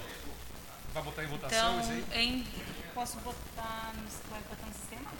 Vai 0.92 1.02
botar 1.02 1.24
em 1.24 1.26
votação 1.26 1.80
então, 1.80 1.80
isso 1.80 2.04
aí? 2.12 2.24
Em, 2.24 2.46
posso 2.94 3.16
botar 3.18 3.92
no, 3.94 4.30
vai 4.30 4.40
botar 4.42 4.66
no 4.66 4.74
sistema? 4.74 5.10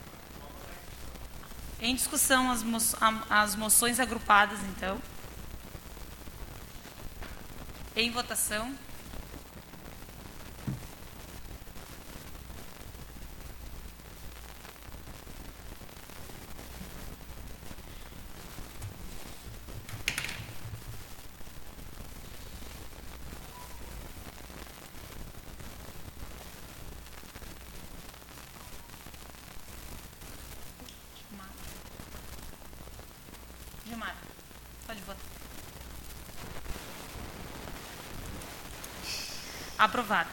Em 1.80 1.94
discussão 1.94 2.50
as, 2.50 2.62
mo 2.62 2.78
as 3.30 3.54
moções 3.54 4.00
agrupadas, 4.00 4.58
então. 4.64 5.00
Em 7.94 8.10
votação. 8.10 8.74
Aprovado. 39.98 40.28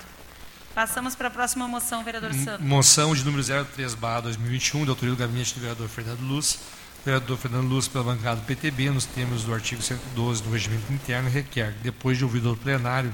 Passamos 0.76 1.16
para 1.16 1.28
a 1.28 1.32
próxima 1.32 1.68
moção, 1.68 2.04
vereador 2.04 2.32
Santos. 2.36 2.64
Moção 2.64 3.16
de 3.16 3.26
número 3.26 3.44
03, 3.44 3.96
2021, 3.96 4.86
da 4.86 4.92
autoria 4.92 5.16
do 5.16 5.18
gabinete 5.18 5.56
do 5.56 5.60
vereador 5.60 5.88
Fernando 5.90 6.20
Luz. 6.20 6.60
O 7.02 7.06
vereador 7.06 7.36
Fernando 7.36 7.68
Luz, 7.68 7.88
pela 7.88 8.04
bancada 8.04 8.42
do 8.42 8.46
PTB, 8.46 8.92
nos 8.92 9.06
termos 9.06 9.44
do 9.44 9.52
artigo 9.52 9.82
112 9.82 10.44
do 10.44 10.52
regimento 10.52 10.94
interno, 10.94 11.32
requer, 11.32 11.74
depois 11.82 12.16
de 12.16 12.24
ouvido 12.24 12.52
o 12.54 12.56
plenário, 12.56 13.12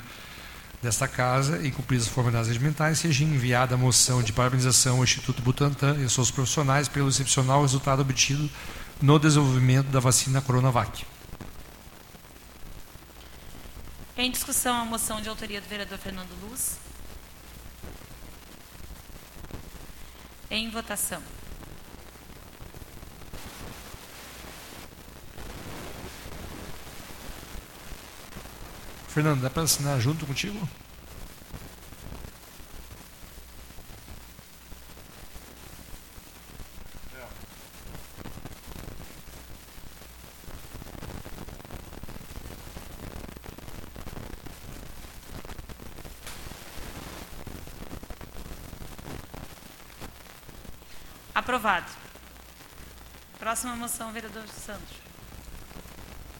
desta 0.81 1.07
Casa, 1.07 1.65
em 1.65 1.71
cumprir 1.71 2.01
as 2.01 2.07
formalidades 2.09 2.49
regimentais, 2.49 2.99
seja 2.99 3.23
enviada 3.23 3.75
a 3.75 3.77
moção 3.77 4.21
de 4.21 4.33
parabenização 4.33 4.97
ao 4.97 5.05
Instituto 5.05 5.41
Butantan 5.41 5.95
e 5.99 6.03
aos 6.03 6.11
seus 6.11 6.31
profissionais 6.31 6.89
pelo 6.89 7.07
excepcional 7.07 7.61
resultado 7.61 8.01
obtido 8.01 8.49
no 9.01 9.17
desenvolvimento 9.17 9.87
da 9.87 10.01
vacina 10.01 10.41
Coronavac. 10.41 11.05
Em 14.21 14.29
discussão 14.29 14.79
a 14.79 14.85
moção 14.85 15.19
de 15.19 15.27
autoria 15.27 15.59
do 15.59 15.67
vereador 15.67 15.97
Fernando 15.97 16.29
Luz. 16.43 16.77
Em 20.51 20.69
votação. 20.69 21.23
Fernando, 29.07 29.41
dá 29.41 29.49
para 29.49 29.63
assinar 29.63 29.99
junto 29.99 30.27
contigo? 30.27 30.69
Aprovado. 51.51 51.91
Próxima 53.37 53.75
moção, 53.75 54.13
vereador 54.13 54.45
Santos. 54.47 54.95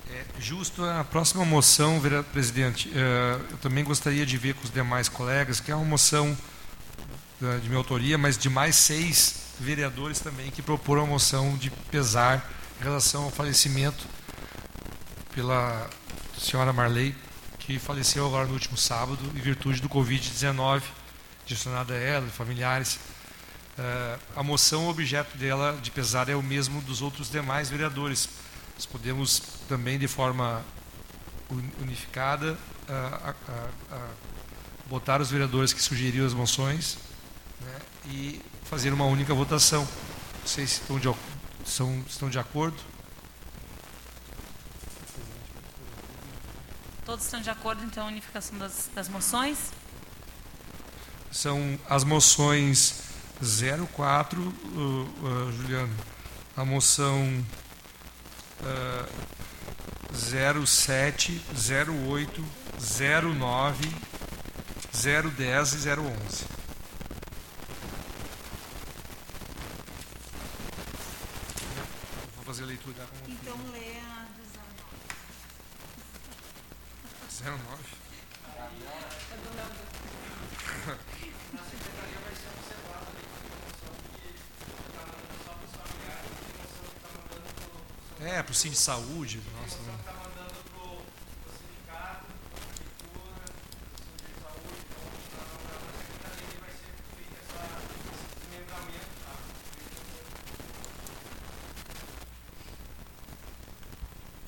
É 0.09 0.24
justo 0.39 0.86
a 0.86 1.03
próxima 1.03 1.43
moção, 1.43 1.99
vereador 1.99 2.32
presidente. 2.32 2.89
é, 2.95 3.41
eu 3.51 3.57
também 3.57 3.84
gostaria 3.84 4.26
de 4.26 4.38
ver 4.38 4.53
com 4.53 4.64
os 4.64 4.72
demais 4.72 5.09
colegas, 5.09 5.59
que 5.59 5.70
é 5.70 5.76
uma 5.76 5.84
moção 5.84 6.38
é, 7.43 7.57
de 7.57 7.68
minha 7.68 7.78
autoria, 7.78 8.18
mas 8.18 8.38
de 8.38 8.49
mais 8.49 8.78
seis 8.78 9.47
vereadores 9.59 10.22
também 10.22 10.49
que 10.49 10.62
proporam 10.62 11.03
a 11.03 11.07
moção 11.07 11.57
de 11.57 11.70
pesar 11.70 12.49
em 12.80 12.84
relação 12.86 13.26
ao 13.26 13.32
falecimento 13.32 14.07
pela 15.36 15.89
senhora 16.39 16.72
Marley, 16.72 17.14
que 17.59 17.78
faleceu 17.78 18.26
agora 18.26 18.47
no 18.47 18.53
último 18.53 18.78
sábado, 18.78 19.20
em 19.36 19.41
virtude 19.41 19.82
do 19.82 19.89
Covid-19, 19.89 20.84
gestionada 21.45 21.95
a 21.95 21.97
ela 21.97 22.26
e 22.26 22.32
familiares. 22.32 22.97
É, 23.78 24.19
a 24.36 24.43
moção, 24.43 24.88
o 24.88 24.89
objeto 24.89 25.38
dela 25.38 25.78
de 25.82 25.91
pesar 25.91 26.30
é 26.30 26.36
o 26.36 26.43
mesmo 26.43 26.82
dos 26.82 27.01
outros 27.01 27.30
demais 27.30 27.69
vereadores. 27.69 28.28
Nós 28.76 28.86
podemos 28.86 29.39
também, 29.67 29.97
de 29.97 30.07
forma 30.07 30.63
uni- 31.49 31.74
unificada, 31.82 32.57
a- 32.89 33.34
a- 33.95 34.09
botar 34.88 35.22
os 35.22 35.32
vereadores 35.32 35.72
que 35.72 35.82
sugeriram 35.82 36.26
as 36.26 36.34
moções 36.34 36.97
né, 37.61 37.80
e 38.07 38.41
fazer 38.65 38.91
uma 38.91 39.05
única 39.05 39.34
votação. 39.34 39.88
Não 40.39 40.47
sei 40.47 40.67
se 40.67 40.82
estão 40.82 40.99
de, 40.99 41.07
são, 41.65 42.03
estão 42.07 42.30
de 42.30 42.38
acordo. 42.39 42.78
Todos 47.05 47.26
estão 47.26 47.41
de 47.41 47.49
acordo, 47.49 47.84
então, 47.84 48.03
a 48.05 48.07
unificação 48.07 48.57
das, 48.57 48.89
das 48.93 49.07
moções? 49.09 49.57
São 51.32 51.80
as 51.89 52.03
moções 52.03 52.95
04, 53.41 54.39
uh, 54.39 54.45
uh, 54.45 55.51
Juliano, 55.51 55.95
a 56.55 56.63
moção 56.63 57.43
uh, 58.61 59.31
07, 60.65 61.41
08, 61.51 62.45
09, 63.33 63.89
010 64.93 65.73
e 65.73 65.89
011. 65.89 66.45
Vou 72.35 72.45
fazer 72.45 72.63
a 72.63 72.65
leitura 72.67 72.93
da 72.97 73.05
Então, 73.27 73.57
lê 73.71 73.97
a 73.99 74.27
09. 77.43 78.01
É, 88.24 88.43
pro 88.43 88.53
Cine 88.53 88.76
de 88.76 88.80
Saúde. 88.80 89.41
Nossa, 89.59 89.78
né? 89.80 89.97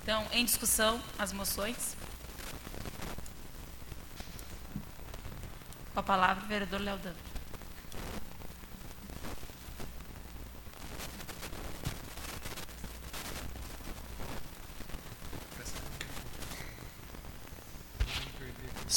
Então, 0.03 0.27
em 0.31 0.45
discussão, 0.45 1.01
as 1.17 1.33
moções. 1.33 1.95
Com 5.93 5.99
a 5.99 6.03
palavra, 6.03 6.43
o 6.43 6.47
vereador 6.47 6.81
Léo 6.81 6.97
Dan. 6.99 7.32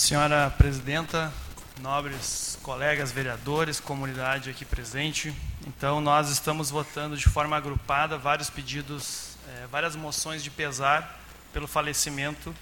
Senhora 0.06 0.54
Presidenta, 0.56 1.32
nobres 1.80 2.56
colegas 2.62 3.10
vereadores, 3.10 3.80
comunidade 3.80 4.48
aqui 4.48 4.64
presente. 4.64 5.34
Então, 5.66 6.00
nós 6.00 6.30
estamos 6.30 6.70
votando 6.70 7.16
de 7.16 7.28
forma 7.28 7.56
agrupada 7.56 8.16
vários 8.16 8.48
pedidos, 8.48 9.36
eh, 9.48 9.66
várias 9.68 9.96
moções 9.96 10.44
de 10.44 10.48
pesar 10.48 11.18
pelo 11.52 11.66
falecimento 11.66 12.54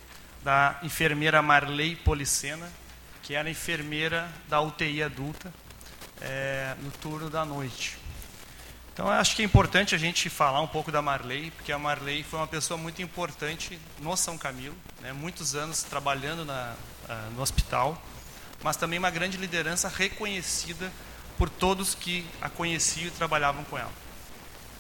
da 0.43 0.79
enfermeira 0.83 1.43
Marley 1.43 1.97
Policena, 1.97 2.67
que 3.23 3.35
era 3.35 3.51
enfermeira 3.51 4.27
da 4.49 4.63
UTI 4.63 5.03
adulta, 5.03 5.53
eh, 6.23 6.75
no 6.81 6.91
turno 6.93 7.29
da 7.29 7.45
noite. 7.45 7.99
Então, 8.95 9.11
acho 9.11 9.37
que 9.37 9.43
é 9.43 9.45
importante 9.45 9.95
a 9.95 9.99
gente 9.99 10.31
falar 10.31 10.63
um 10.63 10.67
pouco 10.67 10.91
da 10.91 11.03
Marley, 11.03 11.51
porque 11.51 11.73
a 11.73 11.79
Marley 11.79 12.23
foi 12.23 12.39
uma 12.39 12.47
pessoa 12.47 12.79
muito 12.79 13.03
importante 13.03 13.79
no 13.99 14.17
São 14.17 14.39
Camilo, 14.39 14.77
né, 15.03 15.13
muitos 15.13 15.55
anos 15.55 15.83
trabalhando 15.83 16.43
na, 16.47 16.75
ah, 17.09 17.29
no 17.35 17.43
hospital, 17.43 18.01
mas 18.63 18.77
também 18.77 18.99
uma 18.99 19.11
grande 19.11 19.37
liderança 19.37 19.89
reconhecida 19.89 20.91
por 21.37 21.51
todos 21.51 21.95
que 21.95 22.27
a 22.41 22.49
conheciam 22.49 23.09
e 23.09 23.11
trabalhavam 23.11 23.65
com 23.65 23.77
ela. 23.77 23.93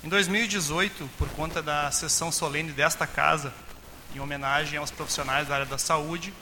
Em 0.02 0.08
2018, 0.08 1.08
por 1.18 1.28
conta 1.30 1.62
da 1.62 1.90
sessão 1.90 2.30
solene 2.30 2.72
desta 2.72 3.06
casa, 3.06 3.52
em 4.14 4.20
homenagem 4.20 4.78
aos 4.78 4.90
profissionais 4.90 5.48
da 5.48 5.54
área 5.54 5.66
da 5.66 5.78
saúde, 5.78 6.32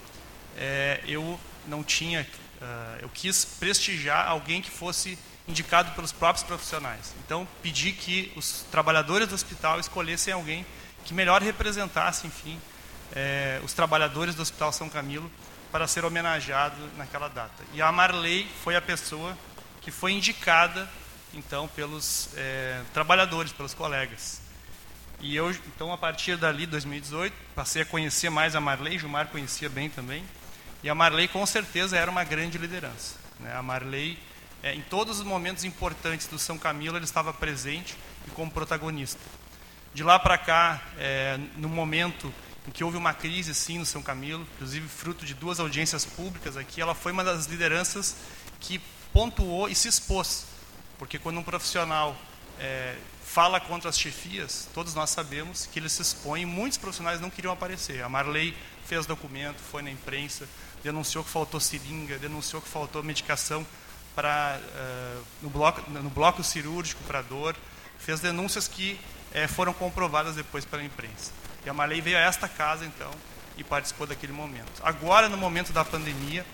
eh, 0.57 1.01
eu 1.07 1.39
não 1.67 1.83
tinha, 1.83 2.27
ah, 2.61 2.99
eu 3.01 3.09
quis 3.09 3.45
prestigiar 3.45 4.29
alguém 4.29 4.61
que 4.61 4.71
fosse 4.71 5.19
indicado 5.49 5.93
pelos 5.93 6.13
próprios 6.13 6.45
profissionais. 6.45 7.15
Então, 7.25 7.47
pedi 7.63 7.93
que 7.93 8.33
os 8.37 8.65
trabalhadores 8.71 9.29
do 9.29 9.35
hospital 9.35 9.81
escolhessem 9.81 10.33
alguém 10.33 10.65
que 11.05 11.13
melhor 11.13 11.43
representasse, 11.43 12.27
enfim, 12.27 12.61
eh, 13.15 13.61
os 13.65 13.73
trabalhadores 13.73 14.35
do 14.35 14.43
Hospital 14.43 14.73
São 14.73 14.89
Camilo 14.89 15.31
para 15.73 15.89
ser 15.89 16.05
homenageado 16.05 16.77
naquela 16.99 17.29
data. 17.29 17.65
E 17.73 17.81
a 17.81 17.91
Marley 17.91 18.47
foi 18.63 18.77
a 18.77 18.83
pessoa 18.83 19.37
que 19.81 19.91
foi 19.91 20.13
indicada, 20.13 20.89
então, 21.33 21.67
pelos 21.67 22.29
eh, 22.37 22.83
trabalhadores, 22.93 23.53
pelos 23.53 23.73
colegas. 23.73 24.43
E 25.19 25.35
eu, 25.35 25.51
então, 25.51 25.91
a 25.91 25.97
partir 25.97 26.37
dali, 26.37 26.67
2018, 26.67 27.35
passei 27.55 27.83
a 27.83 27.87
conhecer 27.87 28.29
mais 28.29 28.55
a 28.55 28.61
Marley, 28.61 28.99
Gilmar 28.99 29.29
conhecia 29.29 29.69
bem 29.71 29.89
também, 29.89 30.23
e 30.83 30.91
a 30.91 30.95
Marley, 30.95 31.27
com 31.27 31.45
certeza, 31.47 31.97
era 31.97 32.11
uma 32.11 32.23
grande 32.23 32.59
liderança. 32.59 33.17
Né? 33.41 33.55
A 33.57 33.63
Marley, 33.63 34.19
eh, 34.63 34.75
em 34.75 34.83
todos 34.83 35.21
os 35.21 35.25
momentos 35.25 35.65
importantes 35.65 36.27
do 36.27 36.39
São 36.39 36.59
Camilo, 36.59 36.99
ele 36.99 37.05
estava 37.05 37.33
presente 37.33 37.97
e 38.29 38.31
como 38.33 38.51
protagonista. 38.51 39.21
De 39.95 40.03
lá 40.03 40.19
para 40.19 40.37
cá, 40.37 40.83
eh, 40.99 41.39
no 41.57 41.69
momento 41.69 42.33
que 42.71 42.85
houve 42.85 42.97
uma 42.97 43.13
crise, 43.13 43.55
sim, 43.55 43.79
no 43.79 43.87
São 43.87 44.03
Camilo, 44.03 44.47
inclusive 44.55 44.87
fruto 44.87 45.27
de 45.27 45.35
duas 45.35 45.59
audiências 45.59 46.05
públicas 46.05 46.57
aqui, 46.57 46.81
ela 46.81 46.95
foi 46.95 47.11
uma 47.11 47.25
das 47.25 47.47
lideranças 47.47 48.17
que 48.61 48.81
pontuou 49.13 49.69
e 49.69 49.75
se 49.75 49.89
expôs. 49.89 50.47
Porque 50.99 51.19
quando 51.19 51.39
um 51.39 51.43
profissional 51.43 52.17
eh, 52.61 52.97
fala 53.25 53.59
contra 53.59 53.91
as 53.91 53.99
chefias, 53.99 54.69
todos 54.73 54.95
nós 54.95 55.11
sabemos 55.11 55.67
que 55.67 55.81
ele 55.81 55.89
se 55.89 56.01
expõe 56.03 56.43
e 56.43 56.47
muitos 56.47 56.79
profissionais 56.79 57.21
não 57.21 57.31
queriam 57.31 57.53
aparecer. 57.53 58.03
A 58.03 58.09
Marley 58.09 58.57
fez 58.87 59.07
documento, 59.07 59.59
foi 59.59 59.83
na 59.83 59.91
imprensa, 59.91 60.49
denunciou 60.85 61.25
que 61.25 61.31
faltou 61.31 61.59
seringa, 61.59 62.19
denunciou 62.19 62.63
que 62.63 62.69
faltou 62.69 63.03
medicação 63.03 63.67
para 64.15 64.61
eh, 64.61 65.19
no, 65.43 65.51
bloco, 65.51 65.91
no 65.91 66.11
bloco 66.11 66.45
cirúrgico 66.45 67.03
para 67.05 67.23
dor, 67.23 67.57
fez 67.99 68.21
denúncias 68.21 68.69
que 68.69 69.01
eh, 69.33 69.49
foram 69.49 69.73
comprovadas 69.73 70.37
depois 70.37 70.65
pela 70.65 70.85
imprensa. 70.85 71.33
E 71.65 71.71
a 71.71 71.73
Marley 71.73 72.01
veio 72.01 72.17
a 72.17 72.21
esta 72.21 72.49
casa, 72.49 72.85
então, 72.85 73.11
e 73.57 73.63
participou 73.63 74.07
daquele 74.07 74.33
momento. 74.33 74.83
Agora, 74.83 75.29
no 75.29 75.37
momento 75.37 75.73
da 75.73 75.85
pandemia, 75.85 76.45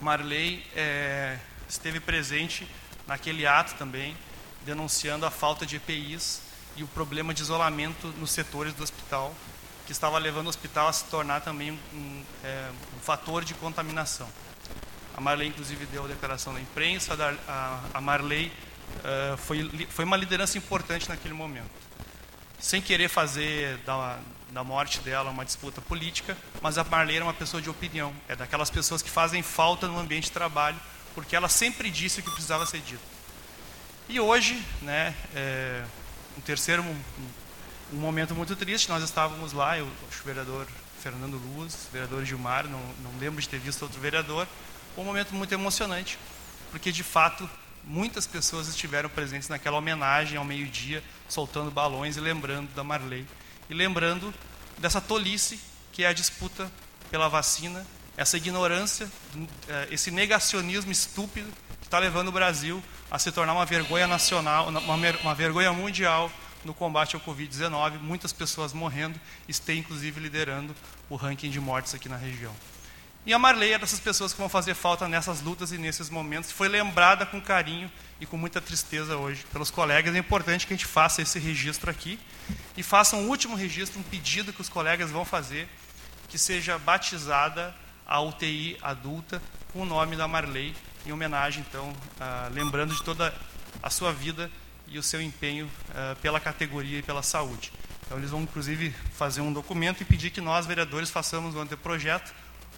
Marley 0.00 0.64
é, 0.74 1.38
esteve 1.68 2.00
presente 2.00 2.68
naquele 3.06 3.46
ato 3.46 3.74
também, 3.74 4.16
denunciando 4.64 5.24
a 5.24 5.30
falta 5.30 5.64
de 5.64 5.76
EPIs 5.76 6.42
e 6.76 6.82
o 6.82 6.88
problema 6.88 7.32
de 7.32 7.42
isolamento 7.42 8.08
nos 8.18 8.30
setores 8.30 8.74
do 8.74 8.82
hospital, 8.82 9.34
que 9.86 9.92
estava 9.92 10.18
levando 10.18 10.46
o 10.46 10.48
hospital 10.48 10.88
a 10.88 10.92
se 10.92 11.04
tornar 11.04 11.40
também 11.40 11.70
um, 11.92 12.24
é, 12.42 12.70
um 12.96 13.00
fator 13.00 13.44
de 13.44 13.54
contaminação. 13.54 14.28
A 15.16 15.20
Marley, 15.20 15.48
inclusive, 15.48 15.86
deu 15.86 16.04
a 16.04 16.08
declaração 16.08 16.52
na 16.52 16.60
imprensa, 16.60 17.16
a, 17.46 17.80
a 17.94 18.00
Marley 18.00 18.50
uh, 18.98 19.36
foi, 19.36 19.86
foi 19.88 20.04
uma 20.04 20.16
liderança 20.16 20.58
importante 20.58 21.08
naquele 21.08 21.34
momento. 21.34 21.83
Sem 22.64 22.80
querer 22.80 23.10
fazer 23.10 23.76
da, 23.84 24.18
da 24.50 24.64
morte 24.64 24.98
dela 25.00 25.30
uma 25.30 25.44
disputa 25.44 25.82
política, 25.82 26.34
mas 26.62 26.78
a 26.78 26.82
Marley 26.82 27.16
era 27.16 27.24
uma 27.26 27.34
pessoa 27.34 27.60
de 27.60 27.68
opinião, 27.68 28.10
é 28.26 28.34
daquelas 28.34 28.70
pessoas 28.70 29.02
que 29.02 29.10
fazem 29.10 29.42
falta 29.42 29.86
no 29.86 29.98
ambiente 29.98 30.24
de 30.24 30.30
trabalho, 30.30 30.80
porque 31.14 31.36
ela 31.36 31.46
sempre 31.46 31.90
disse 31.90 32.20
o 32.20 32.22
que 32.22 32.30
precisava 32.30 32.64
ser 32.64 32.80
dito. 32.80 33.02
E 34.08 34.18
hoje, 34.18 34.58
né, 34.80 35.14
é, 35.34 35.84
um 36.38 36.40
terceiro 36.40 36.82
um, 36.82 37.00
um, 37.92 37.98
momento 37.98 38.34
muito 38.34 38.56
triste, 38.56 38.88
nós 38.88 39.04
estávamos 39.04 39.52
lá, 39.52 39.76
eu, 39.76 39.84
o 39.84 40.24
vereador 40.24 40.66
Fernando 41.02 41.36
Luz, 41.36 41.90
vereador 41.92 42.24
Gilmar, 42.24 42.66
não, 42.66 42.80
não 43.02 43.18
lembro 43.20 43.42
de 43.42 43.48
ter 43.50 43.58
visto 43.58 43.82
outro 43.82 44.00
vereador, 44.00 44.48
um 44.96 45.04
momento 45.04 45.34
muito 45.34 45.52
emocionante, 45.52 46.18
porque 46.70 46.90
de 46.90 47.02
fato 47.02 47.46
muitas 47.86 48.26
pessoas 48.26 48.68
estiveram 48.68 49.08
presentes 49.08 49.48
naquela 49.48 49.76
homenagem 49.76 50.38
ao 50.38 50.44
meio-dia, 50.44 51.02
soltando 51.28 51.70
balões 51.70 52.16
e 52.16 52.20
lembrando 52.20 52.72
da 52.74 52.84
Marley. 52.84 53.26
E 53.68 53.74
lembrando 53.74 54.32
dessa 54.78 55.00
tolice 55.00 55.60
que 55.92 56.02
é 56.04 56.08
a 56.08 56.12
disputa 56.12 56.70
pela 57.10 57.28
vacina, 57.28 57.86
essa 58.16 58.36
ignorância, 58.36 59.10
eh, 59.68 59.88
esse 59.90 60.10
negacionismo 60.10 60.90
estúpido 60.90 61.48
que 61.80 61.86
está 61.86 61.98
levando 61.98 62.28
o 62.28 62.32
Brasil 62.32 62.82
a 63.10 63.18
se 63.18 63.30
tornar 63.30 63.52
uma 63.52 63.64
vergonha 63.64 64.06
nacional, 64.06 64.68
uma, 64.68 65.34
vergonha 65.34 65.72
mundial 65.72 66.30
no 66.64 66.74
combate 66.74 67.14
ao 67.14 67.20
Covid-19. 67.20 68.00
Muitas 68.00 68.32
pessoas 68.32 68.72
morrendo, 68.72 69.20
e 69.48 69.72
inclusive 69.72 70.20
liderando 70.20 70.74
o 71.08 71.16
ranking 71.16 71.50
de 71.50 71.60
mortes 71.60 71.94
aqui 71.94 72.08
na 72.08 72.16
região. 72.16 72.54
E 73.26 73.32
a 73.32 73.38
Marley 73.38 73.72
é 73.72 73.78
dessas 73.78 74.00
pessoas 74.00 74.34
que 74.34 74.38
vão 74.38 74.50
fazer 74.50 74.74
falta 74.74 75.08
nessas 75.08 75.40
lutas 75.40 75.72
e 75.72 75.78
nesses 75.78 76.10
momentos. 76.10 76.52
Foi 76.52 76.68
lembrada 76.68 77.24
com 77.24 77.40
carinho 77.40 77.90
e 78.20 78.26
com 78.26 78.36
muita 78.36 78.60
tristeza 78.60 79.16
hoje 79.16 79.46
pelos 79.50 79.70
colegas. 79.70 80.14
É 80.14 80.18
importante 80.18 80.66
que 80.66 80.74
a 80.74 80.76
gente 80.76 80.84
faça 80.84 81.22
esse 81.22 81.38
registro 81.38 81.90
aqui 81.90 82.18
e 82.76 82.82
faça 82.82 83.16
um 83.16 83.26
último 83.26 83.56
registro, 83.56 83.98
um 83.98 84.02
pedido 84.02 84.52
que 84.52 84.60
os 84.60 84.68
colegas 84.68 85.10
vão 85.10 85.24
fazer, 85.24 85.66
que 86.28 86.36
seja 86.36 86.78
batizada 86.78 87.74
a 88.06 88.20
UTI 88.20 88.76
adulta 88.82 89.40
com 89.72 89.80
o 89.80 89.86
nome 89.86 90.16
da 90.16 90.28
Marley, 90.28 90.74
em 91.06 91.12
homenagem, 91.12 91.64
então, 91.66 91.94
ah, 92.20 92.50
lembrando 92.52 92.94
de 92.94 93.02
toda 93.02 93.34
a 93.82 93.88
sua 93.88 94.12
vida 94.12 94.50
e 94.86 94.98
o 94.98 95.02
seu 95.02 95.22
empenho 95.22 95.70
ah, 95.94 96.14
pela 96.20 96.38
categoria 96.38 96.98
e 96.98 97.02
pela 97.02 97.22
saúde. 97.22 97.72
Então, 98.04 98.18
eles 98.18 98.30
vão, 98.30 98.42
inclusive, 98.42 98.94
fazer 99.14 99.40
um 99.40 99.50
documento 99.50 100.02
e 100.02 100.04
pedir 100.04 100.28
que 100.28 100.42
nós, 100.42 100.66
vereadores, 100.66 101.08
façamos 101.08 101.54
um 101.54 101.60
anteprojeto 101.60 102.34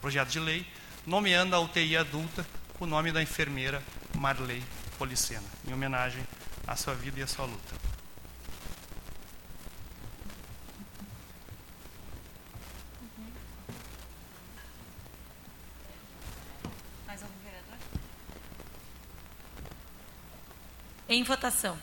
projeto 0.06 0.28
de 0.28 0.38
lei, 0.38 0.64
nomeando 1.04 1.56
a 1.56 1.58
UTI 1.58 1.96
adulta 1.96 2.46
com 2.78 2.84
o 2.84 2.86
nome 2.86 3.10
da 3.10 3.20
enfermeira 3.20 3.82
Marley 4.14 4.62
Policena, 4.96 5.42
em 5.66 5.74
homenagem 5.74 6.24
à 6.64 6.76
sua 6.76 6.94
vida 6.94 7.18
e 7.18 7.24
à 7.24 7.26
sua 7.26 7.44
luta. 7.44 7.74
Em 21.08 21.24
votação. 21.24 21.76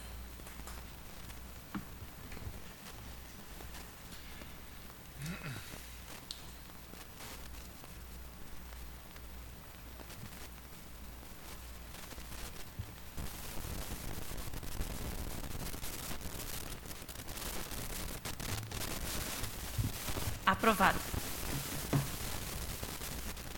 Aprovado. 20.46 21.00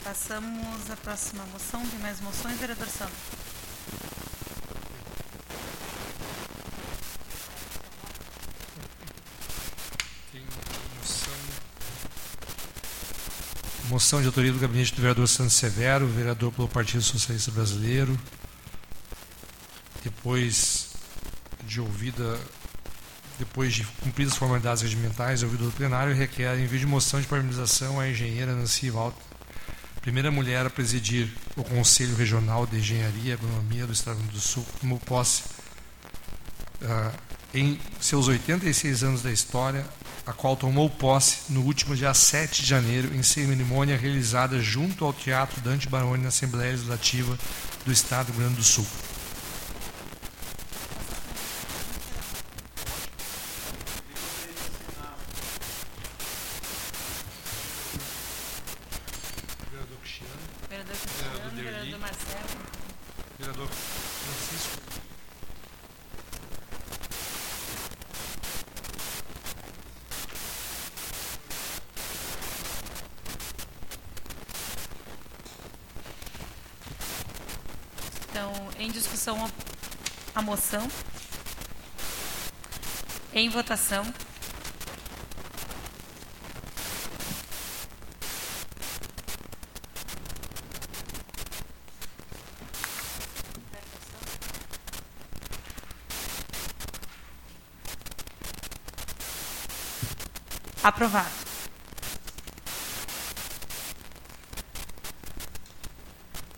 Passamos 0.03 0.91
à 0.91 0.95
próxima 0.97 1.43
moção. 1.47 1.83
Tem 1.87 1.99
mais 1.99 2.21
moções, 2.21 2.59
vereador 2.59 2.87
Santos? 2.87 3.17
Tem 10.31 10.43
moção. 10.99 11.33
Moção 13.89 14.21
de 14.21 14.27
autoria 14.27 14.51
do 14.51 14.59
gabinete 14.59 14.93
do 14.93 15.01
vereador 15.01 15.27
Santos 15.27 15.55
Severo, 15.55 16.05
vereador 16.05 16.51
pelo 16.51 16.67
Partido 16.67 17.01
Socialista 17.01 17.49
Brasileiro. 17.49 18.15
Depois 20.03 20.89
de 21.63 21.81
ouvida 21.81 22.39
depois 23.37 23.73
de 23.73 23.83
cumpridas 24.01 24.33
as 24.33 24.39
formalidades 24.39 24.83
regimentais 24.83 25.43
ouvido 25.43 25.65
do 25.65 25.71
plenário, 25.71 26.15
requer 26.15 26.57
envio 26.59 26.79
de 26.79 26.85
moção 26.85 27.19
de 27.19 27.27
parabenização 27.27 27.99
à 27.99 28.09
engenheira 28.09 28.55
Nancy 28.55 28.89
Walter, 28.89 29.21
primeira 30.01 30.31
mulher 30.31 30.65
a 30.65 30.69
presidir 30.69 31.29
o 31.55 31.63
Conselho 31.63 32.15
Regional 32.15 32.65
de 32.65 32.77
Engenharia 32.77 33.31
e 33.31 33.33
Agronomia 33.33 33.87
do 33.87 33.93
Estado 33.93 34.19
do 34.19 34.39
Sul, 34.39 34.65
como 34.79 34.99
posse 34.99 35.43
uh, 36.81 37.11
em 37.53 37.79
seus 37.99 38.27
86 38.27 39.03
anos 39.03 39.21
da 39.21 39.31
história, 39.31 39.85
a 40.25 40.33
qual 40.33 40.55
tomou 40.55 40.89
posse 40.89 41.51
no 41.51 41.61
último 41.61 41.95
dia 41.95 42.13
7 42.13 42.61
de 42.61 42.67
janeiro, 42.67 43.15
em 43.15 43.23
cerimônia 43.23 43.97
realizada 43.97 44.59
junto 44.59 45.05
ao 45.05 45.13
Teatro 45.13 45.61
Dante 45.61 45.87
Baroni 45.87 46.23
na 46.23 46.29
Assembleia 46.29 46.71
Legislativa 46.71 47.37
do 47.85 47.91
Estado 47.91 48.27
do 48.27 48.33
Rio 48.33 48.41
Grande 48.41 48.55
do 48.55 48.63
Sul. 48.63 48.85
Moção. 80.55 80.87
Em 83.33 83.49
votação. 83.49 84.05
Aprovado. 100.81 101.29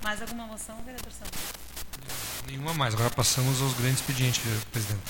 Mais 0.03 0.21
alguma 0.21 0.45
moção, 0.45 0.77
vereador 0.85 1.11
Santos? 1.11 1.56
Nenhuma 2.47 2.73
mais. 2.73 2.93
Agora 2.93 3.09
passamos 3.09 3.61
aos 3.61 3.73
grandes 3.73 3.99
expedientes, 3.99 4.41
presidente. 4.71 5.01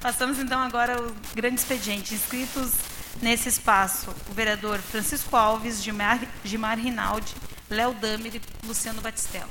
Passamos 0.00 0.38
então 0.38 0.58
agora 0.60 0.96
ao 0.96 1.12
grande 1.34 1.60
expediente. 1.60 2.14
Inscritos 2.14 2.72
nesse 3.20 3.50
espaço, 3.50 4.14
o 4.30 4.32
vereador 4.32 4.78
Francisco 4.78 5.36
Alves, 5.36 5.82
Gilmar, 5.82 6.20
Gilmar 6.42 6.78
Rinaldi, 6.78 7.34
Léo 7.68 7.92
Damer 7.94 8.36
e 8.36 8.66
Luciano 8.66 9.02
Batistello. 9.02 9.50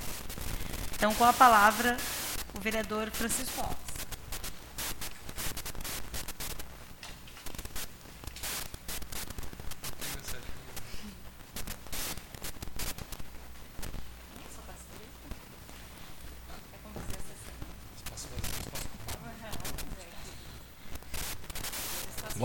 Então, 0.95 1.13
com 1.13 1.23
a 1.23 1.31
palavra, 1.31 1.97
o 2.57 2.59
vereador 2.59 3.11
Francisco 3.11 3.61
Alves. 3.61 3.88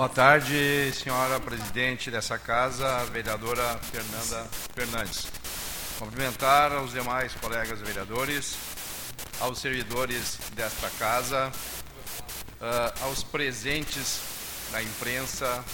Boa 0.04 0.12
tarde, 0.12 0.92
senhora 0.92 1.40
presidente 1.40 2.10
dessa 2.10 2.38
casa, 2.38 3.06
vereadora 3.06 3.78
Fernanda 3.90 4.46
Fernandes. 4.74 5.26
Cumprimentar 5.98 6.72
aos 6.72 6.92
demais 6.92 7.32
colegas 7.36 7.80
vereadores, 7.80 8.54
aos 9.40 9.58
servidores 9.58 10.36
desta 10.54 10.90
casa, 10.98 11.50
uh, 12.60 13.04
aos 13.04 13.24
presentes 13.24 14.20
da 14.70 14.82
imprensa, 14.82 15.64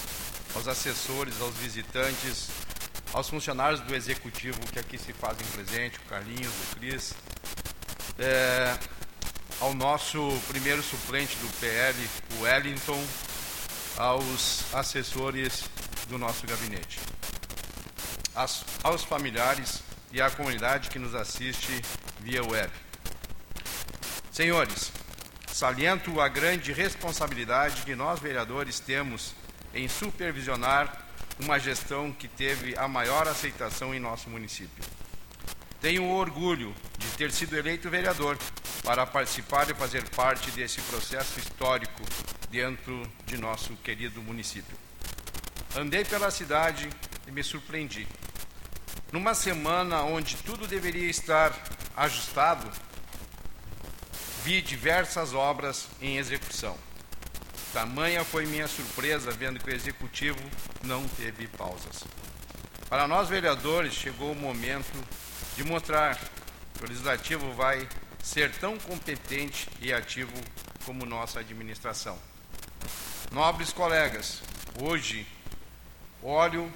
aos 0.55 0.69
assessores, 0.69 1.35
aos 1.41 1.57
visitantes, 1.57 2.51
aos 3.13 3.29
funcionários 3.29 3.81
do 3.81 3.97
executivo 3.97 4.61
que 4.73 4.79
aqui 4.79 4.97
se 4.97 5.13
fazem 5.13 5.45
presente, 5.49 5.99
o 5.99 6.09
Carlinhos, 6.09 6.53
o 6.55 6.77
Cris, 6.77 7.15
é, 8.17 8.79
ao 9.61 9.75
nosso 9.75 10.41
primeiro 10.47 10.85
suplente 10.85 11.35
do 11.39 11.49
PL, 11.59 12.09
o 12.39 12.43
Wellington, 12.43 13.05
aos 14.01 14.65
assessores 14.75 15.65
do 16.09 16.17
nosso 16.17 16.47
gabinete, 16.47 16.99
as, 18.35 18.65
aos 18.83 19.05
familiares 19.05 19.83
e 20.11 20.23
à 20.23 20.31
comunidade 20.31 20.89
que 20.89 20.99
nos 20.99 21.15
assiste 21.15 21.83
via 22.19 22.43
web. 22.43 22.73
Senhores, 24.33 24.91
saliento 25.53 26.19
a 26.19 26.29
grande 26.29 26.73
responsabilidade 26.73 27.83
que 27.83 27.95
nós 27.95 28.19
vereadores 28.19 28.81
temos 28.81 29.35
em 29.75 29.87
supervisionar 29.87 31.05
uma 31.39 31.59
gestão 31.59 32.11
que 32.11 32.27
teve 32.27 32.75
a 32.79 32.89
maior 32.89 33.29
aceitação 33.29 33.95
em 33.95 34.01
nosso 34.01 34.31
município. 34.31 34.83
Tenho 35.79 36.09
orgulho 36.09 36.75
de 36.97 37.07
ter 37.19 37.31
sido 37.31 37.55
eleito 37.55 37.91
vereador 37.91 38.39
para 38.83 39.07
participar 39.07 39.69
e 39.71 39.75
fazer 39.75 40.09
parte 40.11 40.51
desse 40.51 40.81
processo 40.83 41.39
histórico 41.39 42.03
dentro 42.51 43.03
de 43.27 43.37
nosso 43.37 43.75
querido 43.77 44.21
município. 44.23 44.77
Andei 45.77 46.05
pela 46.05 46.31
cidade 46.31 46.89
e 47.27 47.31
me 47.31 47.43
surpreendi. 47.43 48.07
Numa 49.13 49.35
semana 49.35 50.03
onde 50.03 50.37
tudo 50.37 50.67
deveria 50.67 51.09
estar 51.09 51.53
ajustado, 51.97 52.71
vi 54.45 54.63
diversas 54.63 55.35
obras 55.35 55.89
em 56.01 56.17
execução. 56.17 56.77
Tamanha 57.73 58.25
foi 58.25 58.47
minha 58.47 58.67
surpresa 58.67 59.31
vendo 59.31 59.61
que 59.61 59.71
o 59.71 59.75
executivo 59.75 60.41
não 60.83 61.07
teve 61.07 61.47
pausas. 61.47 62.05
Para 62.89 63.07
nós 63.07 63.29
vereadores, 63.29 63.95
chegou 63.95 64.33
o 64.33 64.35
momento 64.35 64.93
de 65.57 65.63
mostrar 65.63 66.19
que 66.75 66.85
o 66.85 66.89
legislativo 66.89 67.53
vai 67.53 67.89
ser 68.23 68.53
tão 68.53 68.79
competente 68.79 69.69
e 69.81 69.93
ativo 69.93 70.33
como 70.85 71.07
nossa 71.07 71.41
administração. 71.41 72.19
Nobres 73.33 73.73
colegas, 73.73 74.43
hoje 74.81 75.27
olho 76.23 76.71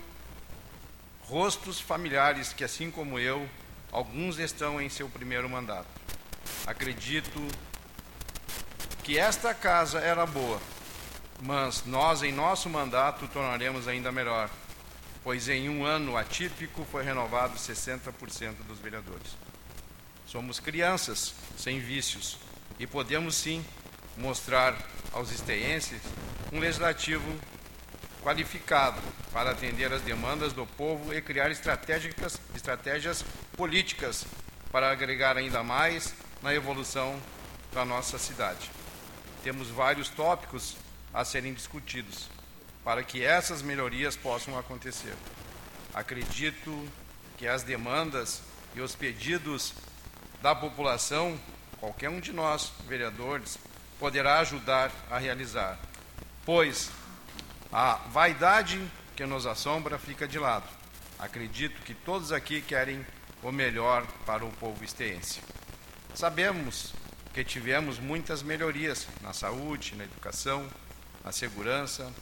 rostos 1.29 1.81
familiares 1.81 2.53
que, 2.53 2.65
assim 2.65 2.91
como 2.91 3.19
eu, 3.19 3.49
alguns 3.91 4.39
estão 4.39 4.81
em 4.81 4.89
seu 4.89 5.09
primeiro 5.09 5.49
mandato. 5.49 5.89
Acredito 6.67 7.41
que 9.03 9.19
esta 9.19 9.53
casa 9.55 9.99
era 9.99 10.25
boa, 10.27 10.61
mas 11.43 11.85
nós, 11.85 12.23
em 12.23 12.33
nosso 12.33 12.69
mandato, 12.69 13.29
tornaremos 13.29 13.89
ainda 13.89 14.13
melhor, 14.13 14.51
pois 15.23 15.49
em 15.49 15.69
um 15.69 15.85
ano 15.85 16.17
atípico 16.17 16.87
foi 16.91 17.03
renovado 17.03 17.57
60% 17.57 18.55
dos 18.67 18.79
vereadores. 18.79 19.37
Somos 20.35 20.59
crianças 20.59 21.33
sem 21.57 21.79
vícios 21.79 22.39
e 22.77 22.89
podemos 22.89 23.37
sim 23.37 23.65
mostrar 24.17 24.77
aos 25.13 25.31
esteenses 25.31 26.03
um 26.53 26.59
legislativo 26.59 27.39
qualificado 28.21 29.01
para 29.33 29.53
atender 29.53 29.93
às 29.93 30.03
demandas 30.03 30.53
do 30.53 30.67
povo 30.67 31.15
e 31.15 31.23
criar 31.23 31.53
estratégias, 31.53 32.41
estratégias 32.53 33.25
políticas 33.57 34.27
para 34.73 34.91
agregar 34.91 35.37
ainda 35.37 35.63
mais 35.63 36.13
na 36.43 36.53
evolução 36.53 37.17
da 37.73 37.85
nossa 37.85 38.19
cidade. 38.19 38.69
Temos 39.45 39.69
vários 39.69 40.09
tópicos 40.09 40.77
a 41.13 41.25
serem 41.25 41.55
discutidos 41.55 42.29
para 42.83 43.05
que 43.05 43.23
essas 43.23 43.63
melhorias 43.63 44.17
possam 44.17 44.59
acontecer. 44.59 45.15
Acredito 45.95 46.89
que 47.39 47.47
as 47.47 47.63
demandas 47.63 48.43
e 48.75 48.81
os 48.81 48.97
pedidos 48.97 49.73
da 50.45 50.55
população, 50.55 51.41
qualquer 51.81 52.11
um 52.11 52.21
de 52.21 52.31
nós, 52.31 52.71
vereadores, 52.87 53.59
poderá 53.99 54.41
ajudar 54.41 54.93
a 55.11 55.17
realizar, 55.17 55.79
pois 56.45 56.91
a 57.73 57.95
vaidade 58.11 58.79
que 59.17 59.25
nos 59.25 59.47
assombra 59.47 59.99
fica 59.99 60.29
de 60.29 60.39
lado. 60.39 60.69
Acredito 61.19 61.81
que 61.81 61.95
todos 61.95 62.31
aqui 62.31 62.61
querem 62.61 63.07
o 63.43 63.51
melhor 63.51 64.07
para 64.27 64.45
o 64.45 64.53
povo 64.53 64.85
esteense. 64.85 65.41
Sabemos 66.15 66.93
que 67.33 67.43
tivemos 67.43 67.99
muitas 67.99 68.43
melhorias 68.43 69.09
na 69.23 69.33
saúde, 69.33 69.95
na 69.97 70.05
educação, 70.05 70.69
a 71.25 71.33
segurança, 71.33 72.13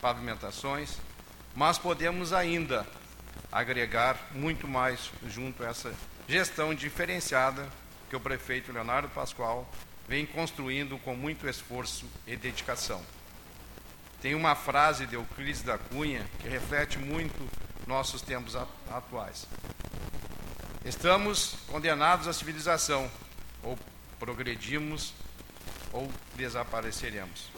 pavimentações, 0.00 0.96
mas 1.56 1.76
podemos 1.76 2.32
ainda 2.32 2.86
agregar 3.50 4.28
muito 4.30 4.68
mais 4.68 5.10
junto 5.26 5.64
a 5.64 5.70
essa 5.70 5.92
gestão 6.32 6.74
diferenciada 6.74 7.68
que 8.08 8.16
o 8.16 8.20
prefeito 8.20 8.72
Leonardo 8.72 9.06
Pascoal 9.10 9.70
vem 10.08 10.24
construindo 10.24 10.96
com 10.96 11.14
muito 11.14 11.46
esforço 11.46 12.06
e 12.26 12.34
dedicação. 12.36 13.02
Tem 14.22 14.34
uma 14.34 14.54
frase 14.54 15.06
de 15.06 15.14
Euclides 15.14 15.60
da 15.60 15.76
Cunha 15.76 16.26
que 16.40 16.48
reflete 16.48 16.98
muito 16.98 17.46
nossos 17.86 18.22
tempos 18.22 18.56
atuais. 18.90 19.46
Estamos 20.86 21.54
condenados 21.66 22.26
à 22.26 22.32
civilização, 22.32 23.10
ou 23.62 23.78
progredimos 24.18 25.12
ou 25.92 26.10
desapareceremos. 26.34 27.50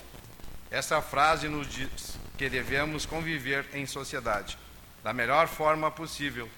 Essa 0.68 1.00
frase 1.00 1.46
nos 1.48 1.68
diz 1.68 2.18
que 2.36 2.50
devemos 2.50 3.06
conviver 3.06 3.68
em 3.72 3.86
sociedade 3.86 4.58
da 5.04 5.12
melhor 5.12 5.46
forma 5.46 5.92
possível, 5.92 6.50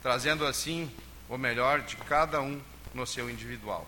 trazendo 0.00 0.46
assim 0.46 0.88
o 1.28 1.38
melhor 1.38 1.80
de 1.80 1.96
cada 1.96 2.40
um 2.40 2.60
no 2.92 3.06
seu 3.06 3.28
individual. 3.30 3.86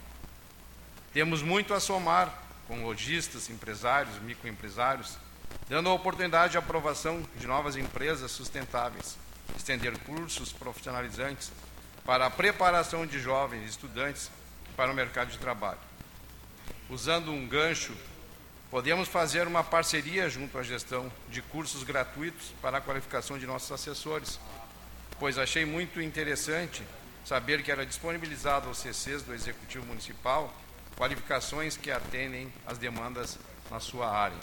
Temos 1.12 1.42
muito 1.42 1.72
a 1.72 1.80
somar 1.80 2.32
com 2.66 2.84
lojistas, 2.84 3.48
empresários, 3.48 4.18
microempresários, 4.20 5.16
dando 5.68 5.88
a 5.88 5.92
oportunidade 5.92 6.52
de 6.52 6.58
aprovação 6.58 7.24
de 7.36 7.46
novas 7.46 7.76
empresas 7.76 8.30
sustentáveis, 8.30 9.16
estender 9.56 9.96
cursos 9.98 10.52
profissionalizantes 10.52 11.52
para 12.04 12.26
a 12.26 12.30
preparação 12.30 13.06
de 13.06 13.18
jovens 13.18 13.68
estudantes 13.68 14.30
para 14.76 14.90
o 14.90 14.94
mercado 14.94 15.30
de 15.30 15.38
trabalho. 15.38 15.78
Usando 16.88 17.32
um 17.32 17.46
gancho 17.46 17.94
Podemos 18.70 19.08
fazer 19.08 19.46
uma 19.46 19.62
parceria 19.62 20.28
junto 20.28 20.58
à 20.58 20.62
gestão 20.62 21.10
de 21.28 21.40
cursos 21.40 21.84
gratuitos 21.84 22.52
para 22.60 22.78
a 22.78 22.80
qualificação 22.80 23.38
de 23.38 23.46
nossos 23.46 23.70
assessores, 23.70 24.40
pois 25.20 25.38
achei 25.38 25.64
muito 25.64 26.00
interessante 26.00 26.82
saber 27.26 27.64
que 27.64 27.72
era 27.72 27.84
disponibilizado 27.84 28.68
aos 28.68 28.78
CCs 28.78 29.22
do 29.22 29.34
Executivo 29.34 29.84
Municipal 29.84 30.54
qualificações 30.96 31.76
que 31.76 31.90
atendem 31.90 32.50
às 32.64 32.78
demandas 32.78 33.36
na 33.68 33.80
sua 33.80 34.08
área. 34.08 34.38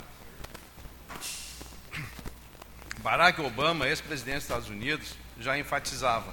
Barack 2.98 3.40
Obama, 3.40 3.88
ex-presidente 3.88 4.36
dos 4.36 4.44
Estados 4.44 4.68
Unidos, 4.68 5.14
já 5.40 5.58
enfatizava: 5.58 6.32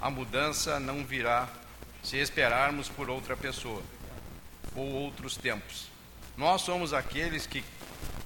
a 0.00 0.10
mudança 0.10 0.80
não 0.80 1.04
virá 1.04 1.48
se 2.02 2.16
esperarmos 2.16 2.88
por 2.88 3.10
outra 3.10 3.36
pessoa 3.36 3.82
ou 4.74 4.90
outros 4.92 5.36
tempos. 5.36 5.88
Nós 6.36 6.62
somos 6.62 6.94
aqueles 6.94 7.46
que 7.46 7.62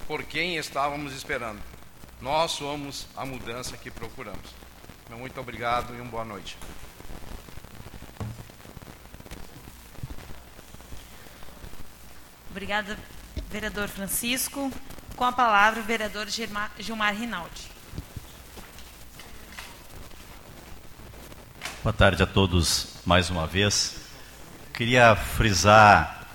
por 0.06 0.22
quem 0.22 0.56
estávamos 0.56 1.12
esperando. 1.12 1.60
Nós 2.20 2.52
somos 2.52 3.08
a 3.16 3.26
mudança 3.26 3.76
que 3.76 3.90
procuramos. 3.90 4.54
Muito 5.10 5.40
obrigado 5.40 5.94
e 5.94 6.00
uma 6.00 6.10
boa 6.10 6.24
noite. 6.24 6.56
Obrigada, 12.56 12.98
vereador 13.50 13.86
Francisco. 13.86 14.72
Com 15.14 15.24
a 15.24 15.30
palavra, 15.30 15.78
o 15.78 15.82
vereador 15.82 16.26
Gilmar, 16.26 16.70
Gilmar 16.78 17.14
Rinaldi. 17.14 17.70
Boa 21.82 21.92
tarde 21.92 22.22
a 22.22 22.26
todos 22.26 22.94
mais 23.04 23.28
uma 23.28 23.46
vez. 23.46 23.96
Queria 24.72 25.14
frisar 25.14 26.26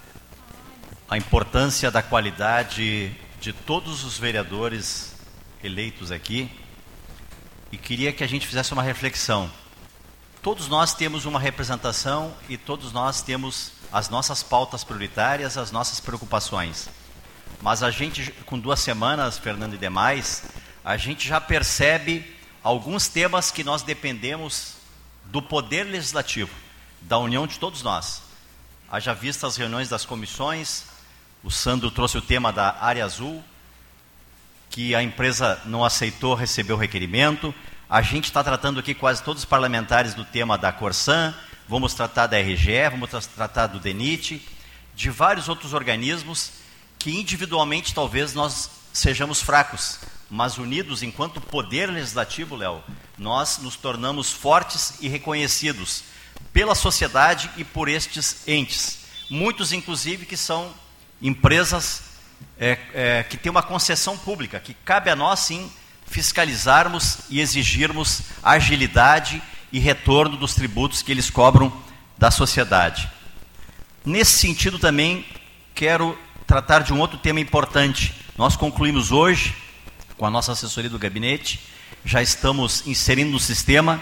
a 1.09 1.17
importância 1.17 1.89
da 1.89 2.03
qualidade 2.03 3.11
de 3.39 3.51
todos 3.51 4.03
os 4.03 4.19
vereadores 4.19 5.15
eleitos 5.63 6.11
aqui 6.11 6.51
e 7.71 7.79
queria 7.79 8.13
que 8.13 8.23
a 8.23 8.27
gente 8.27 8.45
fizesse 8.45 8.71
uma 8.73 8.83
reflexão. 8.83 9.51
Todos 10.43 10.67
nós 10.67 10.93
temos 10.93 11.25
uma 11.25 11.39
representação 11.39 12.31
e 12.47 12.57
todos 12.57 12.91
nós 12.91 13.23
temos 13.23 13.80
as 13.91 14.09
nossas 14.09 14.41
pautas 14.41 14.83
prioritárias, 14.83 15.57
as 15.57 15.71
nossas 15.71 15.99
preocupações. 15.99 16.89
mas 17.61 17.83
a 17.83 17.91
gente, 17.91 18.31
com 18.45 18.57
duas 18.57 18.79
semanas, 18.79 19.37
Fernando 19.37 19.75
e 19.75 19.77
demais, 19.77 20.43
a 20.83 20.97
gente 20.97 21.27
já 21.27 21.39
percebe 21.39 22.35
alguns 22.63 23.07
temas 23.07 23.51
que 23.51 23.63
nós 23.63 23.83
dependemos 23.83 24.75
do 25.25 25.41
poder 25.41 25.83
legislativo, 25.83 26.51
da 27.01 27.19
união 27.19 27.45
de 27.45 27.59
todos 27.59 27.83
nós. 27.83 28.23
Haja 28.89 29.13
vista 29.13 29.45
as 29.45 29.57
reuniões 29.57 29.89
das 29.89 30.05
comissões, 30.05 30.85
o 31.43 31.51
Sandro 31.51 31.91
trouxe 31.91 32.17
o 32.17 32.21
tema 32.21 32.51
da 32.51 32.77
área 32.79 33.05
azul, 33.05 33.43
que 34.69 34.95
a 34.95 35.03
empresa 35.03 35.61
não 35.65 35.83
aceitou 35.83 36.33
receber 36.33 36.73
o 36.73 36.77
requerimento. 36.77 37.53
A 37.89 38.01
gente 38.01 38.25
está 38.25 38.43
tratando 38.43 38.79
aqui 38.79 38.93
quase 38.93 39.21
todos 39.21 39.43
os 39.43 39.45
parlamentares 39.45 40.13
do 40.13 40.23
tema 40.23 40.57
da 40.57 40.71
Corsan, 40.71 41.33
vamos 41.71 41.93
tratar 41.93 42.27
da 42.27 42.37
RGE, 42.37 42.89
vamos 42.91 43.25
tratar 43.27 43.67
do 43.67 43.79
DENIT, 43.79 44.45
de 44.93 45.09
vários 45.09 45.47
outros 45.47 45.71
organismos 45.71 46.51
que 46.99 47.17
individualmente 47.17 47.93
talvez 47.93 48.33
nós 48.33 48.69
sejamos 48.91 49.41
fracos, 49.41 49.97
mas 50.29 50.57
unidos 50.57 51.01
enquanto 51.01 51.39
poder 51.39 51.89
legislativo, 51.89 52.57
Léo, 52.57 52.83
nós 53.17 53.59
nos 53.59 53.77
tornamos 53.77 54.33
fortes 54.33 54.95
e 54.99 55.07
reconhecidos 55.07 56.03
pela 56.51 56.75
sociedade 56.75 57.49
e 57.55 57.63
por 57.63 57.87
estes 57.87 58.45
entes. 58.49 59.05
Muitos, 59.29 59.71
inclusive, 59.71 60.25
que 60.25 60.35
são 60.35 60.73
empresas 61.21 62.03
é, 62.59 62.77
é, 62.93 63.23
que 63.23 63.37
têm 63.37 63.49
uma 63.49 63.63
concessão 63.63 64.17
pública, 64.17 64.59
que 64.59 64.73
cabe 64.73 65.09
a 65.09 65.15
nós, 65.15 65.39
sim, 65.39 65.71
fiscalizarmos 66.05 67.19
e 67.29 67.39
exigirmos 67.39 68.23
agilidade 68.43 69.41
e 69.71 69.79
retorno 69.79 70.37
dos 70.37 70.53
tributos 70.53 71.01
que 71.01 71.11
eles 71.11 71.29
cobram 71.29 71.71
da 72.17 72.29
sociedade. 72.29 73.09
Nesse 74.05 74.37
sentido, 74.37 74.77
também 74.77 75.25
quero 75.73 76.17
tratar 76.45 76.79
de 76.79 76.93
um 76.93 76.99
outro 76.99 77.17
tema 77.17 77.39
importante. 77.39 78.13
Nós 78.37 78.55
concluímos 78.55 79.11
hoje, 79.11 79.55
com 80.17 80.25
a 80.25 80.29
nossa 80.29 80.51
assessoria 80.51 80.89
do 80.89 80.99
gabinete, 80.99 81.59
já 82.03 82.21
estamos 82.21 82.85
inserindo 82.85 83.31
no 83.31 83.39
sistema 83.39 84.01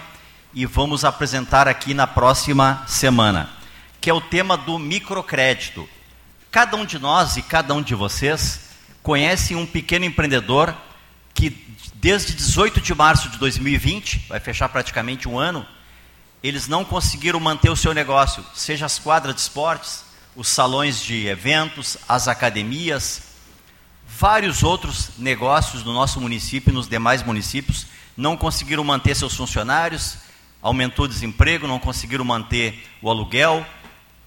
e 0.53 0.65
vamos 0.65 1.05
apresentar 1.05 1.67
aqui 1.67 1.93
na 1.93 2.07
próxima 2.07 2.83
semana, 2.87 3.49
que 4.01 4.09
é 4.09 4.13
o 4.13 4.21
tema 4.21 4.57
do 4.57 4.79
microcrédito. 4.79 5.87
Cada 6.49 6.75
um 6.75 6.85
de 6.85 6.97
nós 6.97 7.37
e 7.37 7.41
cada 7.41 7.73
um 7.73 7.81
de 7.81 7.93
vocês 7.93 8.69
conhece 9.03 9.53
um 9.53 9.65
pequeno 9.65 10.05
empreendedor 10.05 10.75
que 11.33 11.68
desde 12.01 12.33
18 12.33 12.79
de 12.79 12.95
março 12.95 13.29
de 13.29 13.37
2020, 13.37 14.25
vai 14.29 14.39
fechar 14.39 14.69
praticamente 14.69 15.27
um 15.27 15.37
ano, 15.37 15.65
eles 16.41 16.67
não 16.67 16.85
conseguiram 16.85 17.39
manter 17.41 17.69
o 17.69 17.75
seu 17.75 17.93
negócio, 17.93 18.45
seja 18.55 18.85
as 18.85 18.97
quadras 18.97 19.35
de 19.35 19.41
esportes, 19.41 20.05
os 20.33 20.47
salões 20.47 21.01
de 21.01 21.27
eventos, 21.27 21.97
as 22.07 22.29
academias, 22.29 23.23
vários 24.07 24.63
outros 24.63 25.09
negócios 25.17 25.83
no 25.83 25.91
nosso 25.91 26.21
município 26.21 26.71
e 26.71 26.73
nos 26.73 26.87
demais 26.87 27.21
municípios 27.21 27.85
não 28.15 28.37
conseguiram 28.37 28.83
manter 28.83 29.13
seus 29.13 29.35
funcionários, 29.35 30.17
aumentou 30.61 31.03
o 31.03 31.07
desemprego, 31.07 31.67
não 31.67 31.79
conseguiram 31.79 32.23
manter 32.23 32.81
o 33.01 33.09
aluguel, 33.09 33.65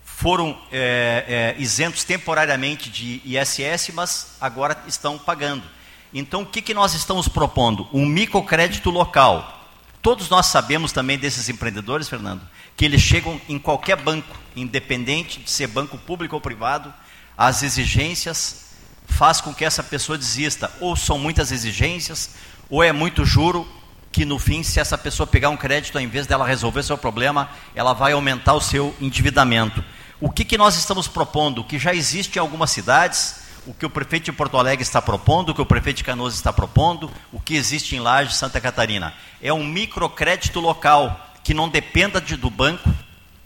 foram 0.04 0.60
é, 0.70 1.54
é, 1.56 1.62
isentos 1.62 2.04
temporariamente 2.04 2.90
de 2.90 3.22
ISS, 3.24 3.92
mas 3.94 4.36
agora 4.40 4.76
estão 4.86 5.18
pagando. 5.18 5.64
Então, 6.14 6.42
o 6.42 6.46
que, 6.46 6.60
que 6.60 6.74
nós 6.74 6.94
estamos 6.94 7.26
propondo? 7.26 7.88
Um 7.92 8.04
microcrédito 8.04 8.90
local. 8.90 9.60
Todos 10.02 10.28
nós 10.28 10.46
sabemos 10.46 10.92
também 10.92 11.16
desses 11.16 11.48
empreendedores, 11.48 12.08
Fernando, 12.08 12.42
que 12.76 12.84
eles 12.84 13.00
chegam 13.00 13.40
em 13.48 13.58
qualquer 13.58 13.96
banco, 13.96 14.36
independente 14.54 15.40
de 15.40 15.50
ser 15.50 15.68
banco 15.68 15.96
público 15.96 16.34
ou 16.34 16.40
privado, 16.40 16.92
as 17.38 17.62
exigências 17.62 18.72
faz 19.06 19.40
com 19.40 19.54
que 19.54 19.64
essa 19.64 19.82
pessoa 19.82 20.18
desista. 20.18 20.70
Ou 20.80 20.96
são 20.96 21.18
muitas 21.18 21.52
exigências, 21.52 22.30
ou 22.68 22.82
é 22.82 22.92
muito 22.92 23.24
juro, 23.24 23.66
que 24.10 24.26
no 24.26 24.38
fim, 24.38 24.62
se 24.62 24.78
essa 24.78 24.98
pessoa 24.98 25.26
pegar 25.26 25.48
um 25.48 25.56
crédito, 25.56 25.96
ao 25.96 26.04
invés 26.04 26.26
dela 26.26 26.46
resolver 26.46 26.82
seu 26.82 26.98
problema, 26.98 27.48
ela 27.74 27.94
vai 27.94 28.12
aumentar 28.12 28.52
o 28.52 28.60
seu 28.60 28.94
endividamento. 29.00 29.82
O 30.20 30.30
que, 30.30 30.44
que 30.44 30.58
nós 30.58 30.76
estamos 30.76 31.08
propondo? 31.08 31.64
Que 31.64 31.78
já 31.78 31.94
existe 31.94 32.36
em 32.36 32.40
algumas 32.40 32.70
cidades, 32.70 33.41
o 33.66 33.74
que 33.74 33.86
o 33.86 33.90
prefeito 33.90 34.24
de 34.24 34.32
Porto 34.32 34.56
Alegre 34.56 34.82
está 34.82 35.00
propondo, 35.00 35.50
o 35.50 35.54
que 35.54 35.60
o 35.60 35.66
prefeito 35.66 35.98
de 35.98 36.04
Canoas 36.04 36.34
está 36.34 36.52
propondo, 36.52 37.10
o 37.32 37.40
que 37.40 37.54
existe 37.54 37.94
em 37.94 38.00
Laje, 38.00 38.34
Santa 38.34 38.60
Catarina. 38.60 39.14
É 39.40 39.52
um 39.52 39.64
microcrédito 39.64 40.60
local 40.60 41.34
que 41.44 41.54
não 41.54 41.68
dependa 41.68 42.20
de, 42.20 42.36
do 42.36 42.50
banco 42.50 42.92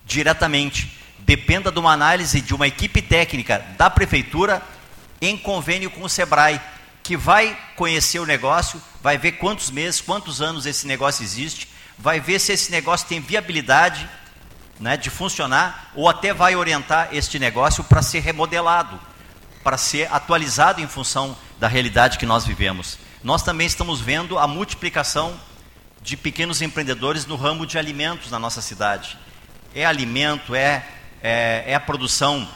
diretamente, 0.05 0.99
dependa 1.19 1.71
de 1.71 1.79
uma 1.79 1.93
análise 1.93 2.41
de 2.41 2.55
uma 2.55 2.67
equipe 2.67 3.03
técnica 3.03 3.65
da 3.77 3.91
prefeitura 3.91 4.63
em 5.21 5.37
convênio 5.37 5.91
com 5.91 6.03
o 6.03 6.09
Sebrae, 6.09 6.61
que 7.03 7.17
vai 7.17 7.57
conhecer 7.75 8.19
o 8.19 8.27
negócio, 8.27 8.81
vai 9.03 9.17
ver 9.19 9.33
quantos 9.33 9.71
meses, 9.71 10.01
quantos 10.01 10.41
anos 10.43 10.67
esse 10.67 10.87
negócio 10.87 11.23
existe, 11.23 11.69
vai 11.99 12.21
ver 12.21 12.39
se 12.39 12.53
esse 12.53 12.71
negócio 12.71 13.07
tem 13.07 13.21
viabilidade 13.21 14.09
né, 14.79 14.97
de 14.97 15.09
funcionar, 15.09 15.91
ou 15.95 16.09
até 16.09 16.35
vai 16.35 16.55
orientar 16.55 17.09
este 17.13 17.39
negócio 17.39 17.83
para 17.85 18.03
ser 18.03 18.21
remodelado, 18.21 19.01
para 19.67 19.77
ser 19.77 20.09
atualizado 20.13 20.81
em 20.81 20.87
função 20.87 21.37
da 21.59 21.67
realidade 21.67 22.19
que 22.19 22.25
nós 22.25 22.47
vivemos. 22.47 22.99
Nós 23.21 23.43
também 23.43 23.67
estamos 23.67 24.01
vendo 24.01 24.39
a 24.39 24.47
multiplicação 24.47 25.35
de 26.01 26.17
pequenos 26.17 26.63
empreendedores 26.63 27.27
no 27.27 27.35
ramo 27.35 27.67
de 27.67 27.77
alimentos 27.77 28.31
na 28.31 28.39
nossa 28.39 28.63
cidade. 28.63 29.19
É 29.75 29.85
alimento, 29.85 30.55
é, 30.55 30.87
é, 31.21 31.65
é 31.67 31.75
a 31.75 31.81
produção 31.81 32.49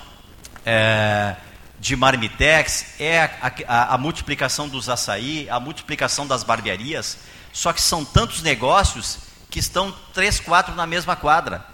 é, 0.65 1.35
de 1.81 1.97
marmitex, 1.97 2.95
é 3.01 3.23
a, 3.23 3.53
a, 3.66 3.95
a 3.95 3.99
multiplicação 3.99 4.69
dos 4.69 4.89
açaí, 4.89 5.51
a 5.51 5.59
multiplicação 5.59 6.28
das 6.28 6.45
barbearias. 6.45 7.19
Só 7.53 7.73
que 7.73 7.82
são 7.82 8.05
tantos 8.05 8.41
negócios 8.41 9.19
que 9.51 9.59
estão 9.59 9.93
três, 10.15 10.39
quatro 10.39 10.77
na 10.77 10.87
mesma 10.87 11.16
quadra. 11.16 11.66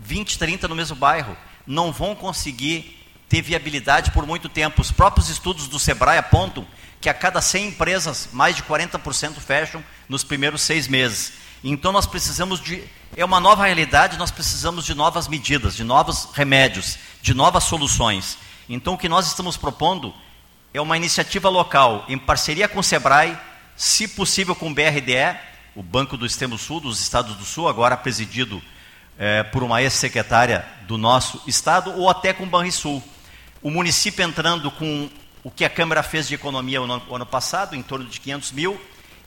20, 0.00 0.38
30 0.38 0.68
no 0.68 0.76
mesmo 0.76 0.96
bairro, 0.96 1.34
não 1.66 1.90
vão 1.90 2.14
conseguir 2.14 3.01
ter 3.32 3.40
viabilidade 3.40 4.10
por 4.10 4.26
muito 4.26 4.46
tempo. 4.46 4.82
Os 4.82 4.92
próprios 4.92 5.30
estudos 5.30 5.66
do 5.66 5.78
Sebrae 5.78 6.18
apontam 6.18 6.66
que 7.00 7.08
a 7.08 7.14
cada 7.14 7.40
100 7.40 7.68
empresas, 7.68 8.28
mais 8.30 8.54
de 8.54 8.62
40% 8.62 9.36
fecham 9.36 9.82
nos 10.06 10.22
primeiros 10.22 10.60
seis 10.60 10.86
meses. 10.86 11.32
Então 11.64 11.92
nós 11.92 12.04
precisamos 12.04 12.60
de. 12.60 12.84
É 13.16 13.24
uma 13.24 13.40
nova 13.40 13.64
realidade, 13.64 14.18
nós 14.18 14.30
precisamos 14.30 14.84
de 14.84 14.94
novas 14.94 15.28
medidas, 15.28 15.74
de 15.74 15.82
novos 15.82 16.28
remédios, 16.34 16.98
de 17.22 17.32
novas 17.32 17.64
soluções. 17.64 18.36
Então 18.68 18.94
o 18.94 18.98
que 18.98 19.08
nós 19.08 19.26
estamos 19.26 19.56
propondo 19.56 20.12
é 20.74 20.80
uma 20.82 20.98
iniciativa 20.98 21.48
local, 21.48 22.04
em 22.08 22.18
parceria 22.18 22.68
com 22.68 22.80
o 22.80 22.84
Sebrae, 22.84 23.38
se 23.74 24.08
possível 24.08 24.54
com 24.54 24.70
o 24.70 24.74
BRDE, 24.74 25.38
o 25.74 25.82
Banco 25.82 26.18
do 26.18 26.26
Extremo 26.26 26.58
Sul, 26.58 26.80
dos 26.80 27.00
Estados 27.00 27.34
do 27.36 27.46
Sul, 27.46 27.66
agora 27.66 27.96
presidido 27.96 28.62
é, 29.18 29.42
por 29.42 29.62
uma 29.62 29.80
ex-secretária 29.80 30.66
do 30.86 30.98
nosso 30.98 31.42
estado 31.46 31.98
ou 31.98 32.10
até 32.10 32.34
com 32.34 32.44
o 32.44 32.46
Banrisul. 32.46 33.02
O 33.62 33.70
município 33.70 34.24
entrando 34.24 34.72
com 34.72 35.08
o 35.44 35.50
que 35.50 35.64
a 35.64 35.70
Câmara 35.70 36.02
fez 36.02 36.26
de 36.26 36.34
economia 36.34 36.80
no 36.80 36.92
ano, 36.92 37.14
ano 37.14 37.24
passado, 37.24 37.76
em 37.76 37.82
torno 37.82 38.04
de 38.06 38.18
500 38.18 38.50
mil. 38.50 38.80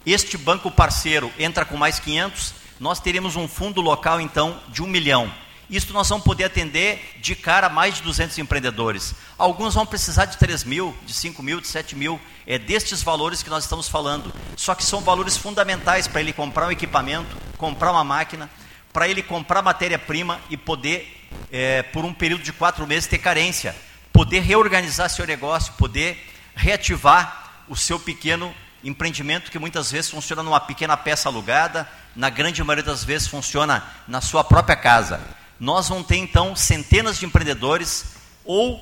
Este 0.05 0.37
banco 0.37 0.69
parceiro 0.69 1.31
entra 1.39 1.63
com 1.63 1.77
mais 1.77 2.01
500, 2.01 2.53
nós 2.77 2.99
teremos 2.99 3.37
um 3.37 3.47
fundo 3.47 3.79
local, 3.79 4.19
então, 4.19 4.59
de 4.67 4.83
um 4.83 4.87
milhão. 4.87 5.31
Isso 5.69 5.93
nós 5.93 6.09
vamos 6.09 6.25
poder 6.25 6.43
atender 6.43 7.15
de 7.21 7.33
cara 7.33 7.69
mais 7.69 7.95
de 7.95 8.01
200 8.01 8.37
empreendedores. 8.37 9.15
Alguns 9.37 9.73
vão 9.73 9.85
precisar 9.85 10.25
de 10.25 10.37
3 10.37 10.65
mil, 10.65 10.93
de 11.05 11.13
5 11.13 11.41
mil, 11.41 11.61
de 11.61 11.67
7 11.69 11.95
mil. 11.95 12.19
É 12.45 12.59
destes 12.59 13.01
valores 13.01 13.41
que 13.41 13.49
nós 13.49 13.63
estamos 13.63 13.87
falando. 13.87 14.33
Só 14.57 14.75
que 14.75 14.83
são 14.83 14.99
valores 14.99 15.37
fundamentais 15.37 16.09
para 16.09 16.19
ele 16.19 16.33
comprar 16.33 16.67
um 16.67 16.71
equipamento, 16.71 17.37
comprar 17.57 17.93
uma 17.93 18.03
máquina, 18.03 18.49
para 18.91 19.07
ele 19.07 19.23
comprar 19.23 19.61
matéria-prima 19.61 20.41
e 20.49 20.57
poder, 20.57 21.25
é, 21.49 21.83
por 21.83 22.03
um 22.03 22.13
período 22.13 22.43
de 22.43 22.51
quatro 22.51 22.85
meses, 22.85 23.07
ter 23.07 23.17
carência, 23.17 23.73
poder 24.15 24.39
reorganizar 24.39 25.09
seu 25.09 25.27
negócio, 25.27 25.73
poder 25.73 26.17
reativar 26.55 27.65
o 27.67 27.75
seu 27.75 27.99
pequeno 27.99 28.55
empreendimento 28.81 29.51
que 29.51 29.59
muitas 29.59 29.91
vezes 29.91 30.09
funciona 30.09 30.41
numa 30.41 30.61
pequena 30.61 30.95
peça 30.95 31.27
alugada, 31.27 31.85
na 32.15 32.29
grande 32.29 32.63
maioria 32.63 32.85
das 32.85 33.03
vezes 33.03 33.27
funciona 33.27 33.83
na 34.07 34.21
sua 34.21 34.41
própria 34.41 34.77
casa. 34.77 35.19
Nós 35.59 35.89
vamos 35.89 36.07
ter 36.07 36.15
então 36.15 36.55
centenas 36.55 37.19
de 37.19 37.25
empreendedores 37.25 38.15
ou 38.45 38.81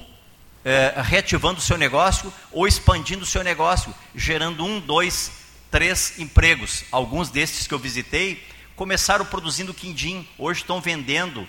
é, 0.63 0.93
reativando 0.97 1.57
o 1.57 1.63
seu 1.63 1.79
negócio 1.79 2.31
ou 2.51 2.67
expandindo 2.67 3.23
o 3.23 3.25
seu 3.25 3.43
negócio, 3.43 3.91
gerando 4.13 4.63
um, 4.63 4.79
dois, 4.79 5.31
três 5.71 6.19
empregos. 6.19 6.83
Alguns 6.91 7.31
destes 7.31 7.65
que 7.65 7.73
eu 7.73 7.79
visitei 7.79 8.45
começaram 8.75 9.25
produzindo 9.25 9.73
quindim, 9.73 10.27
hoje 10.37 10.61
estão 10.61 10.79
vendendo, 10.79 11.47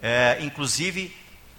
é, 0.00 0.38
inclusive 0.42 1.12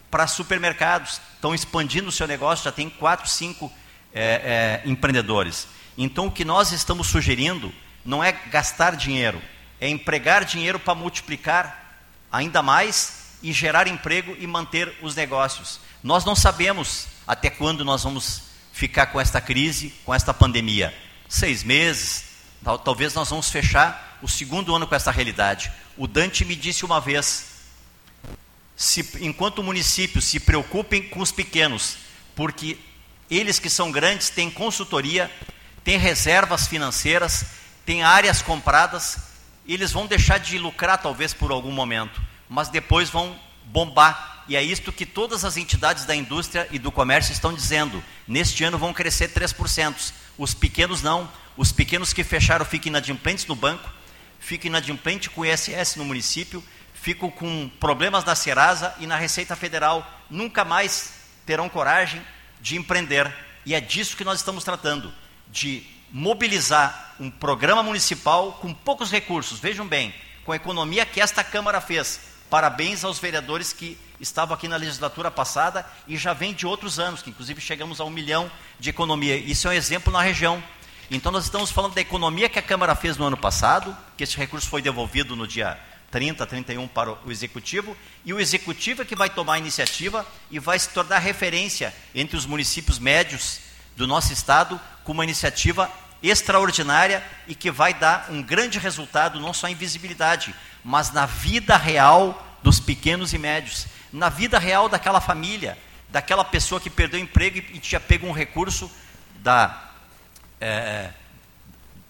para 0.09 0.27
supermercados, 0.27 1.21
estão 1.33 1.53
expandindo 1.53 2.09
o 2.09 2.11
seu 2.11 2.27
negócio, 2.27 2.65
já 2.65 2.71
tem 2.71 2.89
quatro, 2.89 3.27
cinco 3.29 3.71
é, 4.13 4.81
é, 4.83 4.89
empreendedores. 4.89 5.67
Então, 5.97 6.27
o 6.27 6.31
que 6.31 6.45
nós 6.45 6.71
estamos 6.71 7.07
sugerindo 7.07 7.73
não 8.05 8.23
é 8.23 8.31
gastar 8.31 8.95
dinheiro, 8.95 9.41
é 9.79 9.89
empregar 9.89 10.45
dinheiro 10.45 10.79
para 10.79 10.95
multiplicar 10.95 12.05
ainda 12.31 12.61
mais 12.61 13.37
e 13.41 13.51
gerar 13.51 13.87
emprego 13.87 14.35
e 14.39 14.47
manter 14.47 14.93
os 15.01 15.15
negócios. 15.15 15.79
Nós 16.03 16.23
não 16.23 16.35
sabemos 16.35 17.07
até 17.27 17.49
quando 17.49 17.83
nós 17.83 18.03
vamos 18.03 18.43
ficar 18.71 19.07
com 19.07 19.19
esta 19.19 19.41
crise, 19.41 19.93
com 20.05 20.13
esta 20.13 20.33
pandemia? 20.33 20.93
Seis 21.27 21.63
meses, 21.63 22.25
tal, 22.63 22.79
talvez 22.79 23.13
nós 23.13 23.29
vamos 23.29 23.49
fechar 23.49 24.17
o 24.21 24.27
segundo 24.27 24.73
ano 24.75 24.87
com 24.87 24.95
essa 24.95 25.11
realidade. 25.11 25.71
O 25.97 26.07
Dante 26.07 26.45
me 26.45 26.55
disse 26.55 26.85
uma 26.85 27.01
vez: 27.01 27.46
se, 28.77 29.03
enquanto 29.21 29.63
municípios 29.63 30.25
se 30.25 30.39
preocupem 30.39 31.01
com 31.01 31.19
os 31.19 31.31
pequenos, 31.31 31.97
porque 32.35 32.77
eles 33.29 33.57
que 33.57 33.71
são 33.71 33.91
grandes 33.91 34.29
têm 34.29 34.51
consultoria, 34.51 35.31
têm 35.83 35.97
reservas 35.97 36.67
financeiras, 36.67 37.43
têm 37.83 38.03
áreas 38.03 38.43
compradas, 38.43 39.17
eles 39.67 39.91
vão 39.91 40.05
deixar 40.05 40.37
de 40.37 40.59
lucrar 40.59 41.01
talvez 41.01 41.33
por 41.33 41.51
algum 41.51 41.71
momento, 41.71 42.21
mas 42.47 42.69
depois 42.69 43.09
vão 43.09 43.37
bombar. 43.65 44.45
E 44.47 44.55
é 44.55 44.61
isto 44.61 44.93
que 44.93 45.05
todas 45.05 45.43
as 45.43 45.57
entidades 45.57 46.05
da 46.05 46.15
indústria 46.15 46.67
e 46.71 46.79
do 46.79 46.91
comércio 46.91 47.33
estão 47.33 47.53
dizendo. 47.53 48.01
Neste 48.25 48.63
ano 48.63 48.77
vão 48.77 48.93
crescer 48.93 49.33
3%. 49.33 50.13
Os 50.37 50.53
pequenos 50.53 51.01
não. 51.01 51.29
Os 51.57 51.71
pequenos 51.71 52.13
que 52.13 52.23
fecharam 52.23 52.63
ficam 52.63 52.89
inadimplentes 52.89 53.45
no 53.45 53.55
banco, 53.55 53.89
ficam 54.39 54.67
inadimplentes 54.67 55.27
com 55.29 55.41
o 55.41 55.45
ISS 55.45 55.95
no 55.97 56.05
município, 56.05 56.63
ficam 57.07 57.31
com 57.31 57.69
problemas 57.79 58.25
na 58.25 58.35
Serasa 58.35 58.93
e 58.99 59.07
na 59.07 59.15
Receita 59.15 59.55
Federal. 59.55 60.05
Nunca 60.29 60.65
mais 60.65 61.13
terão 61.45 61.69
coragem 61.69 62.21
de 62.59 62.75
empreender. 62.75 63.33
E 63.65 63.73
é 63.73 63.79
disso 63.79 64.17
que 64.17 64.25
nós 64.25 64.39
estamos 64.39 64.65
tratando, 64.65 65.13
de 65.47 65.87
mobilizar 66.11 67.15
um 67.17 67.31
programa 67.31 67.81
municipal 67.81 68.59
com 68.61 68.73
poucos 68.73 69.09
recursos. 69.09 69.57
Vejam 69.57 69.87
bem, 69.87 70.13
com 70.43 70.51
a 70.51 70.57
economia 70.57 71.05
que 71.05 71.21
esta 71.21 71.45
Câmara 71.45 71.79
fez. 71.79 72.19
Parabéns 72.49 73.05
aos 73.05 73.19
vereadores 73.19 73.71
que 73.71 73.97
estavam 74.19 74.53
aqui 74.53 74.67
na 74.67 74.75
legislatura 74.75 75.31
passada 75.31 75.85
e 76.09 76.17
já 76.17 76.33
vem 76.33 76.53
de 76.53 76.67
outros 76.67 76.99
anos, 76.99 77.21
que 77.21 77.29
inclusive 77.29 77.61
chegamos 77.61 78.01
a 78.01 78.03
um 78.03 78.09
milhão 78.09 78.51
de 78.77 78.89
economia. 78.89 79.37
Isso 79.37 79.65
é 79.69 79.71
um 79.71 79.73
exemplo 79.73 80.11
na 80.11 80.21
região. 80.21 80.61
Então 81.09 81.31
nós 81.31 81.45
estamos 81.45 81.71
falando 81.71 81.93
da 81.93 82.01
economia 82.01 82.49
que 82.49 82.59
a 82.59 82.61
Câmara 82.61 82.95
fez 82.95 83.15
no 83.15 83.23
ano 83.23 83.37
passado, 83.37 83.95
que 84.17 84.25
esse 84.25 84.35
recurso 84.35 84.67
foi 84.67 84.81
devolvido 84.81 85.37
no 85.37 85.47
dia 85.47 85.79
30, 86.11 86.45
31 86.45 86.87
para 86.87 87.11
o 87.11 87.31
Executivo, 87.31 87.95
e 88.23 88.33
o 88.33 88.39
Executivo 88.39 89.01
é 89.01 89.05
que 89.05 89.15
vai 89.15 89.29
tomar 89.29 89.53
a 89.53 89.59
iniciativa 89.59 90.25
e 90.49 90.59
vai 90.59 90.79
se 90.79 90.89
tornar 90.89 91.19
referência 91.19 91.93
entre 92.15 92.37
os 92.37 92.45
municípios 92.45 92.97
médios 92.97 93.59
do 93.95 94.07
nosso 94.07 94.31
Estado 94.31 94.79
com 95.03 95.11
uma 95.11 95.23
iniciativa 95.23 95.91
extraordinária 96.21 97.23
e 97.47 97.53
que 97.53 97.69
vai 97.69 97.93
dar 97.93 98.27
um 98.29 98.41
grande 98.41 98.79
resultado, 98.79 99.39
não 99.39 99.53
só 99.53 99.67
em 99.67 99.75
visibilidade, 99.75 100.55
mas 100.83 101.11
na 101.11 101.25
vida 101.25 101.75
real 101.75 102.43
dos 102.63 102.79
pequenos 102.79 103.33
e 103.33 103.37
médios, 103.37 103.87
na 104.11 104.29
vida 104.29 104.57
real 104.57 104.89
daquela 104.89 105.21
família, 105.21 105.77
daquela 106.09 106.43
pessoa 106.43 106.79
que 106.79 106.89
perdeu 106.89 107.19
o 107.19 107.23
emprego 107.23 107.57
e 107.57 107.79
tinha 107.79 107.99
pego 107.99 108.25
um 108.27 108.31
recurso 108.31 108.89
da, 109.39 109.91
é, 110.59 111.11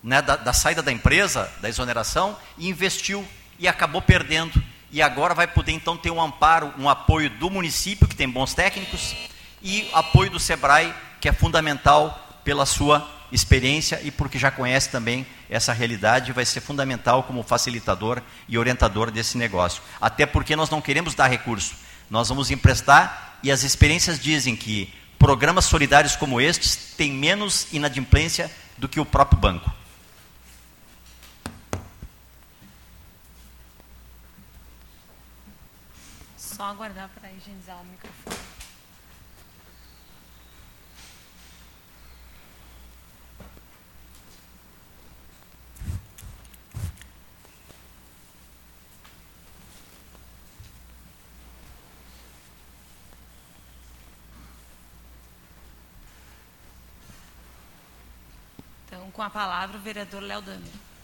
né, 0.03 0.21
da, 0.21 0.35
da 0.35 0.53
saída 0.53 0.81
da 0.81 0.91
empresa, 0.91 1.51
da 1.59 1.67
exoneração, 1.67 2.37
e 2.57 2.69
investiu 2.69 3.27
e 3.59 3.67
acabou 3.67 4.01
perdendo. 4.01 4.61
E 4.91 5.01
agora 5.01 5.33
vai 5.33 5.47
poder 5.47 5.73
então 5.73 5.97
ter 5.97 6.11
um 6.11 6.21
amparo, 6.21 6.73
um 6.77 6.89
apoio 6.89 7.29
do 7.29 7.49
município, 7.49 8.07
que 8.07 8.15
tem 8.15 8.29
bons 8.29 8.53
técnicos, 8.53 9.15
e 9.61 9.89
apoio 9.93 10.29
do 10.29 10.39
SEBRAE, 10.39 10.93
que 11.19 11.27
é 11.27 11.33
fundamental 11.33 12.39
pela 12.43 12.65
sua 12.65 13.07
experiência 13.31 13.99
e 14.03 14.11
porque 14.11 14.39
já 14.39 14.49
conhece 14.49 14.89
também 14.89 15.25
essa 15.49 15.73
realidade, 15.73 16.31
vai 16.31 16.45
ser 16.45 16.61
fundamental 16.61 17.23
como 17.23 17.43
facilitador 17.43 18.21
e 18.47 18.57
orientador 18.57 19.11
desse 19.11 19.37
negócio. 19.37 19.81
Até 19.99 20.25
porque 20.25 20.55
nós 20.55 20.69
não 20.69 20.81
queremos 20.81 21.13
dar 21.13 21.27
recurso, 21.27 21.75
nós 22.09 22.29
vamos 22.29 22.51
emprestar 22.51 23.37
e 23.43 23.51
as 23.51 23.63
experiências 23.63 24.19
dizem 24.19 24.55
que 24.55 24.93
programas 25.19 25.65
solidários 25.65 26.15
como 26.15 26.39
estes 26.39 26.75
têm 26.97 27.11
menos 27.11 27.67
inadimplência 27.71 28.51
do 28.77 28.87
que 28.87 28.99
o 28.99 29.05
próprio 29.05 29.39
banco. 29.39 29.76
Só 36.57 36.63
aguardar 36.63 37.07
para 37.09 37.31
higienizar 37.31 37.79
o 37.79 37.85
microfone. 37.85 38.35
Então, 58.87 59.11
com 59.11 59.21
a 59.21 59.29
palavra, 59.29 59.77
o 59.77 59.79
vereador 59.79 60.23
Léo 60.23 60.41
Damer. 60.41 60.96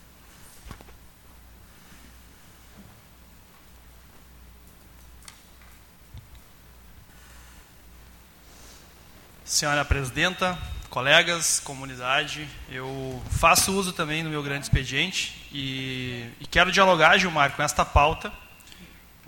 Senhora 9.53 9.85
Presidenta, 9.85 10.57
colegas, 10.89 11.59
comunidade, 11.59 12.49
eu 12.71 13.21
faço 13.30 13.71
uso 13.71 13.93
também 13.93 14.23
do 14.23 14.30
meu 14.31 14.41
grande 14.41 14.65
expediente 14.65 15.47
e, 15.51 16.27
e, 16.39 16.47
quero 16.47 16.71
dialogar, 16.71 17.19
Gilmar, 17.19 17.51
com 17.51 17.61
esta 17.61 17.85
pauta. 17.85 18.34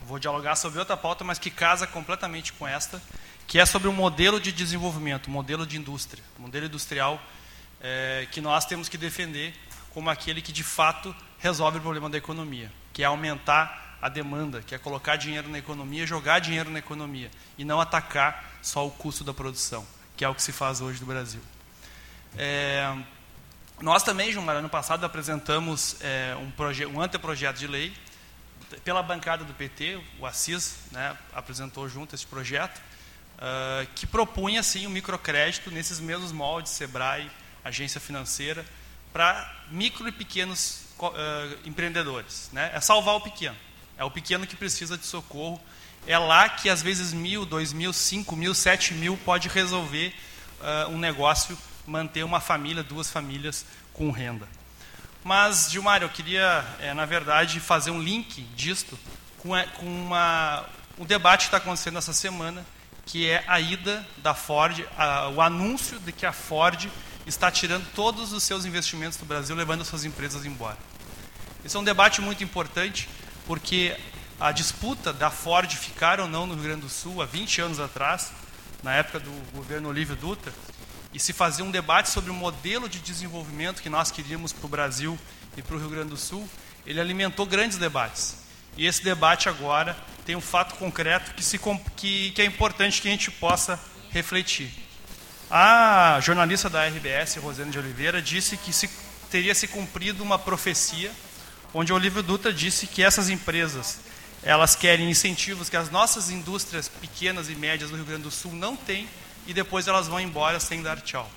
Vou 0.08 0.18
dialogar 0.18 0.56
sobre 0.56 0.80
outra 0.80 0.98
pauta, 0.98 1.24
mas 1.24 1.38
que 1.38 1.52
casa 1.52 1.86
completamente 1.86 2.54
com 2.54 2.68
esta, 2.68 3.00
que 3.46 3.60
é 3.60 3.66
sobre 3.68 3.88
o 3.88 3.94
modelo 3.94 4.40
de 4.40 4.52
desenvolvimento, 4.52 5.30
modelo 5.30 5.64
de 5.64 5.78
indústria, 5.78 6.24
modelo 6.40 6.66
industrial 6.66 7.22
é, 7.80 8.28
que 8.32 8.42
nós 8.42 8.66
temos 8.66 8.90
que 8.90 8.98
defender 8.98 9.54
como 9.94 10.10
aquele 10.10 10.42
que 10.42 10.52
de 10.52 10.64
fato 10.64 11.16
resolve 11.38 11.78
o 11.78 11.82
problema 11.82 12.10
da 12.10 12.18
economia, 12.18 12.72
que 12.92 13.04
é 13.04 13.06
aumentar 13.06 14.00
a 14.02 14.10
demanda, 14.10 14.64
que 14.64 14.74
é 14.74 14.80
colocar 14.80 15.18
dinheiro 15.18 15.50
na 15.50 15.60
economia, 15.60 16.08
jogar 16.08 16.40
dinheiro 16.40 16.72
na 16.72 16.80
economia 16.80 17.30
e 17.60 17.64
não 17.64 17.80
atacar 17.80 18.58
só 18.64 18.88
o 18.88 18.90
custo 18.90 19.24
da 19.24 19.32
produção, 19.36 19.86
que 20.16 20.24
é 20.24 20.30
o 20.30 20.36
que 20.36 20.42
se 20.42 20.52
faz 20.52 20.82
hoje 20.82 21.00
no 21.00 21.08
Brasil. 21.08 21.42
É, 22.38 22.96
nós 23.82 24.04
também, 24.04 24.32
Gilmar, 24.32 24.56
ano 24.56 24.70
passado 24.70 25.06
apresentamos 25.06 25.98
é, 26.02 26.36
um, 26.36 26.96
um 26.96 27.02
anteprojeto 27.02 27.60
de 27.60 27.68
lei 27.68 27.94
pela 28.84 29.04
bancada 29.04 29.44
do 29.44 29.54
PT, 29.54 30.02
o 30.20 30.26
Assis 30.26 30.78
né, 30.92 31.16
apresentou 31.34 31.88
junto 31.88 32.16
esse 32.16 32.26
projeto, 32.26 32.78
uh, 33.36 33.88
que 33.96 34.08
propunha 34.08 34.60
assim, 34.60 34.88
um 34.88 34.90
microcrédito 34.90 35.72
nesses 35.72 36.00
mesmos 36.00 36.32
moldes, 36.32 36.72
SEBRAE, 36.72 37.30
agência 37.64 38.00
financeira, 38.00 38.66
para 39.14 39.64
micro 39.70 40.08
e 40.08 40.12
pequenos 40.12 40.84
uh, 41.00 41.14
empreendedores. 41.68 42.50
Né? 42.52 42.72
É 42.74 42.82
salvar 42.82 43.16
o 43.16 43.22
pequeno. 43.22 43.56
É 43.98 44.04
o 44.04 44.12
pequeno 44.12 44.46
que 44.46 44.56
precisa 44.56 44.98
de 44.98 45.06
socorro. 45.06 45.62
É 46.08 46.18
lá 46.18 46.48
que 46.48 46.70
às 46.70 46.82
vezes 46.82 47.14
mil, 47.14 47.46
dois 47.46 47.74
mil, 47.74 47.92
cinco 47.92 48.36
mil, 48.36 48.54
sete 48.54 48.94
mil 48.94 49.18
pode 49.18 49.48
resolver 49.48 50.14
uh, 50.60 50.90
um 50.90 51.00
negócio, 51.00 51.58
manter 51.86 52.24
uma 52.24 52.40
família, 52.40 52.84
duas 52.84 53.10
famílias 53.10 53.66
com 53.92 54.12
renda. 54.12 54.48
Mas, 55.24 55.72
Gilmar, 55.72 56.04
eu 56.04 56.10
queria, 56.10 56.64
é, 56.80 56.94
na 56.94 57.06
verdade, 57.06 57.60
fazer 57.60 57.90
um 57.90 58.00
link 58.00 58.44
disto 58.56 58.98
com, 59.40 59.50
com 59.78 59.86
uma, 59.86 60.64
um 61.00 61.06
debate 61.06 61.42
que 61.42 61.48
está 61.48 61.58
acontecendo 61.58 61.98
essa 61.98 62.14
semana, 62.14 62.64
que 63.08 63.28
é 63.28 63.44
a 63.48 63.60
ida 63.60 64.06
da 64.18 64.36
Ford, 64.36 64.86
a, 64.96 65.30
o 65.30 65.42
anúncio 65.42 66.00
de 66.00 66.12
que 66.12 66.28
a 66.28 66.32
Ford 66.32 66.88
está 67.26 67.50
tirando 67.50 67.88
todos 67.96 68.32
os 68.32 68.44
seus 68.44 68.66
investimentos 68.66 69.18
do 69.18 69.26
Brasil, 69.26 69.56
levando 69.56 69.82
as 69.82 69.88
suas 69.88 70.06
empresas 70.06 70.46
embora. 70.46 70.78
Esse 71.64 71.76
é 71.76 71.80
um 71.80 71.84
debate 71.84 72.22
muito 72.22 72.44
importante, 72.44 73.10
porque 73.48 73.98
a 74.40 74.52
disputa 74.52 75.14
da 75.14 75.32
Ford 75.32 75.72
ficar 75.72 76.20
ou 76.20 76.28
não 76.28 76.46
no 76.46 76.56
Rio 76.56 76.64
Grande 76.64 76.82
do 76.82 76.90
Sul, 76.90 77.22
há 77.22 77.26
20 77.26 77.62
anos 77.62 77.80
atrás, 77.80 78.32
na 78.84 78.94
época 78.94 79.20
do 79.20 79.32
governo 79.54 79.90
Olívio 79.90 80.16
Dutra, 80.16 80.54
e 81.14 81.20
se 81.20 81.32
fazia 81.32 81.64
um 81.64 81.72
debate 81.72 82.10
sobre 82.10 82.30
o 82.30 82.34
modelo 82.34 82.90
de 82.90 83.00
desenvolvimento 83.00 83.82
que 83.82 83.90
nós 83.90 84.12
queríamos 84.12 84.52
para 84.52 84.66
o 84.66 84.70
Brasil 84.70 85.18
e 85.56 85.62
para 85.62 85.76
o 85.76 85.80
Rio 85.80 85.90
Grande 85.90 86.10
do 86.10 86.18
Sul, 86.18 86.48
ele 86.86 87.00
alimentou 87.00 87.46
grandes 87.46 87.78
debates. 87.78 88.36
E 88.76 88.86
esse 88.86 89.02
debate 89.02 89.48
agora 89.48 89.96
tem 90.26 90.36
um 90.36 90.42
fato 90.42 90.76
concreto 90.76 91.34
que, 91.34 91.44
se, 91.44 91.58
que, 91.96 92.32
que 92.32 92.42
é 92.42 92.46
importante 92.46 93.02
que 93.02 93.08
a 93.08 93.12
gente 93.12 93.32
possa 93.32 93.80
refletir. 94.10 94.70
A 95.50 96.20
jornalista 96.22 96.70
da 96.70 96.86
RBS, 96.86 97.38
Rosane 97.38 97.72
de 97.72 97.80
Oliveira, 97.80 98.22
disse 98.22 98.58
que 98.58 98.74
se, 98.74 98.90
teria 99.32 99.56
se 99.56 99.68
cumprido 99.68 100.22
uma 100.22 100.38
profecia, 100.38 101.12
onde 101.74 101.94
Olívio 101.94 102.22
Dutra 102.22 102.52
disse 102.52 102.88
que 102.88 103.02
essas 103.02 103.30
empresas 103.30 104.00
elas 104.46 104.76
querem 104.76 105.10
incentivos 105.10 105.70
que 105.70 105.76
as 105.76 105.90
nossas 105.90 106.30
indústrias 106.30 106.88
pequenas 106.88 107.50
e 107.50 107.56
médias 107.56 107.90
do 107.90 107.96
Rio 107.96 108.06
Grande 108.06 108.24
do 108.24 108.32
Sul 108.32 108.54
não 108.54 108.76
têm, 108.78 109.10
e 109.48 109.54
depois 109.54 109.88
elas 109.88 110.08
vão 110.08 110.20
embora 110.20 110.60
sem 110.60 110.84
dar 110.84 111.02
tchau. 111.02 111.30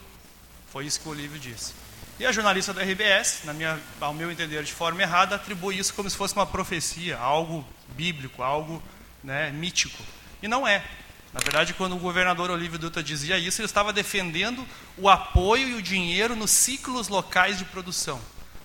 Foi 0.70 0.85
isso 0.85 1.01
que 1.01 1.09
o 1.09 1.12
Olívio 1.12 1.39
disse. 1.40 1.72
E 2.18 2.26
a 2.26 2.32
jornalista 2.32 2.74
da 2.74 2.82
RBS, 2.82 3.44
minha, 3.55 3.80
ao 3.98 4.12
meu 4.12 4.30
entender 4.30 4.62
de 4.62 4.72
forma 4.72 5.01
errada, 5.01 5.36
atribui 5.36 5.78
isso 5.78 5.94
como 5.94 6.09
se 6.10 6.16
fosse 6.16 6.35
uma 6.35 6.47
profecia, 6.47 7.16
algo 7.16 7.66
bíblico, 7.97 8.43
algo 8.43 8.82
né, 9.24 9.51
mítico. 9.52 10.02
E 10.43 10.48
não 10.48 10.68
é. 10.68 10.85
Na 11.32 11.40
verdade, 11.40 11.72
quando 11.74 11.97
o 11.97 11.98
governador 11.98 12.51
Olívio 12.51 12.78
Dutra 12.78 13.02
dizia 13.02 13.39
isso, 13.39 13.60
ele 13.60 13.66
estava 13.66 13.93
defendendo 13.93 14.66
o 14.98 15.09
apoio 15.09 15.68
e 15.68 15.74
o 15.74 15.82
dinheiro 15.82 16.36
nos 16.36 16.51
ciclos 16.51 17.09
locais 17.09 17.56
de 17.56 17.64
produção. 17.64 18.20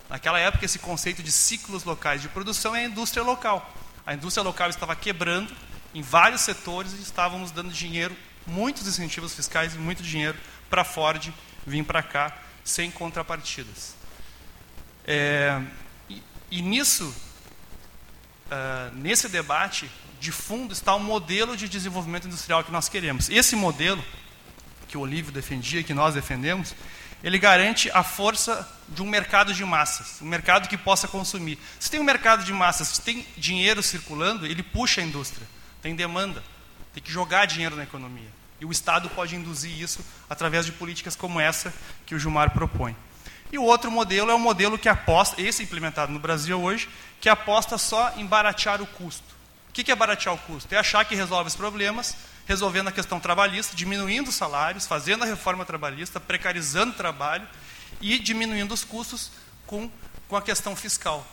Naquela 0.10 0.40
época, 0.40 0.66
esse 0.66 0.80
conceito 0.80 1.24
de 1.24 1.32
ciclos 1.32 1.84
locais 1.86 2.22
de 2.22 2.28
produção 2.28 2.76
é 2.76 2.80
a 2.80 2.86
indústria 2.86 3.24
local. 3.24 3.74
A 4.06 4.14
indústria 4.14 4.44
local 4.44 4.70
estava 4.70 4.96
quebrando 4.96 5.54
em 5.94 6.02
vários 6.02 6.42
setores 6.42 6.94
e 6.94 7.02
estávamos 7.02 7.52
dando 7.52 7.72
dinheiro, 7.72 8.16
muitos 8.46 8.86
incentivos 8.86 9.34
fiscais 9.34 9.76
e 9.76 9.78
muito 9.78 10.04
dinheiro 10.04 10.38
para 10.70 10.82
a 10.82 10.86
Ford 10.86 11.32
vir 11.66 11.86
para 11.86 12.04
cá 12.04 12.38
sem 12.66 12.92
contrapartidas. 12.92 13.96
É, 15.06 15.62
e, 16.10 16.22
e, 16.52 16.62
nisso, 16.62 17.16
uh, 18.48 18.94
nesse 18.96 19.30
debate, 19.30 19.90
de 20.20 20.32
fundo 20.32 20.74
está 20.74 20.96
o 20.96 21.00
modelo 21.00 21.56
de 21.56 21.70
desenvolvimento 21.70 22.28
industrial 22.28 22.64
que 22.64 22.72
nós 22.72 22.90
queremos. 22.90 23.30
Esse 23.30 23.56
modelo, 23.56 24.04
que 24.88 24.98
o 24.98 25.02
Olívio 25.02 25.32
defendia, 25.32 25.84
que 25.84 25.94
nós 25.94 26.14
defendemos, 26.14 26.76
ele 27.24 27.40
garante 27.40 27.90
a 27.92 28.04
força 28.04 28.70
de 28.90 29.02
um 29.02 29.06
mercado 29.06 29.54
de 29.54 29.64
massas, 29.64 30.22
um 30.22 30.26
mercado 30.26 30.68
que 30.68 30.78
possa 30.78 31.08
consumir. 31.08 31.58
Se 31.80 31.90
tem 31.90 32.00
um 32.00 32.04
mercado 32.04 32.44
de 32.44 32.52
massas, 32.52 32.90
se 32.90 33.02
tem 33.02 33.26
dinheiro 33.38 33.82
circulando, 33.82 34.46
ele 34.46 34.62
puxa 34.62 35.00
a 35.00 35.04
indústria, 35.04 35.48
tem 35.82 35.96
demanda, 35.96 36.44
tem 36.94 37.02
que 37.02 37.12
jogar 37.12 37.46
dinheiro 37.46 37.76
na 37.76 37.84
economia. 37.84 38.28
E 38.60 38.66
o 38.66 38.72
Estado 38.72 39.10
pode 39.10 39.36
induzir 39.36 39.72
isso 39.82 40.06
através 40.30 40.66
de 40.66 40.74
políticas 40.74 41.16
como 41.16 41.40
essa 41.40 41.74
que 42.06 42.14
o 42.14 42.20
Gilmar 42.20 42.52
propõe. 42.52 42.96
E 43.52 43.58
o 43.58 43.64
outro 43.64 43.90
modelo 43.90 44.32
é 44.32 44.34
o 44.34 44.40
modelo 44.40 44.78
que 44.78 44.90
aposta, 44.90 45.42
esse 45.42 45.64
implementado 45.64 46.12
no 46.12 46.20
Brasil 46.20 46.62
hoje, 46.62 46.90
que 47.22 47.30
aposta 47.30 47.78
só 47.78 48.14
em 48.18 48.26
baratear 48.26 48.82
o 48.82 48.88
custo. 48.88 49.33
O 49.74 49.84
que 49.84 49.92
é 49.92 49.96
baratear 49.96 50.36
o 50.36 50.38
custo? 50.38 50.72
É 50.72 50.78
achar 50.78 51.04
que 51.04 51.16
resolve 51.16 51.48
os 51.48 51.56
problemas 51.56 52.16
resolvendo 52.46 52.90
a 52.90 52.92
questão 52.92 53.20
trabalhista, 53.20 53.76
diminuindo 53.76 54.30
os 54.30 54.36
salários, 54.36 54.86
fazendo 54.86 55.24
a 55.24 55.26
reforma 55.26 55.66
trabalhista, 55.66 56.20
precarizando 56.20 56.92
o 56.92 56.96
trabalho 56.96 57.48
e 58.00 58.20
diminuindo 58.20 58.72
os 58.72 58.84
custos 58.84 59.32
com, 59.66 59.90
com 60.28 60.36
a 60.36 60.44
questão 60.44 60.76
fiscal. 60.76 61.26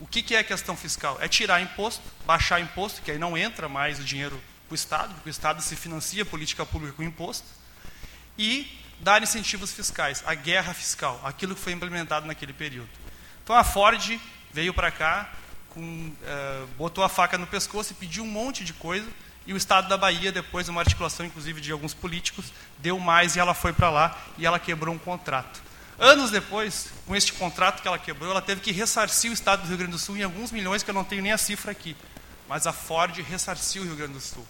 O 0.00 0.06
que, 0.08 0.20
que 0.20 0.34
é 0.34 0.40
a 0.40 0.44
questão 0.44 0.76
fiscal? 0.76 1.16
É 1.20 1.28
tirar 1.28 1.60
imposto, 1.60 2.02
baixar 2.26 2.60
imposto, 2.60 3.02
que 3.02 3.10
aí 3.12 3.18
não 3.18 3.38
entra 3.38 3.68
mais 3.68 4.00
o 4.00 4.04
dinheiro 4.04 4.42
para 4.66 4.72
o 4.72 4.74
Estado, 4.74 5.14
porque 5.14 5.28
o 5.28 5.30
Estado 5.30 5.62
se 5.62 5.76
financia 5.76 6.24
a 6.24 6.26
política 6.26 6.66
pública 6.66 6.94
com 6.94 7.04
imposto, 7.04 7.46
e 8.36 8.80
dar 8.98 9.22
incentivos 9.22 9.72
fiscais, 9.72 10.24
a 10.26 10.34
guerra 10.34 10.74
fiscal, 10.74 11.20
aquilo 11.22 11.54
que 11.54 11.60
foi 11.60 11.72
implementado 11.72 12.26
naquele 12.26 12.52
período. 12.52 12.90
Então 13.44 13.54
a 13.54 13.62
Ford 13.62 14.18
veio 14.52 14.74
para 14.74 14.90
cá, 14.90 15.30
com, 15.74 15.80
uh, 15.80 16.66
botou 16.76 17.02
a 17.02 17.08
faca 17.08 17.38
no 17.38 17.46
pescoço 17.46 17.92
e 17.92 17.94
pediu 17.94 18.24
um 18.24 18.26
monte 18.26 18.64
de 18.64 18.72
coisa, 18.72 19.08
e 19.46 19.52
o 19.52 19.56
Estado 19.56 19.88
da 19.88 19.96
Bahia, 19.96 20.30
depois, 20.30 20.68
uma 20.68 20.80
articulação 20.80 21.24
inclusive 21.24 21.60
de 21.60 21.72
alguns 21.72 21.94
políticos, 21.94 22.52
deu 22.78 22.98
mais 22.98 23.36
e 23.36 23.40
ela 23.40 23.54
foi 23.54 23.72
para 23.72 23.90
lá 23.90 24.18
e 24.36 24.46
ela 24.46 24.58
quebrou 24.58 24.94
um 24.94 24.98
contrato. 24.98 25.62
Anos 25.98 26.30
depois, 26.30 26.90
com 27.06 27.14
este 27.14 27.32
contrato 27.32 27.82
que 27.82 27.88
ela 27.88 27.98
quebrou, 27.98 28.30
ela 28.30 28.40
teve 28.40 28.60
que 28.60 28.72
ressarcir 28.72 29.30
o 29.30 29.34
Estado 29.34 29.62
do 29.62 29.68
Rio 29.68 29.76
Grande 29.76 29.92
do 29.92 29.98
Sul 29.98 30.16
em 30.16 30.22
alguns 30.22 30.50
milhões, 30.50 30.82
que 30.82 30.90
eu 30.90 30.94
não 30.94 31.04
tenho 31.04 31.22
nem 31.22 31.32
a 31.32 31.38
cifra 31.38 31.72
aqui. 31.72 31.96
Mas 32.48 32.66
a 32.66 32.72
Ford 32.72 33.14
ressarciu 33.18 33.82
o 33.82 33.84
Rio 33.84 33.96
Grande 33.96 34.14
do 34.14 34.20
Sul. 34.20 34.46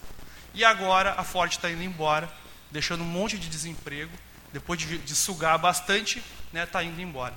E 0.55 0.64
agora 0.64 1.14
a 1.16 1.24
Ford 1.24 1.51
está 1.51 1.70
indo 1.70 1.82
embora, 1.82 2.30
deixando 2.70 3.02
um 3.02 3.06
monte 3.06 3.36
de 3.36 3.48
desemprego, 3.48 4.12
depois 4.52 4.78
de, 4.78 4.98
de 4.98 5.14
sugar 5.14 5.59
bastante, 5.59 6.18
está 6.18 6.26
né, 6.52 6.66
tá 6.66 6.84
indo 6.84 7.01
embora. 7.01 7.34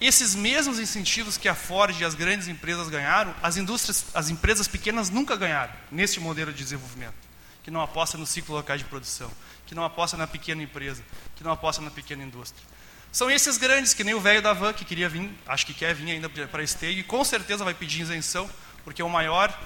Esses 0.00 0.34
mesmos 0.34 0.78
incentivos 0.78 1.36
que 1.36 1.48
a 1.48 1.54
Ford 1.54 1.98
e 1.98 2.04
as 2.04 2.14
grandes 2.14 2.48
empresas 2.48 2.88
ganharam, 2.88 3.34
as 3.42 3.56
indústrias, 3.56 4.04
as 4.12 4.28
empresas 4.28 4.66
pequenas 4.66 5.08
nunca 5.08 5.36
ganharam 5.36 5.72
neste 5.90 6.18
modelo 6.20 6.52
de 6.52 6.58
desenvolvimento, 6.58 7.14
que 7.62 7.70
não 7.70 7.80
aposta 7.80 8.18
no 8.18 8.26
ciclo 8.26 8.56
local 8.56 8.76
de 8.76 8.84
produção, 8.84 9.30
que 9.66 9.74
não 9.74 9.84
aposta 9.84 10.16
na 10.16 10.26
pequena 10.26 10.62
empresa, 10.62 11.02
que 11.36 11.44
não 11.44 11.52
aposta 11.52 11.80
na 11.80 11.90
pequena 11.90 12.22
indústria. 12.22 12.64
São 13.12 13.30
esses 13.30 13.56
grandes, 13.56 13.94
que 13.94 14.02
nem 14.02 14.12
o 14.12 14.20
velho 14.20 14.42
da 14.42 14.52
van, 14.52 14.72
que 14.72 14.84
queria 14.84 15.08
vir, 15.08 15.30
acho 15.46 15.64
que 15.64 15.72
quer 15.72 15.94
vir 15.94 16.10
ainda 16.10 16.28
para 16.28 16.62
Esteio, 16.64 16.98
e 16.98 17.04
com 17.04 17.24
certeza 17.24 17.64
vai 17.64 17.72
pedir 17.72 18.02
isenção, 18.02 18.50
porque 18.82 19.02
o 19.02 19.08
maior 19.08 19.56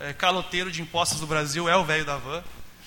é, 0.00 0.12
caloteiro 0.12 0.72
de 0.72 0.82
impostos 0.82 1.20
do 1.20 1.26
Brasil 1.26 1.68
é 1.68 1.76
o 1.76 1.84
velho 1.84 2.04
da 2.04 2.16
van. 2.16 2.42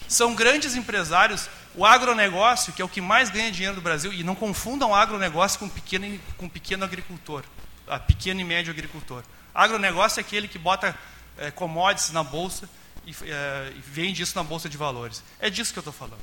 São 0.10 0.36
grandes 0.36 0.76
empresários 0.76 1.48
o 1.76 1.86
agronegócio, 1.86 2.74
que 2.74 2.82
é 2.82 2.86
o 2.86 2.90
que 2.90 3.00
mais 3.00 3.30
ganha 3.30 3.52
dinheiro 3.52 3.76
do 3.76 3.82
Brasil, 3.82 4.12
e 4.12 4.24
não 4.24 4.36
confundam 4.36 4.94
agronegócio 4.94 5.60
com 5.60 5.70
pequeno, 5.70 6.20
com 6.36 6.50
pequeno 6.50 6.84
agricultor, 6.84 7.44
a 7.88 7.98
pequeno 8.00 8.42
e 8.42 8.44
médio 8.44 8.72
agricultor. 8.72 9.24
Agronegócio 9.54 10.20
é 10.20 10.22
aquele 10.22 10.48
que 10.48 10.58
bota 10.58 10.98
é, 11.38 11.52
commodities 11.52 12.12
na 12.12 12.24
bolsa 12.24 12.68
e, 13.06 13.16
é, 13.24 13.72
vende 13.86 14.22
isso 14.22 14.36
na 14.36 14.44
bolsa 14.44 14.68
de 14.68 14.78
valores. 14.78 15.24
É 15.40 15.50
disso 15.50 15.72
que 15.72 15.80
eu 15.80 15.82
estou 15.82 15.94
falando. 15.94 16.22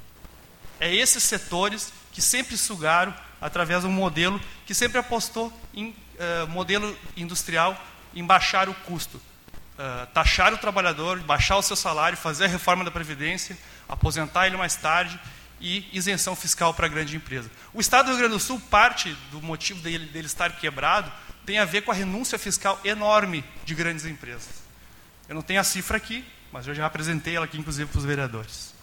É 0.78 0.94
esses 0.94 1.22
setores 1.22 1.92
que 2.12 2.20
sempre 2.20 2.56
sugaram 2.56 3.14
através 3.40 3.82
de 3.82 3.86
um 3.86 3.92
modelo 3.92 4.40
que 4.66 4.74
sempre 4.74 4.98
apostou 4.98 5.52
em 5.72 5.88
uh, 5.88 6.46
modelo 6.48 6.96
industrial, 7.16 7.80
em 8.14 8.24
baixar 8.24 8.68
o 8.68 8.74
custo, 8.74 9.16
uh, 9.16 10.06
taxar 10.12 10.52
o 10.52 10.58
trabalhador, 10.58 11.18
baixar 11.20 11.56
o 11.56 11.62
seu 11.62 11.76
salário, 11.76 12.16
fazer 12.16 12.44
a 12.44 12.48
reforma 12.48 12.84
da 12.84 12.90
Previdência, 12.90 13.56
aposentar 13.88 14.46
ele 14.46 14.56
mais 14.56 14.76
tarde 14.76 15.18
e 15.60 15.88
isenção 15.92 16.36
fiscal 16.36 16.74
para 16.74 16.86
a 16.86 16.88
grande 16.88 17.16
empresa. 17.16 17.50
O 17.72 17.80
Estado 17.80 18.06
do 18.06 18.10
Rio 18.10 18.20
Grande 18.20 18.34
do 18.34 18.40
Sul, 18.40 18.60
parte 18.70 19.16
do 19.30 19.40
motivo 19.40 19.80
dele, 19.80 20.06
dele 20.06 20.26
estar 20.26 20.52
quebrado, 20.56 21.10
tem 21.44 21.58
a 21.58 21.64
ver 21.64 21.82
com 21.82 21.90
a 21.90 21.94
renúncia 21.94 22.38
fiscal 22.38 22.78
enorme 22.84 23.44
de 23.64 23.74
grandes 23.74 24.04
empresas. 24.04 24.66
Eu 25.28 25.34
não 25.34 25.42
tenho 25.42 25.60
a 25.60 25.64
cifra 25.64 25.96
aqui, 25.96 26.24
mas 26.52 26.66
eu 26.66 26.74
já 26.74 26.86
apresentei 26.86 27.36
ela 27.36 27.44
aqui, 27.44 27.58
inclusive, 27.58 27.90
para 27.90 27.98
os 27.98 28.04
vereadores. 28.04 28.74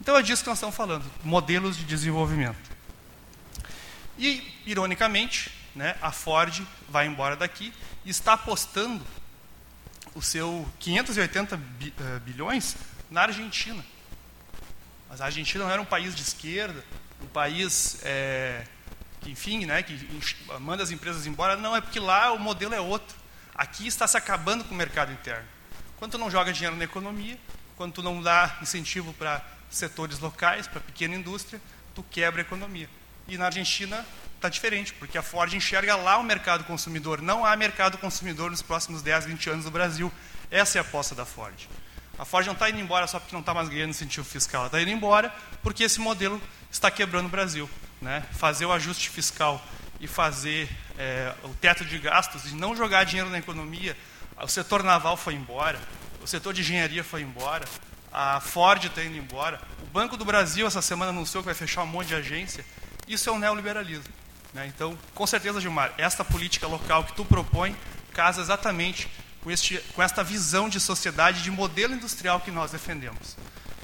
Então 0.00 0.16
é 0.16 0.22
disso 0.22 0.42
que 0.42 0.48
nós 0.48 0.58
estamos 0.58 0.74
falando, 0.74 1.04
modelos 1.22 1.76
de 1.76 1.84
desenvolvimento. 1.84 2.70
E, 4.18 4.42
ironicamente, 4.66 5.52
né, 5.74 5.96
a 6.00 6.12
Ford 6.12 6.62
vai 6.88 7.06
embora 7.06 7.36
daqui 7.36 7.72
e 8.04 8.10
está 8.10 8.34
apostando 8.34 9.04
o 10.14 10.20
seu 10.20 10.68
580 10.78 11.56
eh, 11.56 12.18
bilhões 12.20 12.76
na 13.10 13.22
Argentina. 13.22 13.84
Mas 15.12 15.20
a 15.20 15.26
Argentina 15.26 15.62
não 15.62 15.70
era 15.70 15.82
um 15.82 15.84
país 15.84 16.14
de 16.14 16.22
esquerda, 16.22 16.82
um 17.20 17.26
país 17.26 17.98
é, 18.02 18.64
que, 19.20 19.30
enfim, 19.30 19.66
né, 19.66 19.82
que 19.82 20.08
manda 20.58 20.82
as 20.82 20.90
empresas 20.90 21.26
embora. 21.26 21.54
Não, 21.54 21.76
é 21.76 21.82
porque 21.82 22.00
lá 22.00 22.32
o 22.32 22.38
modelo 22.38 22.72
é 22.72 22.80
outro. 22.80 23.14
Aqui 23.54 23.86
está 23.86 24.06
se 24.06 24.16
acabando 24.16 24.64
com 24.64 24.72
o 24.72 24.74
mercado 24.74 25.12
interno. 25.12 25.46
Quando 25.98 26.12
tu 26.12 26.18
não 26.18 26.30
joga 26.30 26.50
dinheiro 26.50 26.76
na 26.76 26.84
economia, 26.84 27.38
quando 27.76 27.92
tu 27.92 28.02
não 28.02 28.22
dá 28.22 28.56
incentivo 28.62 29.12
para 29.12 29.44
setores 29.68 30.18
locais, 30.18 30.66
para 30.66 30.80
pequena 30.80 31.14
indústria, 31.14 31.60
tu 31.94 32.02
quebra 32.04 32.40
a 32.40 32.44
economia. 32.44 32.88
E 33.28 33.36
na 33.36 33.44
Argentina 33.44 34.06
está 34.36 34.48
diferente, 34.48 34.94
porque 34.94 35.18
a 35.18 35.22
Ford 35.22 35.52
enxerga 35.52 35.94
lá 35.94 36.16
o 36.16 36.22
mercado 36.22 36.64
consumidor. 36.64 37.20
Não 37.20 37.44
há 37.44 37.54
mercado 37.54 37.98
consumidor 37.98 38.50
nos 38.50 38.62
próximos 38.62 39.02
10, 39.02 39.26
20 39.26 39.50
anos 39.50 39.64
no 39.66 39.70
Brasil. 39.70 40.10
Essa 40.50 40.78
é 40.78 40.80
a 40.80 40.82
aposta 40.82 41.14
da 41.14 41.26
Ford. 41.26 41.68
A 42.18 42.24
Ford 42.24 42.46
não 42.46 42.52
está 42.52 42.68
indo 42.68 42.78
embora 42.78 43.06
só 43.06 43.18
porque 43.18 43.34
não 43.34 43.40
está 43.40 43.54
mais 43.54 43.68
ganhando 43.68 43.90
incentivo 43.90 44.26
fiscal. 44.26 44.62
Ela 44.62 44.68
está 44.68 44.82
indo 44.82 44.90
embora 44.90 45.34
porque 45.62 45.84
esse 45.84 46.00
modelo 46.00 46.40
está 46.70 46.90
quebrando 46.90 47.26
o 47.26 47.28
Brasil. 47.28 47.68
Né? 48.00 48.24
Fazer 48.32 48.66
o 48.66 48.72
ajuste 48.72 49.08
fiscal 49.08 49.64
e 50.00 50.06
fazer 50.06 50.68
é, 50.98 51.32
o 51.44 51.50
teto 51.50 51.84
de 51.84 51.96
gastos 51.98 52.50
e 52.50 52.54
não 52.54 52.76
jogar 52.76 53.04
dinheiro 53.04 53.30
na 53.30 53.38
economia. 53.38 53.96
O 54.42 54.48
setor 54.48 54.82
naval 54.82 55.16
foi 55.16 55.34
embora, 55.34 55.78
o 56.20 56.26
setor 56.26 56.52
de 56.52 56.62
engenharia 56.62 57.04
foi 57.04 57.22
embora, 57.22 57.64
a 58.12 58.40
Ford 58.40 58.84
está 58.84 59.02
indo 59.02 59.16
embora. 59.16 59.60
O 59.82 59.86
Banco 59.86 60.16
do 60.16 60.24
Brasil, 60.24 60.66
essa 60.66 60.82
semana, 60.82 61.10
anunciou 61.10 61.42
que 61.42 61.46
vai 61.46 61.54
fechar 61.54 61.82
um 61.82 61.86
monte 61.86 62.08
de 62.08 62.14
agência. 62.16 62.64
Isso 63.06 63.28
é 63.30 63.32
um 63.32 63.38
neoliberalismo. 63.38 64.12
Né? 64.52 64.66
Então, 64.66 64.98
com 65.14 65.26
certeza, 65.26 65.60
Gilmar, 65.60 65.92
esta 65.96 66.24
política 66.24 66.66
local 66.66 67.04
que 67.04 67.14
tu 67.14 67.24
propõe 67.24 67.76
casa 68.12 68.40
exatamente 68.42 69.08
com, 69.42 69.50
este, 69.50 69.78
com 69.94 70.02
esta 70.02 70.22
visão 70.22 70.68
de 70.68 70.78
sociedade, 70.80 71.42
de 71.42 71.50
modelo 71.50 71.94
industrial 71.94 72.40
que 72.40 72.50
nós 72.50 72.70
defendemos. 72.70 73.36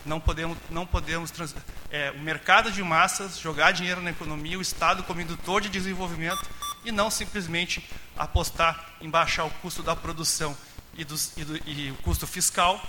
Não 0.07 0.21
podemos, 0.21 0.57
não 0.71 0.87
podemos 0.87 1.31
trans, 1.31 1.55
é, 1.91 2.11
o 2.13 2.21
mercado 2.21 2.71
de 2.71 2.83
massas 2.83 3.39
jogar 3.39 3.73
dinheiro 3.73 4.01
na 4.01 4.11
economia, 4.11 4.59
o 4.59 4.63
Estado 4.63 5.03
como 5.03 5.21
indutor 5.21 5.61
de 5.61 5.69
desenvolvimento 5.69 6.49
e 6.85 6.93
não 6.93 7.11
simplesmente 7.11 7.89
apostar 8.17 8.95
em 9.01 9.11
baixar 9.11 9.45
o 9.45 9.51
custo 9.51 9.83
da 9.83 9.95
produção 9.95 10.57
e, 10.95 11.05
dos, 11.05 11.37
e, 11.37 11.45
do, 11.45 11.57
e 11.69 11.91
o 11.91 11.97
custo 11.97 12.27
fiscal, 12.27 12.81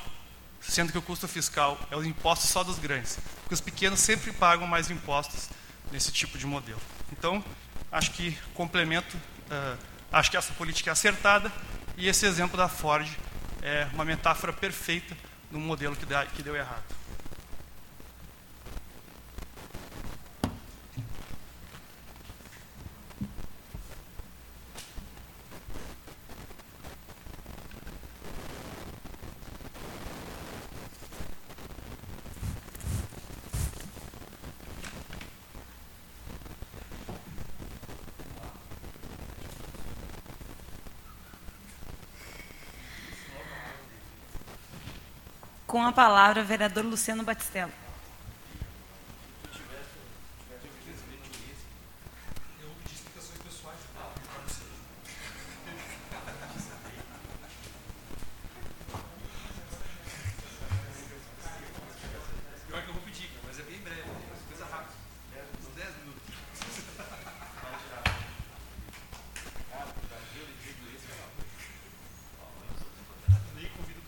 sendo 0.61 0.91
que 0.91 0.97
o 0.97 1.01
custo 1.01 1.27
fiscal 1.27 1.77
é 1.91 1.95
o 1.95 2.05
imposto 2.05 2.47
só 2.47 2.63
dos 2.63 2.79
grandes, 2.79 3.17
porque 3.41 3.53
os 3.53 3.61
pequenos 3.61 3.99
sempre 3.99 4.31
pagam 4.31 4.67
mais 4.67 4.89
impostos 4.89 5.49
nesse 5.91 6.11
tipo 6.11 6.37
de 6.37 6.45
modelo. 6.45 6.79
Então, 7.11 7.43
acho 7.91 8.11
que 8.11 8.37
complemento, 8.53 9.17
uh, 9.17 9.77
acho 10.11 10.31
que 10.31 10.37
essa 10.37 10.53
política 10.53 10.89
é 10.89 10.93
acertada 10.93 11.51
e 11.97 12.07
esse 12.07 12.25
exemplo 12.25 12.57
da 12.57 12.67
Ford 12.67 13.07
é 13.61 13.87
uma 13.93 14.05
metáfora 14.05 14.53
perfeita 14.53 15.15
um 15.51 15.59
modelo 15.59 15.95
que, 15.95 16.05
que 16.35 16.43
deu 16.43 16.55
errado. 16.55 16.98
Com 45.69 45.85
a 45.85 45.91
palavra, 45.91 46.41
o 46.41 46.43
vereador 46.43 46.83
Luciano 46.83 47.23
Batistello. 47.23 47.71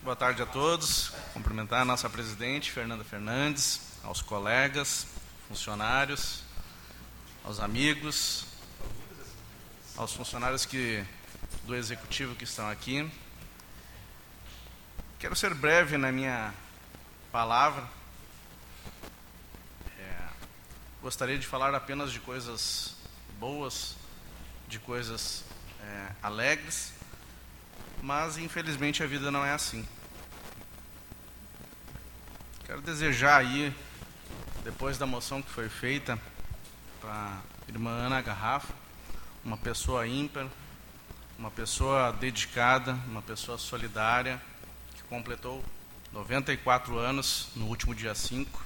Boa 0.02 0.16
tarde 0.16 0.42
a 0.42 0.46
todos. 0.46 1.21
Cumprimentar 1.32 1.82
a 1.82 1.84
nossa 1.84 2.08
presidente, 2.10 2.70
Fernanda 2.70 3.04
Fernandes, 3.04 3.80
aos 4.02 4.20
colegas, 4.20 5.06
funcionários, 5.48 6.42
aos 7.44 7.60
amigos, 7.60 8.46
aos 9.96 10.12
funcionários 10.12 10.64
que, 10.66 11.04
do 11.64 11.74
executivo 11.74 12.34
que 12.34 12.44
estão 12.44 12.68
aqui. 12.68 13.10
Quero 15.18 15.34
ser 15.34 15.54
breve 15.54 15.96
na 15.96 16.12
minha 16.12 16.52
palavra. 17.30 17.88
É, 19.98 20.28
gostaria 21.00 21.38
de 21.38 21.46
falar 21.46 21.74
apenas 21.74 22.12
de 22.12 22.20
coisas 22.20 22.96
boas, 23.38 23.96
de 24.68 24.78
coisas 24.78 25.44
é, 25.80 26.08
alegres 26.22 26.92
mas 28.02 28.36
infelizmente 28.36 29.02
a 29.02 29.06
vida 29.06 29.30
não 29.30 29.44
é 29.44 29.52
assim. 29.52 29.86
Quero 32.72 32.80
desejar 32.80 33.36
aí, 33.36 33.70
depois 34.64 34.96
da 34.96 35.04
moção 35.04 35.42
que 35.42 35.50
foi 35.50 35.68
feita 35.68 36.18
para 37.02 37.12
a 37.12 37.70
irmã 37.70 37.90
Ana 37.90 38.22
Garrafa, 38.22 38.72
uma 39.44 39.58
pessoa 39.58 40.08
ímpar, 40.08 40.46
uma 41.38 41.50
pessoa 41.50 42.12
dedicada, 42.14 42.98
uma 43.08 43.20
pessoa 43.20 43.58
solidária, 43.58 44.40
que 44.94 45.02
completou 45.02 45.62
94 46.14 46.96
anos 46.96 47.50
no 47.54 47.66
último 47.66 47.94
dia 47.94 48.14
5, 48.14 48.64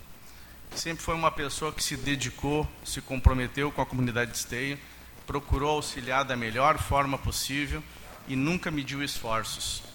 que 0.70 0.78
sempre 0.78 1.02
foi 1.02 1.16
uma 1.16 1.32
pessoa 1.32 1.72
que 1.72 1.82
se 1.82 1.96
dedicou, 1.96 2.64
se 2.84 3.00
comprometeu 3.00 3.72
com 3.72 3.82
a 3.82 3.86
comunidade 3.86 4.30
de 4.30 4.36
Esteio, 4.36 4.78
procurou 5.26 5.70
auxiliar 5.70 6.24
da 6.24 6.36
melhor 6.36 6.78
forma 6.78 7.18
possível 7.18 7.82
e 8.28 8.36
nunca 8.36 8.70
mediu 8.70 9.02
esforços. 9.02 9.85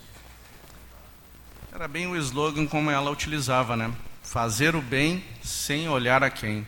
Era 1.73 1.87
bem 1.87 2.05
o 2.05 2.17
slogan 2.17 2.67
como 2.67 2.91
ela 2.91 3.09
utilizava, 3.09 3.77
né? 3.77 3.93
Fazer 4.21 4.75
o 4.75 4.81
bem 4.81 5.23
sem 5.41 5.87
olhar 5.87 6.21
a 6.21 6.29
quem. 6.29 6.67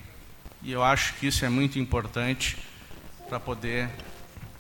E 0.62 0.72
eu 0.72 0.82
acho 0.82 1.16
que 1.16 1.28
isso 1.28 1.44
é 1.44 1.50
muito 1.50 1.78
importante 1.78 2.58
para 3.28 3.38
poder 3.38 3.90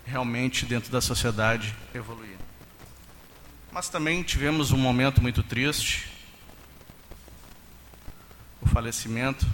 realmente 0.06 0.66
dentro 0.66 0.92
da 0.92 1.00
sociedade 1.00 1.74
evoluir. 1.96 2.36
Mas 3.72 3.88
também 3.88 4.22
tivemos 4.22 4.72
um 4.72 4.78
momento 4.78 5.22
muito 5.22 5.42
triste, 5.42 6.10
o 8.62 8.68
falecimento 8.68 9.48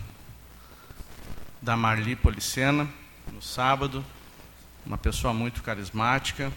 da 1.62 1.78
Marli 1.78 2.16
Policena 2.16 2.90
no 3.32 3.44
sábado, 3.44 4.04
uma 4.84 4.98
pessoa 4.98 5.36
muito 5.36 5.62
carismática, 5.62 6.52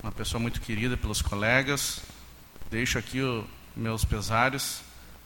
uma 0.00 0.12
pessoa 0.12 0.40
muito 0.40 0.60
querida 0.60 0.96
pelos 0.96 1.20
colegas. 1.20 2.02
Deixo 2.70 2.98
aqui 2.98 3.20
os 3.20 3.44
meus 3.76 4.04
pesares 4.04 4.82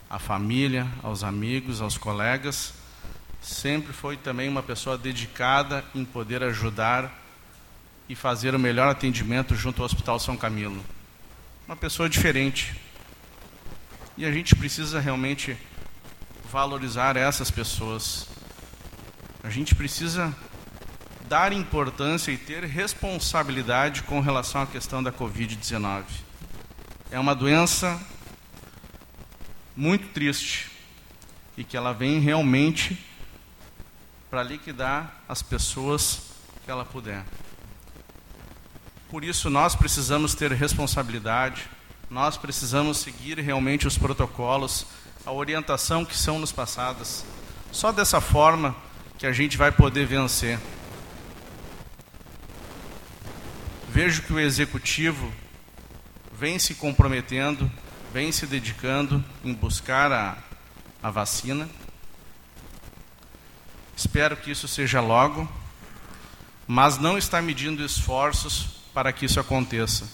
à 0.09 0.19
família, 0.19 0.87
aos 1.03 1.23
amigos, 1.23 1.81
aos 1.81 1.99
colegas. 1.99 2.73
Sempre 3.43 3.93
foi 3.93 4.17
também 4.17 4.49
uma 4.49 4.63
pessoa 4.63 4.97
dedicada 4.97 5.85
em 5.95 6.05
poder 6.05 6.43
ajudar 6.43 7.13
e 8.09 8.15
fazer 8.15 8.55
o 8.55 8.59
melhor 8.59 8.89
atendimento 8.89 9.55
junto 9.55 9.83
ao 9.83 9.87
Hospital 9.87 10.19
São 10.19 10.37
Camilo. 10.37 10.83
Uma 11.67 11.77
pessoa 11.77 12.09
diferente. 12.09 12.75
E 14.17 14.25
a 14.25 14.33
gente 14.33 14.57
precisa 14.57 14.99
realmente 14.99 15.57
valorizar 16.51 17.17
essas 17.17 17.51
pessoas. 17.51 18.27
A 19.45 19.51
gente 19.51 19.75
precisa 19.75 20.35
dar 21.29 21.53
importância 21.53 22.33
e 22.33 22.39
ter 22.39 22.65
responsabilidade 22.65 24.03
com 24.03 24.21
relação 24.21 24.63
à 24.63 24.67
questão 24.67 25.03
da 25.03 25.13
Covid-19. 25.13 26.05
É 27.11 27.19
uma 27.21 27.35
doença 27.35 28.01
muito 29.79 30.09
triste 30.09 30.69
e 31.57 31.63
que 31.63 31.77
ela 31.77 31.93
vem 31.93 32.19
realmente 32.19 32.99
para 34.29 34.43
liquidar 34.43 35.23
as 35.29 35.41
pessoas 35.41 36.23
que 36.65 36.71
ela 36.71 36.85
puder. 36.85 37.25
Por 39.09 39.25
isso, 39.25 39.49
nós 39.49 39.77
precisamos 39.77 40.35
ter 40.35 40.51
responsabilidade, 40.51 41.71
nós 42.11 42.37
precisamos 42.37 42.99
seguir 42.99 43.39
realmente 43.39 43.87
os 43.87 43.97
protocolos, 43.97 44.85
a 45.25 45.31
orientação 45.31 46.05
que 46.05 46.17
são 46.17 46.41
nos 46.41 46.51
passadas. 46.51 47.25
Só 47.71 47.93
dessa 47.93 48.21
forma 48.21 48.75
que 49.17 49.27
a 49.27 49.33
gente 49.33 49.57
vai 49.57 49.71
poder 49.71 50.07
vencer. 50.07 50.59
vejo 53.99 54.23
que 54.23 54.33
o 54.33 54.39
executivo 54.39 55.33
vem 56.33 56.57
se 56.57 56.75
comprometendo, 56.75 57.69
vem 58.13 58.33
se 58.33 58.47
dedicando 58.47 59.25
em 59.45 59.53
buscar 59.53 60.11
a, 60.11 60.39
a 61.03 61.11
vacina. 61.11 61.69
Espero 63.97 64.37
que 64.37 64.51
isso 64.51 64.69
seja 64.69 65.01
logo, 65.01 65.49
mas 66.67 66.99
não 66.99 67.19
está 67.19 67.43
medindo 67.43 67.85
esforços 67.85 68.79
para 68.95 69.13
que 69.13 69.27
isso 69.27 69.41
aconteça. 69.41 70.09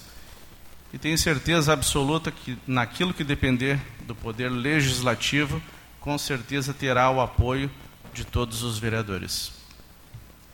E 0.93 0.99
tenho 0.99 1.19
certeza 1.19 1.73
absoluta 1.73 2.31
que, 2.31 2.59
naquilo 2.67 3.13
que 3.13 3.25
depender 3.25 3.81
do 4.03 4.15
poder 4.15 4.49
legislativo, 4.49 5.61
com 6.01 6.17
certeza 6.17 6.73
terá 6.73 7.11
o 7.11 7.21
apoio 7.21 7.71
de 8.13 8.25
todos 8.25 8.63
os 8.63 8.79
vereadores. 8.79 9.53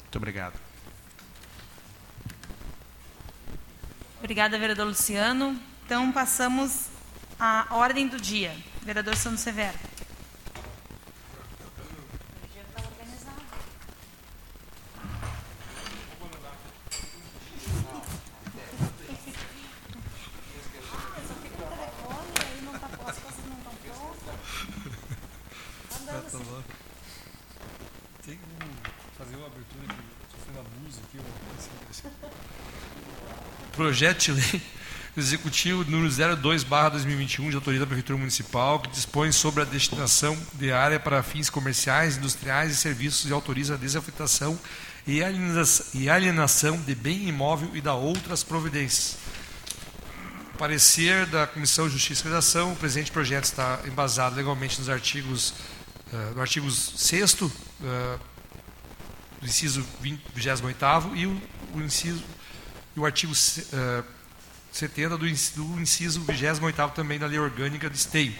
Muito 0.02 0.16
obrigado. 0.16 0.54
Obrigada, 4.18 4.58
vereador 4.58 4.86
Luciano. 4.86 5.58
Então, 5.84 6.12
passamos 6.12 6.89
à 7.40 7.66
ordem 7.70 8.06
do 8.06 8.20
dia. 8.20 8.54
Vereador 8.82 9.16
Santos 9.16 9.40
Severo. 9.40 9.78
Projeto 33.72 34.18
de 34.18 34.32
lei 34.32 34.62
executivo 35.16 35.84
número 35.84 36.08
02/2021 36.08 37.50
de 37.50 37.56
autoria 37.56 37.80
da 37.80 37.86
prefeitura 37.86 38.18
municipal 38.18 38.78
que 38.80 38.90
dispõe 38.90 39.32
sobre 39.32 39.62
a 39.62 39.64
destinação 39.64 40.38
de 40.54 40.72
área 40.72 41.00
para 41.00 41.22
fins 41.22 41.50
comerciais, 41.50 42.16
industriais 42.16 42.72
e 42.72 42.76
serviços 42.76 43.28
e 43.28 43.32
autoriza 43.32 43.74
a 43.74 43.76
desafetação 43.76 44.58
e 45.06 45.20
alienação, 46.08 46.80
de 46.80 46.94
bem 46.94 47.28
imóvel 47.28 47.70
e 47.74 47.80
da 47.80 47.94
outras 47.94 48.44
providências. 48.44 49.16
Parecer 50.56 51.26
da 51.26 51.46
Comissão 51.46 51.86
de 51.86 51.94
Justiça 51.94 52.22
e 52.22 52.28
Redação, 52.28 52.72
o 52.72 52.76
presente 52.76 53.10
projeto 53.10 53.44
está 53.44 53.80
embasado 53.86 54.36
legalmente 54.36 54.78
nos 54.78 54.90
artigos 54.90 55.54
uh, 56.12 56.34
no 56.34 56.40
artigo 56.40 56.70
6 56.70 57.32
uh, 57.40 57.50
do 59.40 59.46
inciso 59.46 59.84
20, 60.00 60.22
28 60.34 61.16
e 61.16 61.26
o, 61.26 61.42
o 61.74 61.80
inciso 61.80 62.22
e 62.94 63.00
o 63.00 63.06
artigo 63.06 63.32
uh, 63.32 64.19
70 64.72 65.18
do, 65.18 65.28
inciso 65.28 66.20
28 66.20 66.92
também 66.94 67.18
da 67.18 67.26
Lei 67.26 67.38
Orgânica 67.38 67.90
de 67.90 67.96
Esteio. 67.96 68.34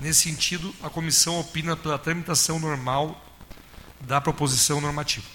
Nesse 0.00 0.22
sentido, 0.22 0.74
a 0.82 0.90
comissão 0.90 1.38
opina 1.38 1.76
pela 1.76 1.98
tramitação 1.98 2.58
normal 2.58 3.22
da 4.00 4.20
proposição 4.20 4.80
normativa. 4.80 5.26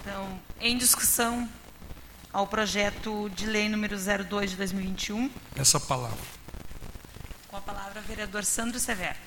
Então, 0.00 0.40
em 0.60 0.76
discussão 0.76 1.48
ao 2.32 2.46
projeto 2.46 3.28
de 3.30 3.44
lei 3.44 3.68
número 3.68 3.96
02 3.96 4.52
de 4.52 4.56
2021. 4.56 5.30
Essa 5.54 5.78
palavra. 5.78 6.18
Com 7.48 7.56
a 7.56 7.60
palavra, 7.60 8.00
vereador 8.00 8.44
Sandro 8.44 8.80
Severo. 8.80 9.18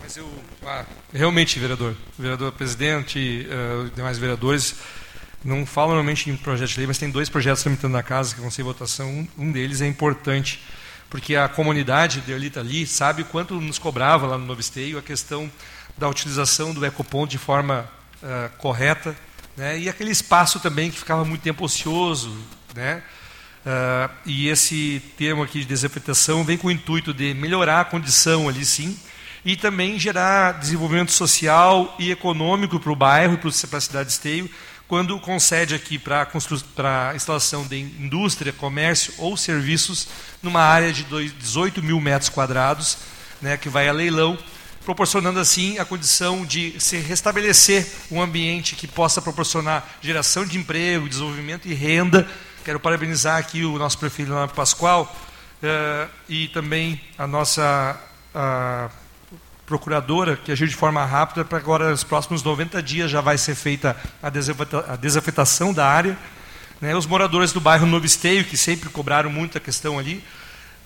Mas 0.00 0.16
Mas 0.16 0.16
eu, 0.16 0.44
ah, 0.64 0.86
realmente, 1.12 1.58
vereador, 1.58 1.94
vereador 2.18 2.52
presidente, 2.52 3.46
uh, 3.48 3.90
demais 3.94 4.18
vereadores, 4.18 4.76
não 5.44 5.64
falo 5.64 5.88
normalmente 5.88 6.28
em 6.28 6.36
projeto 6.36 6.70
de 6.70 6.78
lei, 6.78 6.86
mas 6.86 6.98
tem 6.98 7.10
dois 7.10 7.28
projetos 7.28 7.62
tramitando 7.62 7.92
na 7.92 8.02
casa 8.02 8.34
que 8.34 8.40
vão 8.40 8.50
ser 8.50 8.62
votação. 8.62 9.08
Um, 9.08 9.28
um 9.38 9.52
deles 9.52 9.80
é 9.80 9.86
importante, 9.86 10.60
porque 11.08 11.36
a 11.36 11.48
comunidade 11.48 12.20
de 12.20 12.32
Elita 12.32 12.60
ali 12.60 12.86
sabe 12.86 13.24
quanto 13.24 13.60
nos 13.60 13.78
cobrava 13.78 14.26
lá 14.26 14.36
no 14.36 14.44
Novo 14.44 14.60
Esteio 14.60 14.98
a 14.98 15.02
questão 15.02 15.50
da 15.96 16.08
utilização 16.08 16.74
do 16.74 16.84
ecoponto 16.84 17.30
de 17.30 17.38
forma 17.38 17.88
uh, 18.22 18.56
correta, 18.58 19.16
né? 19.56 19.78
e 19.78 19.88
aquele 19.88 20.10
espaço 20.10 20.60
também 20.60 20.90
que 20.90 20.98
ficava 20.98 21.24
muito 21.24 21.42
tempo 21.42 21.64
ocioso, 21.64 22.36
né? 22.74 23.02
Uh, 23.64 24.10
e 24.24 24.48
esse 24.48 25.02
termo 25.16 25.42
aqui 25.42 25.58
de 25.58 25.64
desafetação 25.64 26.44
vem 26.44 26.56
com 26.56 26.68
o 26.68 26.70
intuito 26.70 27.12
de 27.12 27.34
melhorar 27.34 27.80
a 27.80 27.84
condição 27.84 28.48
ali, 28.48 28.64
sim, 28.64 28.96
e 29.46 29.54
também 29.56 29.96
gerar 29.96 30.58
desenvolvimento 30.58 31.12
social 31.12 31.94
e 32.00 32.10
econômico 32.10 32.80
para 32.80 32.90
o 32.90 32.96
bairro 32.96 33.34
e 33.34 33.66
para 33.68 33.78
a 33.78 33.80
cidade 33.80 34.08
de 34.08 34.12
Esteio, 34.14 34.50
quando 34.88 35.20
concede 35.20 35.72
aqui 35.72 36.00
para 36.00 36.28
a 37.12 37.14
instalação 37.14 37.64
de 37.64 37.78
indústria, 37.78 38.52
comércio 38.52 39.14
ou 39.18 39.36
serviços 39.36 40.08
numa 40.42 40.62
área 40.62 40.92
de 40.92 41.04
18 41.04 41.80
mil 41.80 42.00
metros 42.00 42.28
quadrados, 42.28 42.98
né, 43.40 43.56
que 43.56 43.68
vai 43.68 43.88
a 43.88 43.92
leilão, 43.92 44.36
proporcionando 44.84 45.38
assim 45.38 45.78
a 45.78 45.84
condição 45.84 46.44
de 46.44 46.74
se 46.80 46.96
restabelecer 46.96 47.86
um 48.10 48.20
ambiente 48.20 48.74
que 48.74 48.88
possa 48.88 49.22
proporcionar 49.22 49.96
geração 50.00 50.44
de 50.44 50.58
emprego, 50.58 51.08
desenvolvimento 51.08 51.68
e 51.68 51.74
renda. 51.74 52.28
Quero 52.64 52.80
parabenizar 52.80 53.38
aqui 53.38 53.64
o 53.64 53.78
nosso 53.78 53.96
prefeito 53.96 54.28
Leonardo 54.28 54.54
Pascoal 54.54 55.16
uh, 55.62 56.10
e 56.28 56.48
também 56.48 57.00
a 57.16 57.28
nossa 57.28 57.96
a 58.34 58.90
procuradora, 59.66 60.36
que 60.36 60.52
agiu 60.52 60.66
de 60.66 60.76
forma 60.76 61.04
rápida, 61.04 61.44
para 61.44 61.58
agora, 61.58 61.90
nos 61.90 62.04
próximos 62.04 62.42
90 62.42 62.82
dias, 62.82 63.10
já 63.10 63.20
vai 63.20 63.36
ser 63.36 63.54
feita 63.54 63.96
a, 64.22 64.30
desafeta 64.30 64.84
a 64.88 64.96
desafetação 64.96 65.72
da 65.72 65.86
área. 65.86 66.16
Né, 66.80 66.94
os 66.94 67.06
moradores 67.06 67.52
do 67.52 67.60
bairro 67.60 67.86
Novo 67.86 68.06
Esteio, 68.06 68.44
que 68.44 68.56
sempre 68.56 68.88
cobraram 68.88 69.30
muito 69.30 69.56
a 69.58 69.60
questão 69.60 69.98
ali, 69.98 70.22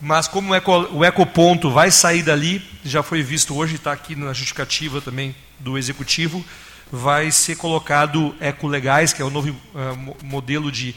mas 0.00 0.26
como 0.28 0.52
o, 0.52 0.54
eco, 0.54 1.04
ecoponto 1.04 1.70
vai 1.70 1.90
sair 1.90 2.22
dali, 2.22 2.64
já 2.84 3.02
foi 3.02 3.22
visto 3.22 3.56
hoje, 3.56 3.74
está 3.74 3.92
aqui 3.92 4.14
na 4.14 4.32
justificativa 4.32 5.00
também 5.00 5.34
do 5.58 5.76
executivo, 5.76 6.44
vai 6.90 7.30
ser 7.30 7.56
colocado 7.56 8.34
ecolegais, 8.40 9.12
que 9.12 9.20
é 9.20 9.24
o 9.24 9.30
novo 9.30 9.50
uh, 9.50 10.16
modelo 10.24 10.70
de 10.70 10.94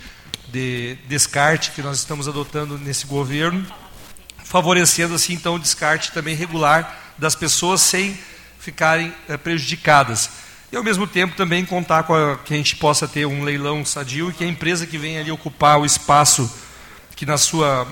de 0.53 0.95
descarte 1.07 1.71
que 1.71 1.81
nós 1.81 1.97
estamos 1.97 2.27
adotando 2.27 2.77
nesse 2.77 3.07
governo, 3.07 3.65
favorecendo 4.43 5.15
assim 5.15 5.33
então 5.33 5.55
o 5.55 5.59
descarte 5.59 6.11
também 6.11 6.35
regular 6.35 7.02
das 7.17 7.35
pessoas 7.35 7.81
sem 7.81 8.17
ficarem 8.59 9.13
é, 9.27 9.37
prejudicadas. 9.37 10.29
E 10.71 10.75
ao 10.75 10.83
mesmo 10.83 11.05
tempo 11.05 11.35
também 11.35 11.65
contar 11.65 12.03
com 12.03 12.15
a, 12.15 12.37
que 12.37 12.53
a 12.53 12.57
gente 12.57 12.75
possa 12.77 13.07
ter 13.07 13.25
um 13.25 13.43
leilão 13.43 13.85
sadio 13.85 14.29
e 14.29 14.33
que 14.33 14.43
a 14.43 14.47
empresa 14.47 14.87
que 14.87 14.97
vem 14.97 15.19
ali 15.19 15.31
ocupar 15.31 15.79
o 15.79 15.85
espaço 15.85 16.51
que 17.15 17.25
na 17.25 17.37
sua, 17.37 17.87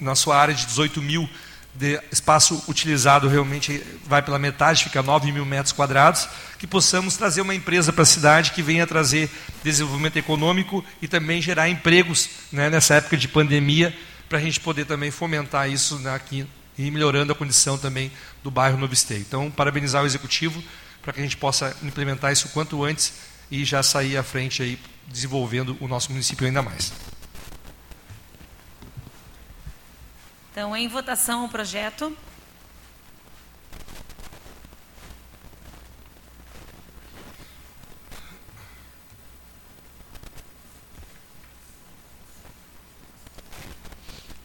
na 0.00 0.14
sua 0.14 0.36
área 0.36 0.54
de 0.54 0.66
18 0.66 1.00
mil 1.00 1.28
de 1.74 1.98
espaço 2.10 2.62
utilizado 2.68 3.28
realmente 3.28 3.82
vai 4.06 4.20
pela 4.20 4.38
metade, 4.38 4.84
fica 4.84 5.02
9 5.02 5.32
mil 5.32 5.46
metros 5.46 5.72
quadrados, 5.72 6.28
que 6.58 6.66
possamos 6.66 7.16
trazer 7.16 7.40
uma 7.40 7.54
empresa 7.54 7.92
para 7.92 8.02
a 8.02 8.06
cidade 8.06 8.52
que 8.52 8.62
venha 8.62 8.86
trazer 8.86 9.30
desenvolvimento 9.64 10.16
econômico 10.16 10.84
e 11.00 11.08
também 11.08 11.40
gerar 11.40 11.68
empregos 11.68 12.28
né, 12.50 12.68
nessa 12.68 12.96
época 12.96 13.16
de 13.16 13.26
pandemia, 13.26 13.96
para 14.28 14.38
a 14.38 14.40
gente 14.40 14.60
poder 14.60 14.84
também 14.84 15.10
fomentar 15.10 15.70
isso 15.70 16.00
aqui 16.08 16.46
e 16.78 16.90
melhorando 16.90 17.32
a 17.32 17.34
condição 17.34 17.76
também 17.76 18.10
do 18.42 18.50
bairro 18.50 18.78
Novo 18.78 18.94
Esteio. 18.94 19.20
Então, 19.20 19.50
parabenizar 19.50 20.02
o 20.02 20.06
Executivo 20.06 20.62
para 21.02 21.12
que 21.12 21.20
a 21.20 21.22
gente 21.22 21.36
possa 21.36 21.76
implementar 21.82 22.32
isso 22.32 22.48
quanto 22.50 22.84
antes 22.84 23.14
e 23.50 23.64
já 23.64 23.82
sair 23.82 24.16
à 24.16 24.22
frente 24.22 24.62
aí, 24.62 24.78
desenvolvendo 25.06 25.76
o 25.80 25.88
nosso 25.88 26.10
município 26.10 26.46
ainda 26.46 26.62
mais. 26.62 26.92
Então, 30.50 30.76
em 30.76 30.88
votação 30.88 31.44
o 31.44 31.48
projeto. 31.48 32.16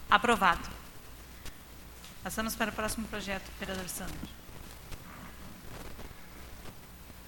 Aprovado. 0.10 0.77
Passamos 2.28 2.56
para 2.56 2.72
o 2.72 2.74
próximo 2.74 3.08
projeto, 3.08 3.50
vereador 3.58 3.88
Sandro. 3.88 4.14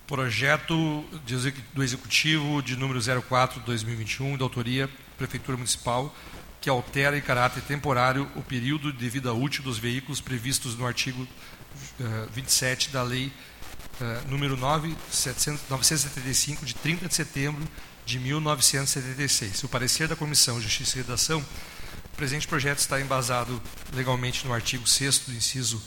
Projeto 0.05 1.05
do 1.73 1.81
Executivo 1.81 2.61
de 2.61 2.75
número 2.75 2.99
04 3.21 3.61
de 3.61 3.65
2021, 3.65 4.35
da 4.35 4.43
autoria 4.43 4.89
Prefeitura 5.17 5.55
Municipal, 5.55 6.13
que 6.59 6.69
altera 6.69 7.17
em 7.17 7.21
caráter 7.21 7.63
temporário 7.63 8.29
o 8.35 8.41
período 8.41 8.91
de 8.91 9.09
vida 9.09 9.33
útil 9.33 9.63
dos 9.63 9.77
veículos 9.77 10.19
previstos 10.19 10.75
no 10.77 10.85
artigo 10.85 11.23
uh, 11.23 12.29
27 12.33 12.89
da 12.89 13.01
Lei 13.01 13.31
uh, 14.01 14.29
número 14.29 14.57
9, 14.57 14.89
975, 15.69 16.65
de 16.65 16.75
30 16.75 17.07
de 17.07 17.15
setembro 17.15 17.65
de 18.05 18.19
1976. 18.19 19.63
O 19.63 19.69
parecer 19.69 20.09
da 20.09 20.15
Comissão 20.17 20.59
Justiça 20.59 20.97
e 20.97 21.01
Redação, 21.03 21.41
presente 22.19 22.49
projeto 22.49 22.79
está 22.79 22.99
embasado 22.99 23.61
legalmente 23.93 24.45
no 24.45 24.53
artigo 24.53 24.85
6 24.85 25.19
do 25.19 25.31
inciso 25.31 25.81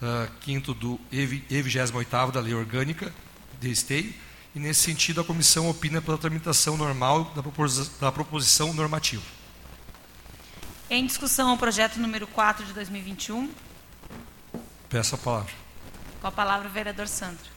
uh, 0.00 0.26
5 0.42 0.72
do 0.72 0.98
E28 1.12 2.30
da 2.30 2.40
Lei 2.40 2.54
Orgânica 2.54 3.12
de 3.60 3.70
Esteio, 3.70 4.14
e 4.54 4.58
nesse 4.58 4.80
sentido 4.80 5.20
a 5.20 5.24
comissão 5.24 5.68
opina 5.68 6.00
pela 6.00 6.16
tramitação 6.16 6.78
normal 6.78 7.24
da, 7.36 7.42
propos 7.42 7.88
da 7.98 8.10
proposição 8.10 8.72
normativa. 8.72 9.22
Em 10.88 11.04
discussão 11.04 11.52
o 11.52 11.58
projeto 11.58 11.98
número 11.98 12.26
4 12.26 12.64
de 12.64 12.72
2021. 12.72 13.52
Peço 14.88 15.14
a 15.14 15.18
palavra. 15.18 15.52
Com 16.22 16.26
a 16.26 16.32
palavra 16.32 16.68
o 16.70 16.72
vereador 16.72 17.06
Sandro. 17.06 17.55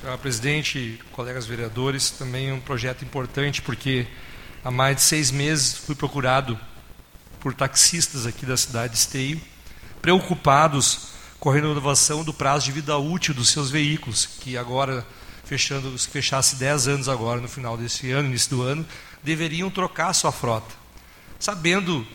Senhora 0.00 0.18
presidente, 0.18 0.98
colegas 1.12 1.46
vereadores, 1.46 2.10
também 2.10 2.52
um 2.52 2.60
projeto 2.60 3.04
importante 3.04 3.60
porque 3.60 4.06
Há 4.62 4.70
mais 4.70 4.96
de 4.96 5.02
seis 5.02 5.30
meses 5.30 5.72
fui 5.72 5.94
procurado 5.94 6.58
por 7.40 7.54
taxistas 7.54 8.26
aqui 8.26 8.44
da 8.44 8.58
cidade 8.58 8.92
de 8.92 8.98
Esteio, 8.98 9.40
preocupados 10.02 11.12
com 11.38 11.48
a 11.48 11.54
renovação 11.54 12.22
do 12.22 12.34
prazo 12.34 12.66
de 12.66 12.72
vida 12.72 12.94
útil 12.98 13.32
dos 13.32 13.48
seus 13.48 13.70
veículos, 13.70 14.26
que 14.26 14.58
agora, 14.58 15.06
fechando, 15.44 15.96
se 15.96 16.06
fechasse 16.06 16.56
10 16.56 16.88
anos 16.88 17.08
agora, 17.08 17.40
no 17.40 17.48
final 17.48 17.74
desse 17.78 18.10
ano, 18.10 18.28
início 18.28 18.50
do 18.50 18.62
ano, 18.62 18.84
deveriam 19.22 19.70
trocar 19.70 20.12
sua 20.12 20.30
frota. 20.30 20.74
Sabendo 21.38 22.06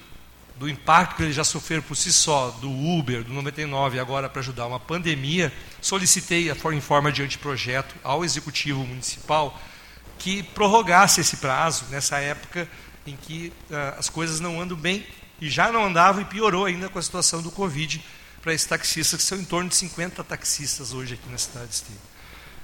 do 0.58 0.70
impacto 0.70 1.18
que 1.18 1.24
eles 1.24 1.36
já 1.36 1.44
sofreram 1.44 1.84
por 1.84 1.96
si 1.96 2.14
só, 2.14 2.50
do 2.62 2.70
Uber, 2.72 3.24
do 3.24 3.34
99, 3.34 4.00
agora 4.00 4.30
para 4.30 4.40
ajudar 4.40 4.68
uma 4.68 4.80
pandemia, 4.80 5.52
solicitei, 5.82 6.50
em 6.50 6.82
forma 6.82 7.12
de 7.12 7.22
anteprojeto, 7.22 7.96
ao 8.04 8.24
Executivo 8.24 8.86
Municipal 8.86 9.60
que 10.18 10.42
prorrogasse 10.42 11.22
esse 11.22 11.38
prazo 11.38 11.86
nessa 11.90 12.18
época 12.18 12.68
em 13.06 13.16
que 13.16 13.54
uh, 13.70 14.00
as 14.00 14.10
coisas 14.10 14.40
não 14.40 14.60
andam 14.60 14.78
bem 14.78 15.06
e 15.40 15.50
já 15.50 15.72
não 15.72 15.86
andavam 15.86 16.22
e 16.22 16.26
piorou 16.26 16.66
ainda 16.66 16.90
com 16.90 16.98
a 16.98 17.02
situação 17.02 17.42
do 17.42 17.52
Covid 17.52 18.04
para 18.42 18.54
esses 18.54 18.68
taxistas, 18.68 19.22
que 19.22 19.24
são 19.24 19.38
em 19.38 19.46
torno 19.46 19.70
de 19.70 19.76
50 19.76 20.24
taxistas 20.24 20.94
hoje 20.94 21.16
aqui 21.16 21.30
na 21.30 21.38
cidade 21.38 21.68
de. 21.68 22.00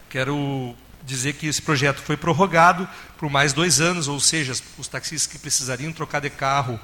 Quero 0.09 0.75
dizer 1.03 1.33
que 1.33 1.47
esse 1.47 1.61
projeto 1.61 2.01
foi 2.01 2.15
prorrogado 2.15 2.87
por 3.17 3.29
mais 3.29 3.53
dois 3.53 3.81
anos, 3.81 4.07
ou 4.07 4.19
seja, 4.19 4.53
os 4.77 4.87
taxistas 4.87 5.31
que 5.31 5.39
precisariam 5.39 5.91
trocar 5.91 6.19
de 6.19 6.29
carro, 6.29 6.79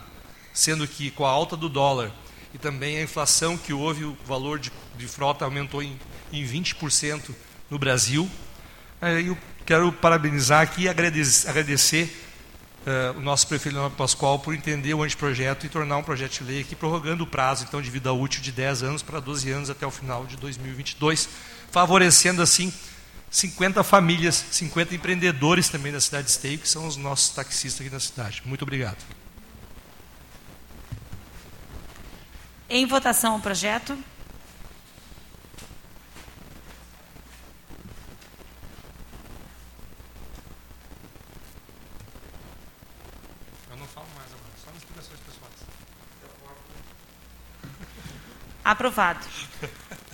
sendo 0.58 0.88
que 0.88 1.12
com 1.12 1.26
a 1.26 1.30
alta 1.30 1.56
do 1.56 1.70
dólar 1.70 2.12
e 2.54 2.58
também 2.58 2.98
a 2.98 3.04
inflação 3.04 3.58
que 3.58 3.74
houve, 3.74 4.06
o 4.06 4.18
valor 4.26 4.58
de, 4.58 4.72
de 4.98 5.08
frota 5.08 5.46
aumentou 5.46 5.84
em, 5.84 6.00
em 6.34 6.44
20% 6.46 7.30
no 7.70 7.78
Brasil. 7.78 8.30
Aí 9.00 9.30
o 9.30 9.38
Quero 9.68 9.92
parabenizar 9.92 10.62
aqui 10.62 10.84
e 10.84 10.88
agradecer, 10.88 11.50
agradecer 11.50 12.24
uh, 12.86 13.20
o 13.20 13.22
nosso 13.22 13.46
prefeito 13.48 13.74
Leonardo 13.74 13.98
Pascoal 13.98 14.40
por 14.40 14.54
entender 14.54 14.94
o 14.94 15.04
anteprojeto 15.04 15.66
e 15.66 15.70
tornar 15.70 15.98
um 15.98 16.04
projeto 16.04 16.38
de 16.38 16.44
lei 16.46 16.62
aqui, 16.62 16.74
prorrogando 16.74 17.26
o 17.26 17.28
prazo 17.28 17.66
então, 17.68 17.82
de 17.82 17.90
vida 17.92 18.14
útil 18.14 18.42
de 18.42 18.54
10 18.54 18.84
anos 18.84 19.04
para 19.04 19.20
12 19.20 19.52
anos 19.52 19.70
até 19.70 19.86
o 19.86 19.92
final 19.92 20.26
de 20.26 20.38
2022, 20.38 21.28
favorecendo 21.70 22.42
assim 22.42 22.72
50 23.30 23.84
famílias, 23.84 24.42
50 24.52 24.96
empreendedores 24.96 25.68
também 25.68 25.92
da 25.92 26.00
cidade 26.00 26.28
de 26.28 26.32
Esteio, 26.32 26.60
que 26.60 26.70
são 26.70 26.88
os 26.88 26.96
nossos 26.96 27.32
taxistas 27.32 27.86
aqui 27.86 27.94
na 27.94 28.00
cidade. 28.00 28.42
Muito 28.46 28.62
obrigado. 28.62 29.17
Em 32.70 32.86
votação 32.86 33.38
o 33.38 33.42
projeto. 33.42 33.98
Eu 43.70 43.78
não 43.78 43.88
falo 43.88 44.08
mais 44.18 44.28
agora, 44.34 44.52
só 44.62 44.70
nas 44.72 44.80
explicações 44.80 45.20
pessoais. 45.22 45.54
Aprovado. 48.66 49.26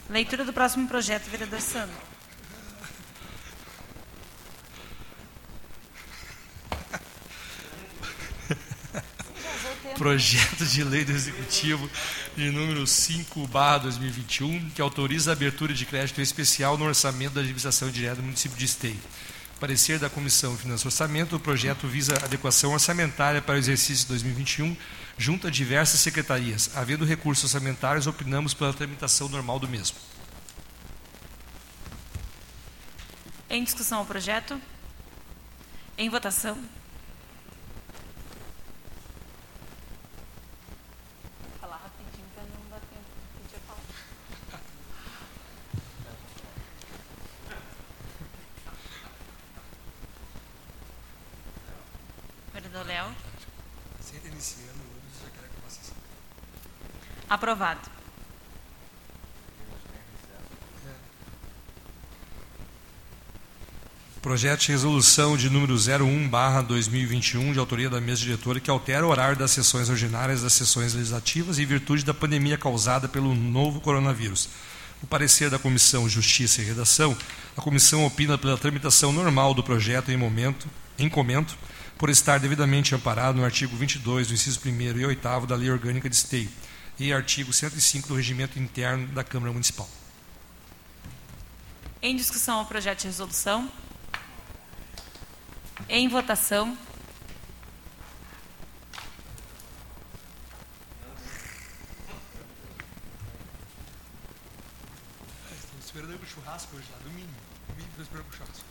Leitura 0.09 0.45
do 0.45 0.53
próximo 0.53 0.87
projeto, 0.87 1.23
vereador 1.23 1.59
Sandro. 1.59 2.13
Projeto 9.97 10.65
de 10.65 10.83
lei 10.83 11.03
do 11.03 11.13
Executivo 11.13 11.89
de 12.35 12.51
número 12.51 12.85
5, 12.85 13.47
2021, 13.47 14.69
que 14.71 14.81
autoriza 14.81 15.31
a 15.31 15.33
abertura 15.33 15.73
de 15.73 15.85
crédito 15.85 16.19
especial 16.21 16.77
no 16.77 16.85
orçamento 16.85 17.33
da 17.33 17.41
administração 17.41 17.89
direta 17.89 18.15
do 18.15 18.23
município 18.23 18.57
de 18.57 18.65
Esteio. 18.65 18.99
Parecer 19.59 19.99
da 19.99 20.09
Comissão 20.09 20.57
Finanças 20.57 20.83
e 20.83 20.87
Orçamento, 20.87 21.35
o 21.35 21.39
projeto 21.39 21.87
visa 21.87 22.15
adequação 22.23 22.73
orçamentária 22.73 23.41
para 23.41 23.55
o 23.55 23.57
exercício 23.57 24.07
2021, 24.07 24.75
junto 25.17 25.47
a 25.47 25.49
diversas 25.49 25.99
secretarias. 25.99 26.71
Havendo 26.75 27.05
recursos 27.05 27.43
orçamentários, 27.45 28.07
opinamos 28.07 28.53
pela 28.53 28.73
tramitação 28.73 29.29
normal 29.29 29.59
do 29.59 29.69
mesmo. 29.69 29.97
Em 33.53 33.63
discussão 33.63 34.01
o 34.01 34.05
projeto. 34.05 34.59
Em 35.95 36.09
votação. 36.09 36.57
Falar 41.61 41.77
rapidinho 41.77 42.25
para 42.33 42.43
não 42.45 42.69
dar 42.71 42.79
tempo 42.79 43.05
do 43.37 43.47
que 43.47 43.55
eu 43.55 43.59
falar. 43.67 43.79
Vereador 52.53 52.87
Léo. 52.87 53.15
Sem 54.01 54.19
iniciando, 54.31 54.81
já 55.21 55.29
quero 55.29 55.47
que 55.53 55.61
faça 55.61 55.79
assim. 55.79 55.93
Aprovado. 57.29 57.93
Projeto 64.33 64.61
de 64.61 64.71
resolução 64.71 65.37
de 65.37 65.47
número 65.47 65.75
01/2021 65.75 67.53
de 67.53 67.59
autoria 67.59 67.87
da 67.87 68.01
mesa 68.01 68.21
diretora 68.21 68.59
que 68.59 68.67
altera 68.67 69.05
o 69.05 69.09
horário 69.11 69.37
das 69.37 69.51
sessões 69.51 69.89
ordinárias 69.91 70.41
das 70.41 70.53
sessões 70.53 70.95
legislativas 70.95 71.59
em 71.59 71.65
virtude 71.67 72.03
da 72.03 72.15
pandemia 72.15 72.57
causada 72.57 73.07
pelo 73.07 73.35
novo 73.35 73.79
coronavírus. 73.79 74.49
O 75.03 75.05
parecer 75.05 75.51
da 75.51 75.59
Comissão 75.59 76.09
Justiça 76.09 76.63
e 76.63 76.65
Redação, 76.65 77.15
a 77.55 77.61
comissão 77.61 78.07
opina 78.07 78.35
pela 78.35 78.57
tramitação 78.57 79.13
normal 79.13 79.53
do 79.53 79.61
projeto 79.61 80.09
em 80.09 80.17
momento, 80.17 80.67
em 80.97 81.07
comento, 81.07 81.55
por 81.95 82.09
estar 82.09 82.39
devidamente 82.39 82.95
amparado 82.95 83.37
no 83.37 83.45
artigo 83.45 83.77
22 83.77 84.29
do 84.29 84.33
inciso 84.33 84.59
1 84.65 84.97
e 84.97 85.05
8 85.05 85.45
da 85.45 85.55
Lei 85.55 85.69
Orgânica 85.69 86.09
de 86.09 86.15
Esteio 86.15 86.49
e 86.97 87.13
artigo 87.13 87.53
105 87.53 88.07
do 88.07 88.15
Regimento 88.15 88.57
Interno 88.57 89.05
da 89.09 89.23
Câmara 89.23 89.53
Municipal. 89.53 89.87
Em 92.01 92.15
discussão 92.15 92.61
o 92.63 92.65
projeto 92.65 93.01
de 93.01 93.07
resolução. 93.07 93.71
Em 95.89 96.07
votação. 96.07 96.77
Estou 105.51 105.79
esperando 105.79 106.21
o 106.21 106.25
churrasco 106.25 106.75
hoje 106.75 106.87
lá, 106.91 106.97
domingo. 107.03 107.29
Domingo 107.69 108.01
esperando 108.01 108.27
o 108.27 108.33
churrasco. 108.33 108.65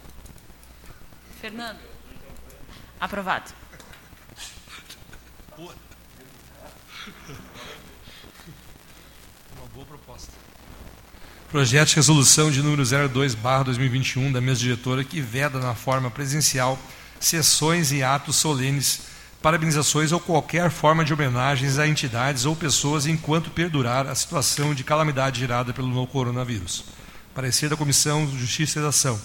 Fernando. 1.40 1.80
Aprovado. 3.00 3.52
Boa. 5.56 5.74
Uma 9.56 9.66
boa 9.74 9.86
proposta. 9.86 10.32
Projeto 11.52 11.90
de 11.90 11.96
resolução 11.96 12.50
de 12.50 12.62
número 12.62 12.82
02/2021 12.82 14.32
da 14.32 14.40
mesa 14.40 14.60
diretora 14.60 15.04
que 15.04 15.20
veda 15.20 15.58
na 15.58 15.74
forma 15.74 16.10
presencial 16.10 16.78
sessões 17.20 17.92
e 17.92 18.02
atos 18.02 18.36
solenes, 18.36 19.02
parabenizações 19.42 20.12
ou 20.12 20.18
qualquer 20.18 20.70
forma 20.70 21.04
de 21.04 21.12
homenagens 21.12 21.78
a 21.78 21.86
entidades 21.86 22.46
ou 22.46 22.56
pessoas 22.56 23.06
enquanto 23.06 23.50
perdurar 23.50 24.06
a 24.06 24.14
situação 24.14 24.74
de 24.74 24.82
calamidade 24.82 25.40
gerada 25.40 25.74
pelo 25.74 25.88
novo 25.88 26.06
coronavírus. 26.06 26.86
Parecer 27.34 27.68
da 27.68 27.76
Comissão 27.76 28.24
de 28.24 28.38
Justiça 28.38 28.78
e 28.78 28.80
Redação. 28.80 29.20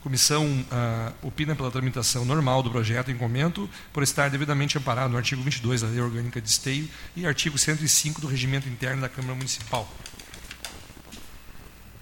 Comissão 0.00 0.64
ah, 0.70 1.12
opina 1.22 1.56
pela 1.56 1.72
tramitação 1.72 2.24
normal 2.24 2.62
do 2.62 2.70
projeto 2.70 3.10
em 3.10 3.16
comento, 3.16 3.68
por 3.92 4.04
estar 4.04 4.30
devidamente 4.30 4.78
amparado 4.78 5.10
no 5.10 5.16
artigo 5.16 5.42
22 5.42 5.80
da 5.80 5.88
Lei 5.88 6.00
Orgânica 6.00 6.40
de 6.40 6.48
Esteio 6.48 6.88
e 7.16 7.26
artigo 7.26 7.58
105 7.58 8.20
do 8.20 8.28
Regimento 8.28 8.68
Interno 8.68 9.02
da 9.02 9.08
Câmara 9.08 9.34
Municipal. 9.34 9.92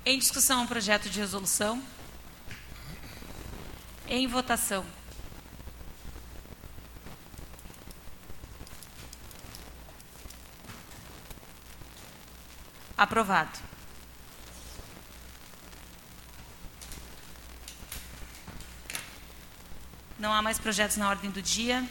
Em 0.09 0.21
discussão 0.21 0.63
o 0.63 0.69
projeto 0.69 1.11
de 1.11 1.19
resolução. 1.19 1.83
Em 4.07 4.29
votação. 4.29 4.87
Aprovado. 12.97 13.59
Não 20.17 20.33
há 20.33 20.41
mais 20.41 20.61
projetos 20.61 20.97
na 20.97 21.09
ordem 21.09 21.33
do 21.33 21.43
dia. 21.43 21.85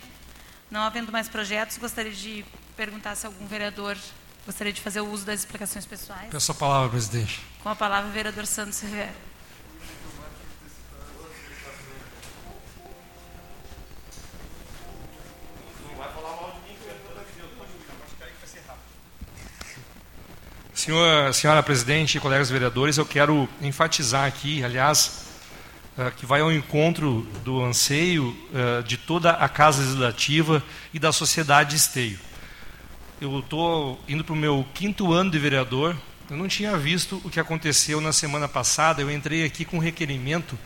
Não 0.71 0.83
havendo 0.83 1.11
mais 1.11 1.27
projetos, 1.27 1.77
gostaria 1.77 2.13
de 2.13 2.45
perguntar 2.77 3.15
se 3.15 3.25
algum 3.25 3.45
vereador 3.45 3.97
gostaria 4.45 4.71
de 4.71 4.79
fazer 4.79 5.01
o 5.01 5.09
uso 5.09 5.25
das 5.25 5.39
explicações 5.39 5.85
pessoais. 5.85 6.29
Peço 6.29 6.51
a 6.51 6.55
palavra, 6.55 6.89
presidente. 6.89 7.41
Com 7.63 7.69
a 7.69 7.75
palavra, 7.75 8.09
o 8.09 8.13
vereador 8.13 8.45
Santos 8.45 8.79
Rivera. 8.81 9.13
Senhor, 20.73 21.33
senhora 21.33 21.63
presidente 21.63 22.15
e 22.15 22.21
colegas 22.21 22.47
vereadores, 22.47 22.97
eu 22.97 23.05
quero 23.07 23.49
enfatizar 23.59 24.27
aqui, 24.27 24.63
aliás, 24.63 25.25
eh, 25.97 26.11
que 26.15 26.27
vai 26.27 26.41
ao 26.41 26.51
encontro 26.51 27.21
do 27.43 27.63
anseio 27.63 28.37
eh, 28.53 28.83
de 28.83 28.95
toda 28.95 29.31
a 29.31 29.49
Casa 29.49 29.81
Legislativa 29.81 30.61
e 30.93 30.99
da 30.99 31.11
sociedade 31.11 31.71
de 31.71 31.77
esteio. 31.77 32.19
Eu 33.21 33.39
estou 33.39 33.97
indo 34.09 34.25
para 34.25 34.33
o 34.33 34.35
meu 34.35 34.67
quinto 34.73 35.13
ano 35.13 35.31
de 35.31 35.39
vereador, 35.39 35.95
eu 36.29 36.35
não 36.35 36.49
tinha 36.49 36.77
visto 36.77 37.21
o 37.23 37.29
que 37.29 37.39
aconteceu 37.39 38.01
na 38.01 38.11
semana 38.11 38.45
passada, 38.45 39.01
eu 39.01 39.09
entrei 39.09 39.45
aqui 39.45 39.63
com 39.63 39.77
um 39.77 39.79
requerimento 39.79 40.59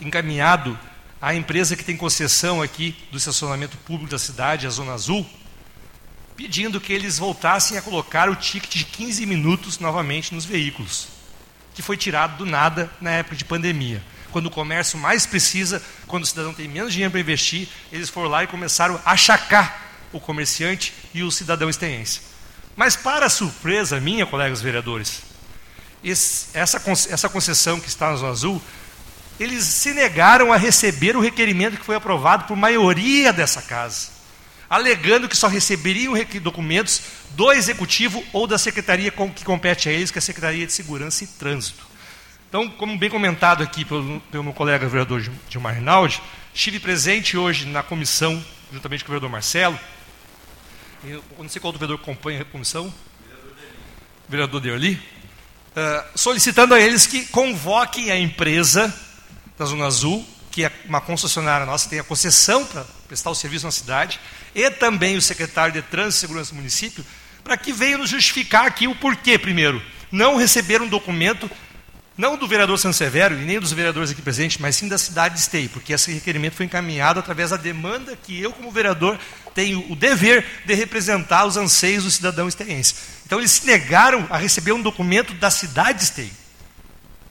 encaminhado 0.00 0.78
à 1.20 1.34
empresa 1.34 1.76
que 1.76 1.84
tem 1.84 1.94
concessão 1.94 2.62
aqui 2.62 2.96
do 3.12 3.18
estacionamento 3.18 3.76
público 3.78 4.10
da 4.10 4.18
cidade, 4.18 4.66
a 4.66 4.70
Zona 4.70 4.94
Azul, 4.94 5.26
pedindo 6.34 6.80
que 6.80 6.94
eles 6.94 7.18
voltassem 7.18 7.76
a 7.76 7.82
colocar 7.82 8.30
o 8.30 8.36
ticket 8.36 8.74
de 8.74 8.84
15 8.84 9.26
minutos 9.26 9.78
novamente 9.78 10.34
nos 10.34 10.46
veículos, 10.46 11.08
que 11.74 11.82
foi 11.82 11.98
tirado 11.98 12.38
do 12.38 12.46
nada 12.46 12.90
na 13.02 13.10
época 13.10 13.36
de 13.36 13.44
pandemia. 13.44 14.02
Quando 14.32 14.46
o 14.46 14.50
comércio 14.50 14.98
mais 14.98 15.26
precisa, 15.26 15.82
quando 16.06 16.24
o 16.24 16.26
cidadão 16.26 16.54
tem 16.54 16.68
menos 16.68 16.92
dinheiro 16.92 17.10
para 17.10 17.20
investir, 17.20 17.68
eles 17.92 18.08
foram 18.08 18.30
lá 18.30 18.44
e 18.44 18.46
começaram 18.46 18.98
a 19.04 19.12
achacar 19.12 19.85
o 20.12 20.20
comerciante 20.20 20.92
e 21.14 21.22
o 21.22 21.30
cidadão 21.30 21.68
esteense. 21.68 22.20
Mas, 22.74 22.96
para 22.96 23.28
surpresa 23.28 24.00
minha, 24.00 24.26
colegas 24.26 24.60
vereadores, 24.60 25.22
esse, 26.04 26.56
essa, 26.56 26.82
essa 27.10 27.28
concessão 27.28 27.80
que 27.80 27.88
está 27.88 28.10
na 28.10 28.16
Zona 28.16 28.32
Azul, 28.32 28.62
eles 29.40 29.64
se 29.64 29.92
negaram 29.92 30.52
a 30.52 30.56
receber 30.56 31.16
o 31.16 31.20
requerimento 31.20 31.78
que 31.78 31.84
foi 31.84 31.96
aprovado 31.96 32.44
por 32.44 32.56
maioria 32.56 33.32
dessa 33.32 33.62
casa 33.62 34.16
alegando 34.68 35.28
que 35.28 35.36
só 35.36 35.48
receberiam 35.48 36.14
documentos 36.42 37.02
do 37.30 37.52
executivo 37.52 38.22
ou 38.32 38.46
da 38.46 38.58
secretaria 38.58 39.10
que 39.10 39.44
compete 39.44 39.88
a 39.88 39.92
eles, 39.92 40.10
que 40.10 40.18
é 40.18 40.20
a 40.20 40.22
Secretaria 40.22 40.66
de 40.66 40.72
Segurança 40.72 41.24
e 41.24 41.26
Trânsito. 41.26 41.86
Então, 42.48 42.68
como 42.70 42.96
bem 42.96 43.10
comentado 43.10 43.62
aqui 43.62 43.84
pelo, 43.84 44.20
pelo 44.20 44.44
meu 44.44 44.52
colega 44.52 44.88
vereador 44.88 45.22
Gilmar 45.48 45.74
Rinaldi, 45.74 46.22
estive 46.54 46.78
presente 46.78 47.36
hoje 47.36 47.66
na 47.66 47.82
comissão, 47.82 48.42
juntamente 48.72 49.04
com 49.04 49.10
o 49.10 49.12
vereador 49.12 49.30
Marcelo. 49.30 49.78
Eu 51.08 51.22
não 51.38 51.48
sei 51.48 51.60
qual 51.60 51.72
do 51.72 51.78
vereador 51.78 52.02
acompanha 52.02 52.42
a 52.42 52.44
comissão. 52.44 52.92
Vereador 54.28 54.60
Derli. 54.60 54.94
Uh, 54.94 56.18
solicitando 56.18 56.74
a 56.74 56.80
eles 56.80 57.06
que 57.06 57.26
convoquem 57.26 58.10
a 58.10 58.18
empresa 58.18 58.92
da 59.56 59.64
Zona 59.66 59.86
Azul, 59.86 60.26
que 60.50 60.64
é 60.64 60.72
uma 60.84 61.00
concessionária 61.00 61.64
nossa, 61.64 61.88
tem 61.88 62.00
a 62.00 62.04
concessão 62.04 62.66
para 62.66 62.84
prestar 63.06 63.30
o 63.30 63.36
serviço 63.36 63.66
na 63.66 63.70
cidade, 63.70 64.18
e 64.52 64.68
também 64.68 65.16
o 65.16 65.22
secretário 65.22 65.72
de 65.72 65.80
Trânsito 65.80 66.16
e 66.16 66.20
Segurança 66.22 66.50
do 66.50 66.56
município, 66.56 67.06
para 67.44 67.56
que 67.56 67.72
venha 67.72 67.98
nos 67.98 68.10
justificar 68.10 68.66
aqui 68.66 68.88
o 68.88 68.96
porquê, 68.96 69.38
primeiro. 69.38 69.80
Não 70.10 70.36
receber 70.36 70.82
um 70.82 70.88
documento, 70.88 71.48
não 72.18 72.36
do 72.36 72.48
vereador 72.48 72.78
Severo 72.78 73.40
e 73.40 73.44
nem 73.44 73.60
dos 73.60 73.70
vereadores 73.70 74.10
aqui 74.10 74.22
presentes, 74.22 74.58
mas 74.58 74.74
sim 74.74 74.88
da 74.88 74.98
cidade 74.98 75.34
de 75.36 75.40
Esteio, 75.40 75.68
porque 75.68 75.92
esse 75.92 76.12
requerimento 76.12 76.54
foi 76.54 76.66
encaminhado 76.66 77.20
através 77.20 77.50
da 77.50 77.56
demanda 77.56 78.16
que 78.16 78.40
eu, 78.40 78.52
como 78.52 78.72
vereador, 78.72 79.16
tenho 79.56 79.90
o 79.90 79.96
dever 79.96 80.44
de 80.66 80.74
representar 80.74 81.46
os 81.46 81.56
anseios 81.56 82.04
do 82.04 82.10
cidadão 82.10 82.46
esteense. 82.46 82.94
Então, 83.24 83.38
eles 83.38 83.52
se 83.52 83.66
negaram 83.66 84.26
a 84.28 84.36
receber 84.36 84.72
um 84.72 84.82
documento 84.82 85.32
da 85.32 85.50
cidade 85.50 86.00
de 86.00 86.04
Esteio. 86.04 86.30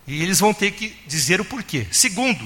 E 0.07 0.23
eles 0.23 0.39
vão 0.39 0.51
ter 0.51 0.71
que 0.71 0.95
dizer 1.05 1.39
o 1.39 1.45
porquê. 1.45 1.85
Segundo, 1.91 2.45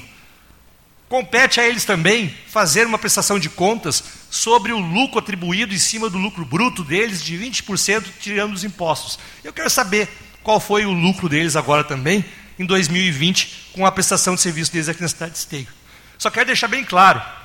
compete 1.08 1.62
a 1.62 1.68
eles 1.68 1.86
também 1.86 2.36
fazer 2.48 2.86
uma 2.86 3.00
prestação 3.00 3.40
de 3.40 3.50
contas 3.50 4.04
sobre 4.30 4.74
o 4.74 4.80
lucro 4.80 5.18
atribuído 5.18 5.74
em 5.74 5.80
cima 5.80 6.10
do 6.10 6.18
lucro 6.18 6.44
bruto 6.44 6.84
deles 6.84 7.24
de 7.24 7.38
20%, 7.38 8.04
tirando 8.20 8.54
os 8.54 8.66
impostos. 8.66 9.18
Eu 9.46 9.54
quero 9.54 9.70
saber 9.70 10.10
qual 10.44 10.60
foi 10.60 10.86
o 10.86 10.92
lucro 10.92 11.30
deles 11.30 11.56
agora 11.56 11.86
também, 11.86 12.24
em 12.60 12.66
2020, 12.66 13.70
com 13.72 13.86
a 13.86 13.92
prestação 13.94 14.36
de 14.36 14.42
serviço 14.42 14.74
deles 14.74 14.90
aqui 14.90 15.02
na 15.02 15.08
cidade 15.08 15.32
de 15.32 15.38
Esteio. 15.38 15.68
Só 16.18 16.30
quero 16.30 16.48
deixar 16.48 16.68
bem 16.68 16.84
claro 16.84 17.39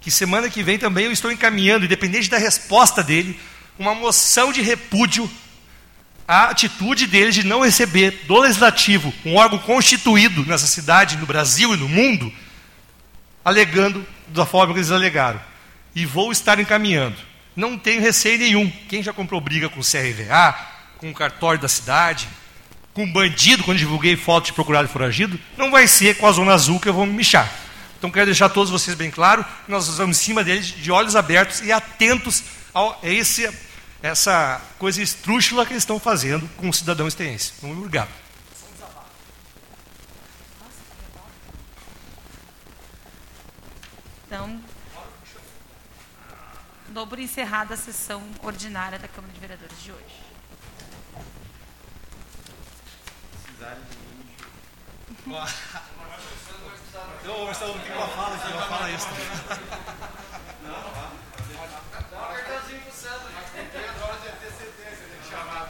que 0.00 0.10
semana 0.10 0.48
que 0.48 0.62
vem 0.62 0.78
também 0.78 1.06
eu 1.06 1.12
estou 1.12 1.30
encaminhando, 1.30 1.84
independente 1.84 2.30
da 2.30 2.38
resposta 2.38 3.02
dele, 3.02 3.38
uma 3.78 3.94
moção 3.94 4.52
de 4.52 4.62
repúdio 4.62 5.30
a 6.30 6.44
atitude 6.44 7.08
deles 7.08 7.34
de 7.34 7.44
não 7.44 7.62
receber 7.62 8.22
do 8.28 8.38
legislativo, 8.38 9.12
um 9.26 9.34
órgão 9.34 9.58
constituído 9.58 10.46
nessa 10.46 10.68
cidade, 10.68 11.16
no 11.16 11.26
Brasil 11.26 11.74
e 11.74 11.76
no 11.76 11.88
mundo, 11.88 12.32
alegando 13.44 14.06
da 14.28 14.46
forma 14.46 14.72
que 14.72 14.78
eles 14.78 14.92
alegaram. 14.92 15.40
E 15.92 16.06
vou 16.06 16.30
estar 16.30 16.60
encaminhando. 16.60 17.16
Não 17.56 17.76
tenho 17.76 18.00
receio 18.00 18.38
nenhum. 18.38 18.70
Quem 18.88 19.02
já 19.02 19.12
comprou 19.12 19.40
briga 19.40 19.68
com 19.68 19.80
o 19.80 19.84
CRVA, 19.84 20.56
com 20.98 21.10
o 21.10 21.14
cartório 21.14 21.60
da 21.60 21.66
cidade, 21.66 22.28
com 22.94 23.10
bandido, 23.10 23.64
quando 23.64 23.78
divulguei 23.78 24.14
foto 24.14 24.46
de 24.46 24.52
procurado 24.52 24.86
foragido, 24.86 25.36
não 25.56 25.68
vai 25.72 25.88
ser 25.88 26.16
com 26.16 26.28
a 26.28 26.32
Zona 26.32 26.52
Azul 26.52 26.78
que 26.78 26.88
eu 26.88 26.94
vou 26.94 27.06
me 27.06 27.12
michar. 27.12 27.52
Então 28.00 28.10
quero 28.10 28.24
deixar 28.24 28.48
todos 28.48 28.70
vocês 28.70 28.96
bem 28.96 29.10
claro, 29.10 29.44
nós 29.68 29.86
estamos 29.86 30.16
em 30.16 30.20
cima 30.22 30.42
deles 30.42 30.68
de 30.68 30.90
olhos 30.90 31.14
abertos 31.14 31.60
e 31.60 31.70
atentos 31.70 32.42
a 32.74 32.96
esse 33.02 33.46
essa 34.02 34.58
coisa 34.78 35.02
estrúxula 35.02 35.66
que 35.66 35.74
eles 35.74 35.82
estão 35.82 36.00
fazendo 36.00 36.48
com 36.56 36.70
o 36.70 36.72
cidadão 36.72 37.06
esteense. 37.06 37.52
Muito 37.60 37.76
obrigado. 37.76 38.08
Então, 44.26 44.58
dou 46.88 47.06
por 47.06 47.18
encerrada 47.18 47.74
a 47.74 47.76
sessão 47.76 48.22
ordinária 48.42 48.98
da 48.98 49.08
Câmara 49.08 49.34
de 49.34 49.40
Vereadores 49.40 49.82
de 49.82 49.92
hoje. 49.92 50.20
Eu, 57.24 57.44
Marcelo, 57.44 57.74
tem 57.80 57.92
uma 57.94 58.06
fala 58.08 58.34
aqui, 58.34 58.52
uma 58.52 58.62
fala 58.62 58.90
isso. 58.90 59.08